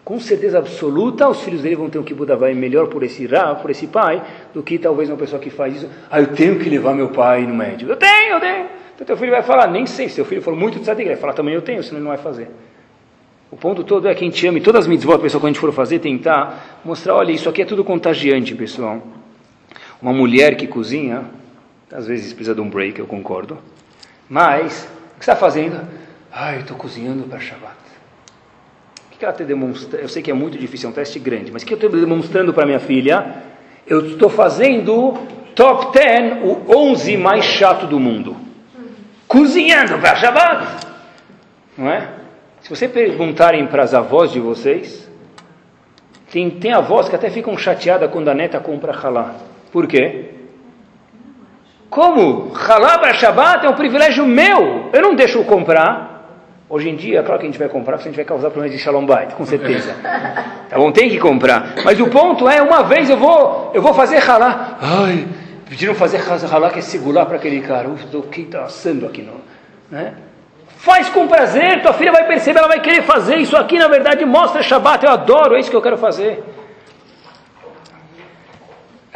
com 0.04 0.20
certeza 0.20 0.58
absoluta, 0.58 1.26
os 1.26 1.42
filhos 1.42 1.62
dele 1.62 1.76
vão 1.76 1.88
ter 1.88 1.98
um 1.98 2.02
kibbutz 2.02 2.38
vai 2.38 2.52
melhor 2.52 2.88
por 2.88 3.02
esse 3.02 3.26
Rav, 3.26 3.62
por 3.62 3.70
esse 3.70 3.86
pai, 3.86 4.22
do 4.52 4.62
que 4.62 4.78
talvez 4.78 5.08
uma 5.08 5.16
pessoa 5.16 5.40
que 5.40 5.48
faz 5.48 5.76
isso. 5.76 5.88
Ah, 6.10 6.20
eu 6.20 6.26
tenho 6.28 6.58
que 6.58 6.68
levar 6.68 6.94
meu 6.94 7.08
pai 7.08 7.46
no 7.46 7.54
médico. 7.54 7.90
Eu 7.90 7.96
tenho, 7.96 8.34
eu 8.34 8.40
tenho. 8.40 8.66
Então 8.94 9.06
teu 9.06 9.16
filho 9.16 9.30
vai 9.30 9.42
falar, 9.42 9.66
nem 9.68 9.86
sei, 9.86 10.08
se 10.08 10.16
teu 10.16 10.24
filho 10.26 10.42
for 10.42 10.54
muito 10.54 10.78
tzadik, 10.78 11.02
ele 11.02 11.14
vai 11.14 11.20
falar 11.20 11.32
também 11.32 11.54
eu 11.54 11.62
tenho, 11.62 11.82
senão 11.82 11.96
ele 11.96 12.04
não 12.04 12.14
vai 12.14 12.22
fazer. 12.22 12.50
O 13.50 13.56
ponto 13.56 13.82
todo 13.82 14.06
é 14.06 14.14
que 14.14 14.22
a 14.22 14.26
gente 14.26 14.46
ama, 14.46 14.58
e 14.58 14.60
todas 14.60 14.82
as 14.82 14.86
mitzvot, 14.86 15.18
pessoal, 15.18 15.40
quando 15.40 15.50
a 15.50 15.52
gente 15.54 15.60
for 15.60 15.72
fazer, 15.72 16.00
tentar 16.00 16.80
mostrar, 16.84 17.14
olha, 17.14 17.32
isso 17.32 17.48
aqui 17.48 17.62
é 17.62 17.64
tudo 17.64 17.82
contagiante, 17.82 18.54
pessoal. 18.54 19.00
Uma 20.04 20.12
mulher 20.12 20.56
que 20.56 20.68
cozinha, 20.68 21.24
às 21.90 22.06
vezes 22.06 22.32
precisa 22.32 22.54
de 22.54 22.60
um 22.60 22.70
break, 22.70 23.00
eu 23.00 23.06
concordo, 23.06 23.58
mas, 24.28 24.86
o 25.14 25.18
que 25.18 25.22
está 25.22 25.34
fazendo? 25.34 25.80
Eu 26.52 26.60
estou 26.60 26.76
cozinhando 26.76 27.24
para 27.24 27.40
Shabbat 27.40 27.84
que 29.18 29.24
ela 29.24 29.32
está 29.32 29.44
demonstrando? 29.44 30.02
Eu 30.02 30.08
sei 30.08 30.22
que 30.22 30.30
é 30.30 30.34
muito 30.34 30.58
difícil, 30.58 30.88
é 30.88 30.92
um 30.92 30.94
teste 30.94 31.18
grande, 31.18 31.50
mas 31.50 31.62
o 31.62 31.66
que 31.66 31.72
eu 31.72 31.76
estou 31.76 31.90
demonstrando 31.90 32.52
para 32.52 32.66
minha 32.66 32.80
filha? 32.80 33.42
Eu 33.86 34.06
estou 34.06 34.28
fazendo 34.28 35.14
top 35.54 35.92
10, 35.92 36.44
o 36.44 36.76
11 36.76 37.16
mais 37.16 37.44
chato 37.44 37.86
do 37.86 37.98
mundo. 37.98 38.36
Cozinhando 39.26 39.98
para 39.98 40.16
Shabbat. 40.16 40.86
Não 41.76 41.90
é? 41.90 42.08
Se 42.60 42.70
você 42.70 42.88
perguntarem 42.88 43.66
para 43.66 43.82
as 43.82 43.94
avós 43.94 44.32
de 44.32 44.40
vocês, 44.40 45.08
tem, 46.30 46.50
tem 46.50 46.72
avós 46.72 47.08
que 47.08 47.16
até 47.16 47.30
ficam 47.30 47.56
chateadas 47.56 48.10
quando 48.10 48.28
a 48.28 48.34
neta 48.34 48.58
compra 48.60 48.92
halá. 48.92 49.34
Por 49.74 49.88
quê? 49.88 50.26
Como? 51.90 52.52
Halá 52.56 52.96
para 52.96 53.12
Shabbat 53.14 53.66
é 53.66 53.68
um 53.68 53.74
privilégio 53.74 54.24
meu. 54.24 54.88
Eu 54.92 55.02
não 55.02 55.16
deixo 55.16 55.42
comprar. 55.42 56.12
Hoje 56.70 56.88
em 56.88 56.94
dia, 56.94 57.24
claro 57.24 57.40
que 57.40 57.46
a 57.46 57.50
gente 57.50 57.58
vai 57.58 57.68
comprar, 57.68 57.96
porque 57.96 58.08
a 58.08 58.10
gente 58.12 58.16
vai 58.16 58.24
causar 58.24 58.50
problemas 58.50 58.70
de 58.70 58.80
Shalom 58.80 59.04
Bait, 59.04 59.34
com 59.34 59.44
certeza. 59.44 59.92
Tá 60.70 60.78
bom? 60.78 60.90
Tem 60.92 61.08
que 61.08 61.18
comprar. 61.18 61.74
Mas 61.84 62.00
o 62.00 62.08
ponto 62.08 62.48
é, 62.48 62.62
uma 62.62 62.82
vez 62.84 63.10
eu 63.10 63.16
vou, 63.16 63.70
eu 63.74 63.82
vou 63.82 63.92
fazer 63.94 64.18
halá. 64.18 64.78
Ai, 64.80 65.26
pediram 65.68 65.94
fazer 65.94 66.20
halá 66.52 66.70
que 66.70 66.78
é 66.78 66.82
segurar 66.82 67.26
para 67.26 67.36
aquele 67.36 67.60
cara. 67.60 67.88
Uf, 67.88 68.04
quem 68.30 68.44
está 68.44 68.64
assando 68.64 69.06
aqui, 69.06 69.22
não? 69.22 69.40
Né? 69.90 70.14
Faz 70.78 71.08
com 71.08 71.28
prazer, 71.28 71.82
tua 71.82 71.92
filha 71.92 72.12
vai 72.12 72.26
perceber, 72.26 72.58
ela 72.60 72.68
vai 72.68 72.80
querer 72.80 73.02
fazer 73.02 73.36
isso 73.36 73.56
aqui, 73.56 73.78
na 73.78 73.88
verdade, 73.88 74.24
mostra 74.24 74.62
Shabbat, 74.62 75.04
eu 75.04 75.10
adoro, 75.10 75.56
é 75.56 75.60
isso 75.60 75.70
que 75.70 75.76
eu 75.76 75.82
quero 75.82 75.98
fazer. 75.98 76.42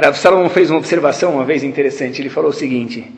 Rav 0.00 0.16
Salomon 0.16 0.48
fez 0.48 0.70
uma 0.70 0.78
observação 0.78 1.34
uma 1.34 1.44
vez 1.44 1.64
interessante, 1.64 2.22
ele 2.22 2.30
falou 2.30 2.50
o 2.50 2.54
seguinte, 2.54 3.12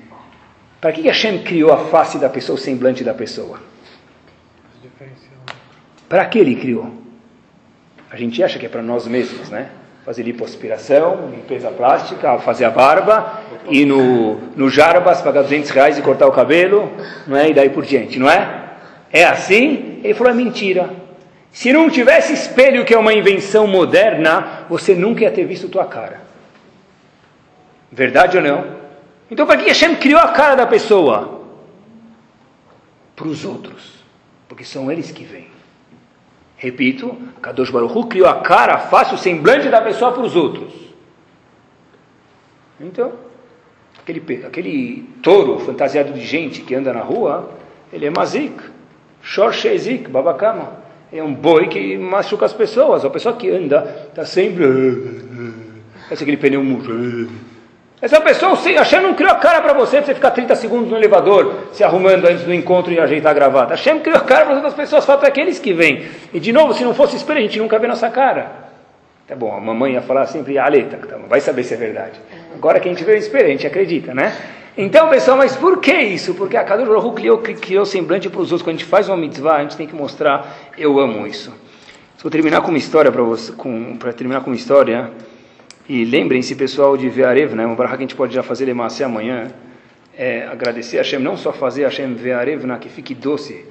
para 0.81 0.93
que 0.93 1.03
Hashem 1.03 1.43
criou 1.43 1.71
a 1.71 1.77
face 1.77 2.17
da 2.17 2.31
pessoa, 2.31 2.57
o 2.57 2.59
semblante 2.59 3.05
da 3.05 3.13
pessoa? 3.13 3.61
Para 6.09 6.25
que 6.25 6.39
ele 6.39 6.57
criou? 6.57 6.91
A 8.11 8.17
gente 8.17 8.43
acha 8.43 8.59
que 8.59 8.65
é 8.65 8.69
para 8.69 8.81
nós 8.83 9.07
mesmos, 9.07 9.51
né? 9.51 9.69
Fazer 10.07 10.23
lipoaspiração, 10.23 11.29
limpeza 11.31 11.71
plástica, 11.71 12.39
fazer 12.39 12.65
a 12.65 12.71
barba, 12.71 13.43
ir 13.69 13.85
no, 13.85 14.37
no 14.57 14.71
Jarbas, 14.71 15.21
pagar 15.21 15.43
200 15.43 15.69
reais 15.69 15.99
e 15.99 16.03
cortar 16.03 16.27
o 16.29 16.33
cabelo, 16.33 16.91
não 17.27 17.37
é? 17.37 17.51
E 17.51 17.53
daí 17.53 17.69
por 17.69 17.85
diante, 17.85 18.19
não 18.19 18.29
é? 18.29 18.71
É 19.13 19.25
assim? 19.25 20.01
Ele 20.03 20.15
falou, 20.15 20.33
é 20.33 20.37
mentira. 20.37 20.89
Se 21.53 21.75
não 21.75 21.91
tivesse 21.91 22.33
espelho, 22.33 22.87
que 22.87 22.95
é 22.95 22.99
uma 22.99 23.13
invenção 23.13 23.67
moderna, 23.67 24.65
você 24.71 24.95
nunca 24.95 25.25
ia 25.25 25.31
ter 25.31 25.45
visto 25.45 25.69
tua 25.69 25.85
cara. 25.85 26.30
Verdade 27.91 28.37
ou 28.37 28.43
não? 28.43 28.81
Então, 29.31 29.47
para 29.47 29.59
que 29.59 29.69
Hashem 29.69 29.97
criou 29.97 30.21
a 30.21 30.29
cara 30.29 30.55
da 30.55 30.67
pessoa? 30.67 31.43
Para 33.15 33.29
os 33.29 33.45
outros. 33.45 34.05
Porque 34.49 34.65
são 34.65 34.91
eles 34.91 35.11
que 35.11 35.25
vêm. 35.25 35.49
Repito, 36.57 37.17
Kadosh 37.41 37.71
Baruch 37.71 37.97
Hu 37.97 38.07
criou 38.07 38.29
a 38.29 38.41
cara, 38.41 38.75
a 38.75 38.79
face, 38.79 39.15
o 39.15 39.19
semblante 39.19 39.69
da 39.69 39.81
pessoa 39.81 40.13
para 40.13 40.23
os 40.23 40.37
outros. 40.37 40.73
Então, 42.81 43.13
aquele, 43.99 44.45
aquele 44.45 45.09
touro 45.23 45.59
fantasiado 45.61 46.13
de 46.13 46.21
gente 46.21 46.63
que 46.63 46.75
anda 46.75 46.93
na 46.93 47.01
rua, 47.01 47.51
ele 47.93 48.07
é 48.07 48.11
mazik, 48.11 48.61
shorshezik, 49.23 50.09
babakama. 50.09 50.81
É 51.13 51.23
um 51.23 51.35
boi 51.35 51.69
que 51.69 51.99
machuca 51.99 52.47
as 52.47 52.53
pessoas. 52.53 53.05
A 53.05 53.11
pessoa 53.11 53.37
que 53.37 53.51
anda 53.51 54.09
está 54.09 54.25
sempre. 54.25 54.65
Parece 56.05 56.23
aquele 56.23 56.37
pneu 56.37 56.63
murro. 56.63 57.29
Essa 58.03 58.19
pessoa, 58.19 58.55
Hashem 58.55 59.01
não 59.03 59.13
criou 59.13 59.31
a 59.31 59.35
cara 59.35 59.61
para 59.61 59.75
você, 59.75 59.99
para 59.99 60.07
você 60.07 60.15
ficar 60.15 60.31
30 60.31 60.57
segundos 60.57 60.91
no 60.91 60.97
elevador, 60.97 61.67
se 61.73 61.85
arrumando 61.85 62.25
antes 62.27 62.45
do 62.45 62.55
encontro 62.55 62.91
e 62.91 62.99
ajeitar 62.99 63.33
a 63.33 63.35
gravata. 63.35 63.75
Hashem 63.75 64.01
criou 64.01 64.17
a 64.17 64.23
cara 64.23 64.45
para 64.45 64.53
as 64.53 64.57
outras 64.57 64.75
pessoas, 64.75 65.05
falta 65.05 65.27
aqueles 65.27 65.59
que 65.59 65.75
vêm. 65.75 66.07
E 66.33 66.41
de 66.41 66.51
novo, 66.51 66.73
se 66.73 66.83
não 66.83 66.95
fosse 66.95 67.17
espelho, 67.17 67.41
a 67.41 67.43
gente 67.43 67.59
nunca 67.59 67.79
vê 67.79 67.87
nossa 67.87 68.09
cara. 68.09 68.71
Tá 69.29 69.37
bom, 69.37 69.55
a 69.55 69.61
mamãe 69.61 69.93
ia 69.93 70.01
falar 70.01 70.27
sempre, 70.27 70.59
aleta, 70.59 70.97
tá 71.07 71.19
vai 71.29 71.43
saber 71.43 71.63
se 71.63 71.75
é 71.75 71.77
verdade. 71.77 72.19
Agora 72.55 72.81
que 72.81 72.89
a 72.89 72.93
gente 72.93 73.05
vê 73.05 73.13
o 73.13 73.17
espelho, 73.17 73.47
a 73.47 73.51
gente 73.51 73.67
acredita, 73.67 74.15
né? 74.15 74.35
Então, 74.79 75.09
pessoal, 75.11 75.37
mas 75.37 75.55
por 75.55 75.79
que 75.79 75.93
isso? 75.93 76.33
Porque 76.33 76.57
a 76.57 76.65
Kadosh 76.65 76.89
Baruch 76.89 77.15
criou, 77.15 77.39
criou 77.39 77.85
semblante 77.85 78.31
para 78.31 78.41
os 78.41 78.51
outros. 78.51 78.63
Quando 78.63 78.77
a 78.77 78.79
gente 78.79 78.89
faz 78.89 79.09
uma 79.09 79.17
mitzvah, 79.17 79.57
a 79.57 79.63
gente 79.63 79.77
tem 79.77 79.87
que 79.87 79.95
mostrar, 79.95 80.57
eu 80.79 80.99
amo 80.99 81.27
isso. 81.27 81.53
Vou 82.23 82.31
terminar 82.31 82.63
com 82.63 82.69
uma 82.69 82.79
história 82.79 83.13
para 83.13 83.23
você, 83.23 83.53
para 83.99 84.13
terminar 84.13 84.41
com 84.41 84.51
uma 84.51 84.57
história 84.57 85.11
e 85.93 86.05
lembrem-se, 86.05 86.55
pessoal, 86.55 86.97
de 86.97 87.09
Vearev, 87.09 87.53
né? 87.53 87.67
uma 87.67 87.75
barra 87.75 87.97
que 87.97 88.05
a 88.05 88.07
gente 88.07 88.15
pode 88.15 88.33
já 88.33 88.45
fazer 88.45 88.65
Lemase 88.65 89.03
amanhã, 89.03 89.51
é 90.17 90.47
agradecer 90.47 90.99
a 90.99 91.01
Hashem, 91.01 91.19
não 91.19 91.37
só 91.37 91.53
fazer 91.53 91.85
a 91.85 91.89
Hashem 91.89 92.15
Vearev, 92.15 92.65
né? 92.65 92.79
que 92.81 92.89
fique 92.89 93.13
doce, 93.13 93.65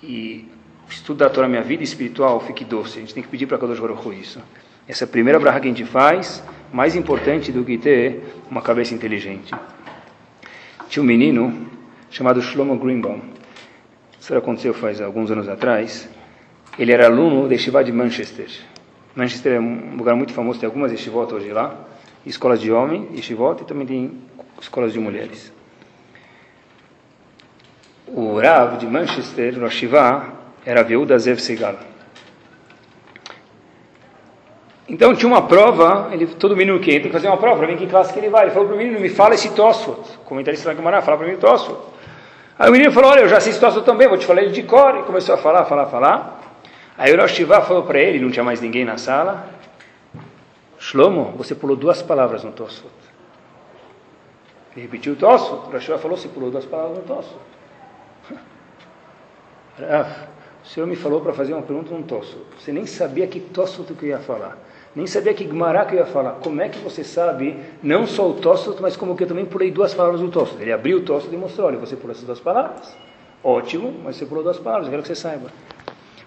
e 0.00 0.46
estudar 0.88 1.26
a 1.26 1.30
Torá, 1.30 1.48
minha 1.48 1.60
vida 1.60 1.82
espiritual, 1.82 2.38
fique 2.38 2.64
doce. 2.64 2.98
A 2.98 3.00
gente 3.00 3.14
tem 3.14 3.20
que 3.24 3.28
pedir 3.28 3.46
para 3.46 3.58
Kadosh 3.58 3.80
Baruch 3.80 4.16
isso. 4.16 4.40
Essa 4.86 5.02
é 5.02 5.06
a 5.06 5.08
primeira 5.08 5.40
barra 5.40 5.58
que 5.58 5.66
a 5.66 5.70
gente 5.70 5.84
faz, 5.84 6.40
mais 6.72 6.94
importante 6.94 7.50
do 7.50 7.64
que 7.64 7.76
ter 7.76 8.22
uma 8.48 8.62
cabeça 8.62 8.94
inteligente. 8.94 9.52
Tinha 10.88 11.02
um 11.02 11.06
menino 11.06 11.66
chamado 12.10 12.40
Shlomo 12.40 12.78
Greenbaum. 12.78 13.22
Isso 14.20 14.32
aconteceu 14.36 14.72
faz 14.72 15.00
alguns 15.00 15.32
anos 15.32 15.48
atrás. 15.48 16.08
Ele 16.78 16.92
era 16.92 17.06
aluno 17.06 17.48
de 17.48 17.58
Shiva 17.58 17.82
de 17.82 17.90
Manchester. 17.90 18.77
Manchester 19.18 19.54
é 19.54 19.58
um 19.58 19.96
lugar 19.96 20.14
muito 20.14 20.32
famoso, 20.32 20.60
tem 20.60 20.68
algumas 20.68 20.92
yeshivot 20.92 21.34
hoje 21.34 21.52
lá, 21.52 21.74
escolas 22.24 22.60
de 22.60 22.70
homem, 22.70 23.08
yeshivot, 23.16 23.62
e 23.62 23.64
também 23.64 23.84
tem 23.84 24.12
escolas 24.60 24.92
de 24.92 25.00
mulheres. 25.00 25.52
O 28.06 28.38
Rav 28.38 28.76
de 28.78 28.86
Manchester, 28.86 29.60
o 29.60 29.68
Shiva, 29.68 30.32
era 30.64 30.84
Viúda 30.84 31.18
Zev 31.18 31.40
Segal. 31.40 31.74
Então 34.88 35.12
tinha 35.16 35.28
uma 35.28 35.42
prova, 35.42 36.10
ele, 36.12 36.28
todo 36.28 36.56
menino 36.56 36.78
que 36.78 36.92
entra 36.92 37.02
tem 37.02 37.10
que 37.10 37.16
fazer 37.16 37.26
uma 37.26 37.38
prova, 37.38 37.56
para 37.58 37.66
ver 37.66 37.72
em 37.72 37.76
que 37.76 37.88
classe 37.88 38.12
que 38.12 38.20
ele 38.20 38.30
vai. 38.30 38.44
Ele 38.44 38.52
falou 38.52 38.68
para 38.68 38.76
o 38.76 38.78
menino, 38.78 39.00
me 39.00 39.08
fala 39.08 39.34
esse 39.34 39.50
Tosfot. 39.50 40.00
Comentarista 40.24 40.68
da 40.68 40.76
Gemara, 40.76 41.02
fala 41.02 41.18
para 41.18 41.26
mim 41.26 41.36
Tosfot. 41.36 41.76
Aí 42.56 42.68
o 42.68 42.72
menino 42.72 42.92
falou, 42.92 43.10
olha, 43.10 43.22
eu 43.22 43.28
já 43.28 43.38
assisto 43.38 43.60
Tosfot 43.60 43.84
também, 43.84 44.06
vou 44.06 44.16
te 44.16 44.24
falar 44.24 44.42
ele 44.42 44.52
de 44.52 44.62
cor. 44.62 44.96
E 44.96 45.02
começou 45.02 45.34
a 45.34 45.38
falar, 45.38 45.64
falar, 45.64 45.86
falar. 45.86 46.37
Aí 46.98 47.14
o 47.14 47.20
Rosh 47.20 47.38
falou 47.64 47.84
para 47.84 48.00
ele, 48.00 48.18
não 48.18 48.28
tinha 48.28 48.44
mais 48.44 48.60
ninguém 48.60 48.84
na 48.84 48.98
sala, 48.98 49.48
Shlomo, 50.80 51.32
você 51.36 51.54
pulou 51.54 51.76
duas 51.76 52.02
palavras 52.02 52.42
no 52.42 52.50
Tosfot. 52.50 52.90
Ele 54.72 54.82
repetiu 54.82 55.12
o 55.12 55.16
Tosfot, 55.16 55.68
o 55.68 55.70
Rosh 55.70 55.86
falou, 56.00 56.16
você 56.16 56.28
pulou 56.28 56.50
duas 56.50 56.64
palavras 56.64 56.98
no 56.98 57.04
Tosfot. 57.04 57.40
Ah, 59.80 60.26
o 60.64 60.66
senhor 60.66 60.88
me 60.88 60.96
falou 60.96 61.20
para 61.20 61.32
fazer 61.32 61.52
uma 61.52 61.62
pergunta 61.62 61.94
no 61.94 62.02
Tosfot. 62.02 62.44
Você 62.58 62.72
nem 62.72 62.84
sabia 62.84 63.28
que 63.28 63.38
Tosfot 63.38 63.94
que 63.94 64.06
eu 64.06 64.08
ia 64.08 64.18
falar. 64.18 64.58
Nem 64.92 65.06
sabia 65.06 65.32
que 65.32 65.44
Gmará 65.44 65.84
que 65.84 65.94
eu 65.94 66.00
ia 66.00 66.06
falar. 66.06 66.32
Como 66.42 66.60
é 66.60 66.68
que 66.68 66.80
você 66.80 67.04
sabe, 67.04 67.56
não 67.80 68.04
só 68.04 68.28
o 68.28 68.34
Tosfot, 68.34 68.82
mas 68.82 68.96
como 68.96 69.16
que 69.16 69.22
eu 69.22 69.28
também 69.28 69.46
pulei 69.46 69.70
duas 69.70 69.94
palavras 69.94 70.20
do 70.20 70.28
Tosfot? 70.28 70.60
Ele 70.60 70.72
abriu 70.72 70.98
o 70.98 71.02
Tosfot 71.02 71.32
e 71.32 71.38
mostrou, 71.38 71.68
olha, 71.68 71.78
você 71.78 71.94
pulou 71.94 72.10
essas 72.10 72.24
duas 72.24 72.40
palavras. 72.40 72.92
Ótimo, 73.44 73.94
mas 74.02 74.16
você 74.16 74.26
pulou 74.26 74.42
duas 74.42 74.58
palavras, 74.58 74.86
eu 74.86 74.90
quero 74.90 75.02
que 75.02 75.08
você 75.08 75.14
saiba. 75.14 75.48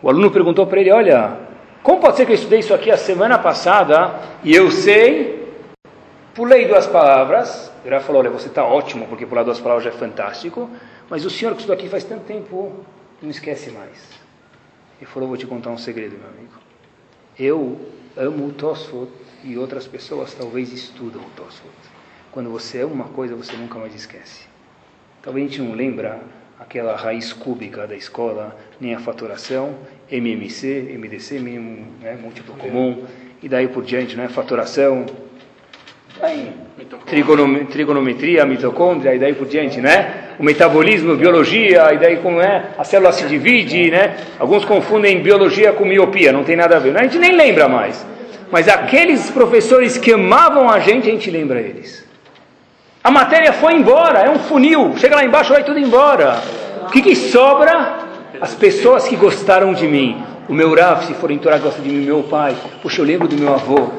O 0.02 0.10
aluno 0.10 0.32
perguntou 0.32 0.66
para 0.66 0.80
ele, 0.80 0.92
olha, 0.92 1.38
como 1.84 2.00
pode 2.00 2.18
ser 2.18 2.26
que 2.26 2.32
eu 2.32 2.36
estudei 2.36 2.60
isso 2.60 2.74
aqui 2.74 2.90
a 2.90 2.98
semana 2.98 3.38
passada 3.38 4.20
e 4.44 4.54
eu 4.54 4.72
sei, 4.72 5.48
pulei 6.34 6.68
duas 6.68 6.88
palavras, 6.88 7.72
ele 7.86 8.00
falou, 8.00 8.22
olha, 8.22 8.32
você 8.32 8.48
está 8.48 8.64
ótimo 8.66 9.08
porque 9.08 9.26
pular 9.26 9.44
duas 9.44 9.60
palavras 9.60 9.86
é 9.86 9.92
fantástico, 9.92 10.70
mas 11.10 11.24
o 11.24 11.30
senhor 11.30 11.52
que 11.52 11.60
estudou 11.60 11.76
aqui 11.76 11.88
faz 11.88 12.04
tanto 12.04 12.24
tempo, 12.24 12.84
não 13.22 13.30
esquece 13.30 13.70
mais. 13.70 14.20
Ele 15.00 15.10
falou, 15.10 15.30
vou 15.30 15.38
te 15.38 15.46
contar 15.46 15.70
um 15.70 15.78
segredo, 15.78 16.18
meu 16.18 16.28
amigo. 16.30 16.54
Eu 17.38 17.80
amo 18.18 18.48
o 18.48 18.52
Tosfot 18.52 19.12
e 19.44 19.58
outras 19.58 19.88
pessoas 19.88 20.34
talvez 20.34 20.72
estudam 20.72 21.22
o 21.22 21.30
Tosfot. 21.36 21.70
Quando 22.32 22.50
você 22.50 22.82
ama 22.82 22.94
uma 22.94 23.06
coisa, 23.06 23.36
você 23.36 23.56
nunca 23.56 23.78
mais 23.78 23.94
esquece. 23.94 24.48
Talvez 25.22 25.46
a 25.46 25.50
gente 25.50 25.62
não 25.62 25.76
lembra 25.76 26.22
aquela 26.62 26.96
raiz 26.96 27.34
cúbica 27.34 27.88
da 27.88 27.96
escola, 27.96 28.56
nem 28.80 28.94
a 28.94 29.00
fatoração, 29.00 29.74
MMC, 30.12 30.96
MDC, 30.96 31.40
mínimo, 31.40 31.88
né, 32.00 32.16
múltiplo 32.22 32.54
comum, 32.54 33.04
e 33.42 33.50
daí 33.50 33.68
por 33.68 33.84
diante, 33.84 34.16
né, 34.16 34.28
fatoração, 34.28 35.08
aí, 36.22 36.54
trigonometria, 37.72 38.46
mitocôndria, 38.46 39.16
e 39.16 39.20
daí 39.20 39.34
por 39.34 39.48
diante, 39.48 39.82
né? 39.82 40.36
O 40.38 40.44
metabolismo, 40.44 41.16
biologia, 41.16 41.94
e 41.94 41.98
daí 41.98 42.18
como 42.18 42.40
é, 42.40 42.66
a 42.78 42.84
célula 42.84 43.12
se 43.12 43.26
divide, 43.28 43.90
né? 43.90 44.18
Alguns 44.38 44.64
confundem 44.64 45.22
biologia 45.22 45.74
com 45.74 45.84
miopia, 45.84 46.32
não 46.32 46.44
tem 46.44 46.56
nada 46.56 46.78
a 46.78 46.80
ver. 46.80 46.96
A 46.96 47.04
gente 47.04 47.18
nem 47.18 47.36
lembra 47.36 47.68
mais. 47.68 48.06
Mas 48.52 48.68
aqueles 48.68 49.32
professores 49.32 49.98
que 49.98 50.14
amavam 50.14 50.70
a 50.70 50.80
gente, 50.80 51.08
a 51.08 51.12
gente 51.12 51.32
lembra 51.32 51.60
eles. 51.60 52.06
A 53.04 53.10
matéria 53.10 53.52
foi 53.52 53.74
embora, 53.74 54.20
é 54.20 54.30
um 54.30 54.38
funil. 54.38 54.96
Chega 54.96 55.16
lá 55.16 55.26
embaixo, 55.26 55.52
vai 55.52 55.64
tudo 55.64 55.80
embora. 55.80 56.40
O 56.84 56.92
que, 56.92 57.02
que 57.02 57.16
sobra? 57.16 57.98
As 58.40 58.54
pessoas 58.54 59.08
que 59.08 59.16
gostaram 59.16 59.74
de 59.74 59.88
mim. 59.88 60.24
O 60.48 60.54
meu 60.54 60.76
Rav, 60.76 61.04
se 61.06 61.16
for 61.16 61.32
em 61.32 61.40
Torá, 61.40 61.58
gosta 61.58 61.82
de 61.82 61.90
mim. 61.90 62.06
Meu 62.06 62.22
pai. 62.22 62.56
Puxa, 62.80 63.02
eu 63.02 63.06
lembro 63.06 63.28
do 63.28 63.36
meu 63.36 63.52
avô. 63.52 63.90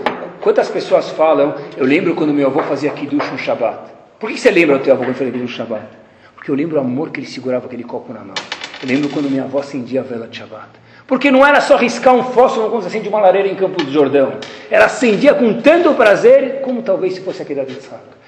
Quantas 0.40 0.68
pessoas 0.68 1.10
falam, 1.10 1.52
eu 1.76 1.84
lembro 1.84 2.14
quando 2.14 2.32
meu 2.32 2.46
avô 2.46 2.62
fazia 2.62 2.90
Kiddush 2.90 3.28
no 3.32 3.38
Shabbat. 3.38 3.90
Por 4.20 4.30
que 4.30 4.38
você 4.38 4.52
lembra 4.52 4.78
do 4.78 4.84
teu 4.84 4.94
avô 4.94 5.02
quando 5.02 5.16
fazia 5.16 5.32
Kiddush 5.32 5.50
no 5.50 5.56
Shabbat? 5.56 5.84
Porque 6.36 6.50
eu 6.52 6.54
lembro 6.54 6.76
o 6.76 6.80
amor 6.80 7.10
que 7.10 7.18
ele 7.18 7.26
segurava 7.26 7.66
aquele 7.66 7.82
copo 7.82 8.12
na 8.12 8.20
mão. 8.20 8.34
Eu 8.80 8.88
lembro 8.88 9.08
quando 9.08 9.28
minha 9.28 9.42
avó 9.42 9.58
acendia 9.58 10.00
a 10.00 10.04
vela 10.04 10.28
de 10.28 10.38
Shabbat. 10.38 10.68
Porque 11.08 11.28
não 11.28 11.44
era 11.44 11.60
só 11.60 11.76
riscar 11.76 12.14
um 12.14 12.22
fósforo 12.22 12.70
como 12.70 12.80
se 12.82 12.86
acende 12.86 13.08
uma 13.08 13.20
lareira 13.20 13.48
em 13.48 13.56
Campos 13.56 13.84
do 13.84 13.90
Jordão. 13.90 14.34
Ela 14.70 14.84
acendia 14.84 15.34
com 15.34 15.60
tanto 15.60 15.92
prazer 15.94 16.60
como 16.62 16.82
talvez 16.82 17.14
se 17.14 17.20
fosse 17.20 17.42
aquele 17.42 17.64
de 17.64 17.72
Yitzhak. 17.72 18.21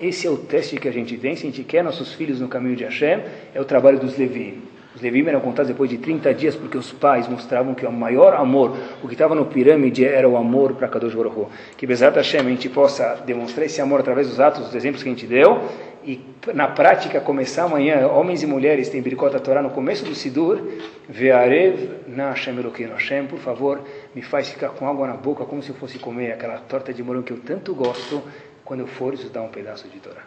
Esse 0.00 0.26
é 0.26 0.30
o 0.30 0.36
teste 0.38 0.78
que 0.78 0.88
a 0.88 0.92
gente 0.92 1.18
tem, 1.18 1.36
se 1.36 1.46
a 1.46 1.50
gente 1.50 1.62
quer 1.62 1.84
nossos 1.84 2.14
filhos 2.14 2.40
no 2.40 2.48
caminho 2.48 2.74
de 2.74 2.84
Hashem, 2.84 3.22
é 3.54 3.60
o 3.60 3.66
trabalho 3.66 3.98
dos 3.98 4.16
Levi. 4.16 4.58
Os 4.94 5.02
Levi 5.02 5.28
eram 5.28 5.40
contados 5.40 5.68
depois 5.68 5.90
de 5.90 5.98
30 5.98 6.32
dias, 6.32 6.56
porque 6.56 6.78
os 6.78 6.90
pais 6.90 7.28
mostravam 7.28 7.74
que 7.74 7.84
o 7.84 7.92
maior 7.92 8.34
amor, 8.34 8.76
o 9.02 9.06
que 9.06 9.12
estava 9.12 9.34
no 9.34 9.44
pirâmide, 9.44 10.04
era 10.04 10.26
o 10.26 10.38
amor 10.38 10.74
para 10.74 10.88
Kadosh 10.88 11.14
Baruch. 11.14 11.48
Que 11.76 11.86
Bezat 11.86 12.16
Hashem 12.16 12.40
a 12.40 12.44
gente 12.44 12.68
possa 12.70 13.22
demonstrar 13.26 13.66
esse 13.66 13.80
amor 13.80 14.00
através 14.00 14.26
dos 14.26 14.40
atos, 14.40 14.64
dos 14.64 14.74
exemplos 14.74 15.02
que 15.02 15.08
a 15.08 15.12
gente 15.12 15.26
deu, 15.26 15.60
e 16.02 16.18
na 16.54 16.66
prática 16.66 17.20
começar 17.20 17.64
amanhã, 17.64 18.08
homens 18.08 18.42
e 18.42 18.46
mulheres 18.46 18.88
têm 18.88 19.02
Birkot 19.02 19.38
Torá 19.40 19.60
no 19.60 19.68
começo 19.68 20.02
do 20.04 20.14
Sidur, 20.14 20.58
Ve'arev 21.06 21.90
na 22.08 22.30
Hashem 22.30 22.58
Elokeinu 22.58 22.94
Hashem, 22.94 23.26
por 23.26 23.38
favor, 23.38 23.82
me 24.14 24.22
faz 24.22 24.48
ficar 24.48 24.70
com 24.70 24.88
água 24.88 25.06
na 25.06 25.14
boca, 25.14 25.44
como 25.44 25.62
se 25.62 25.68
eu 25.68 25.74
fosse 25.74 25.98
comer 25.98 26.32
aquela 26.32 26.56
torta 26.56 26.92
de 26.92 27.02
morango 27.02 27.26
que 27.26 27.32
eu 27.32 27.40
tanto 27.40 27.74
gosto, 27.74 28.22
quando 28.70 28.82
eu 28.82 28.86
for 28.86 29.12
estudar 29.14 29.42
um 29.42 29.48
pedaço 29.48 29.88
de 29.88 29.98
Torá. 29.98 30.22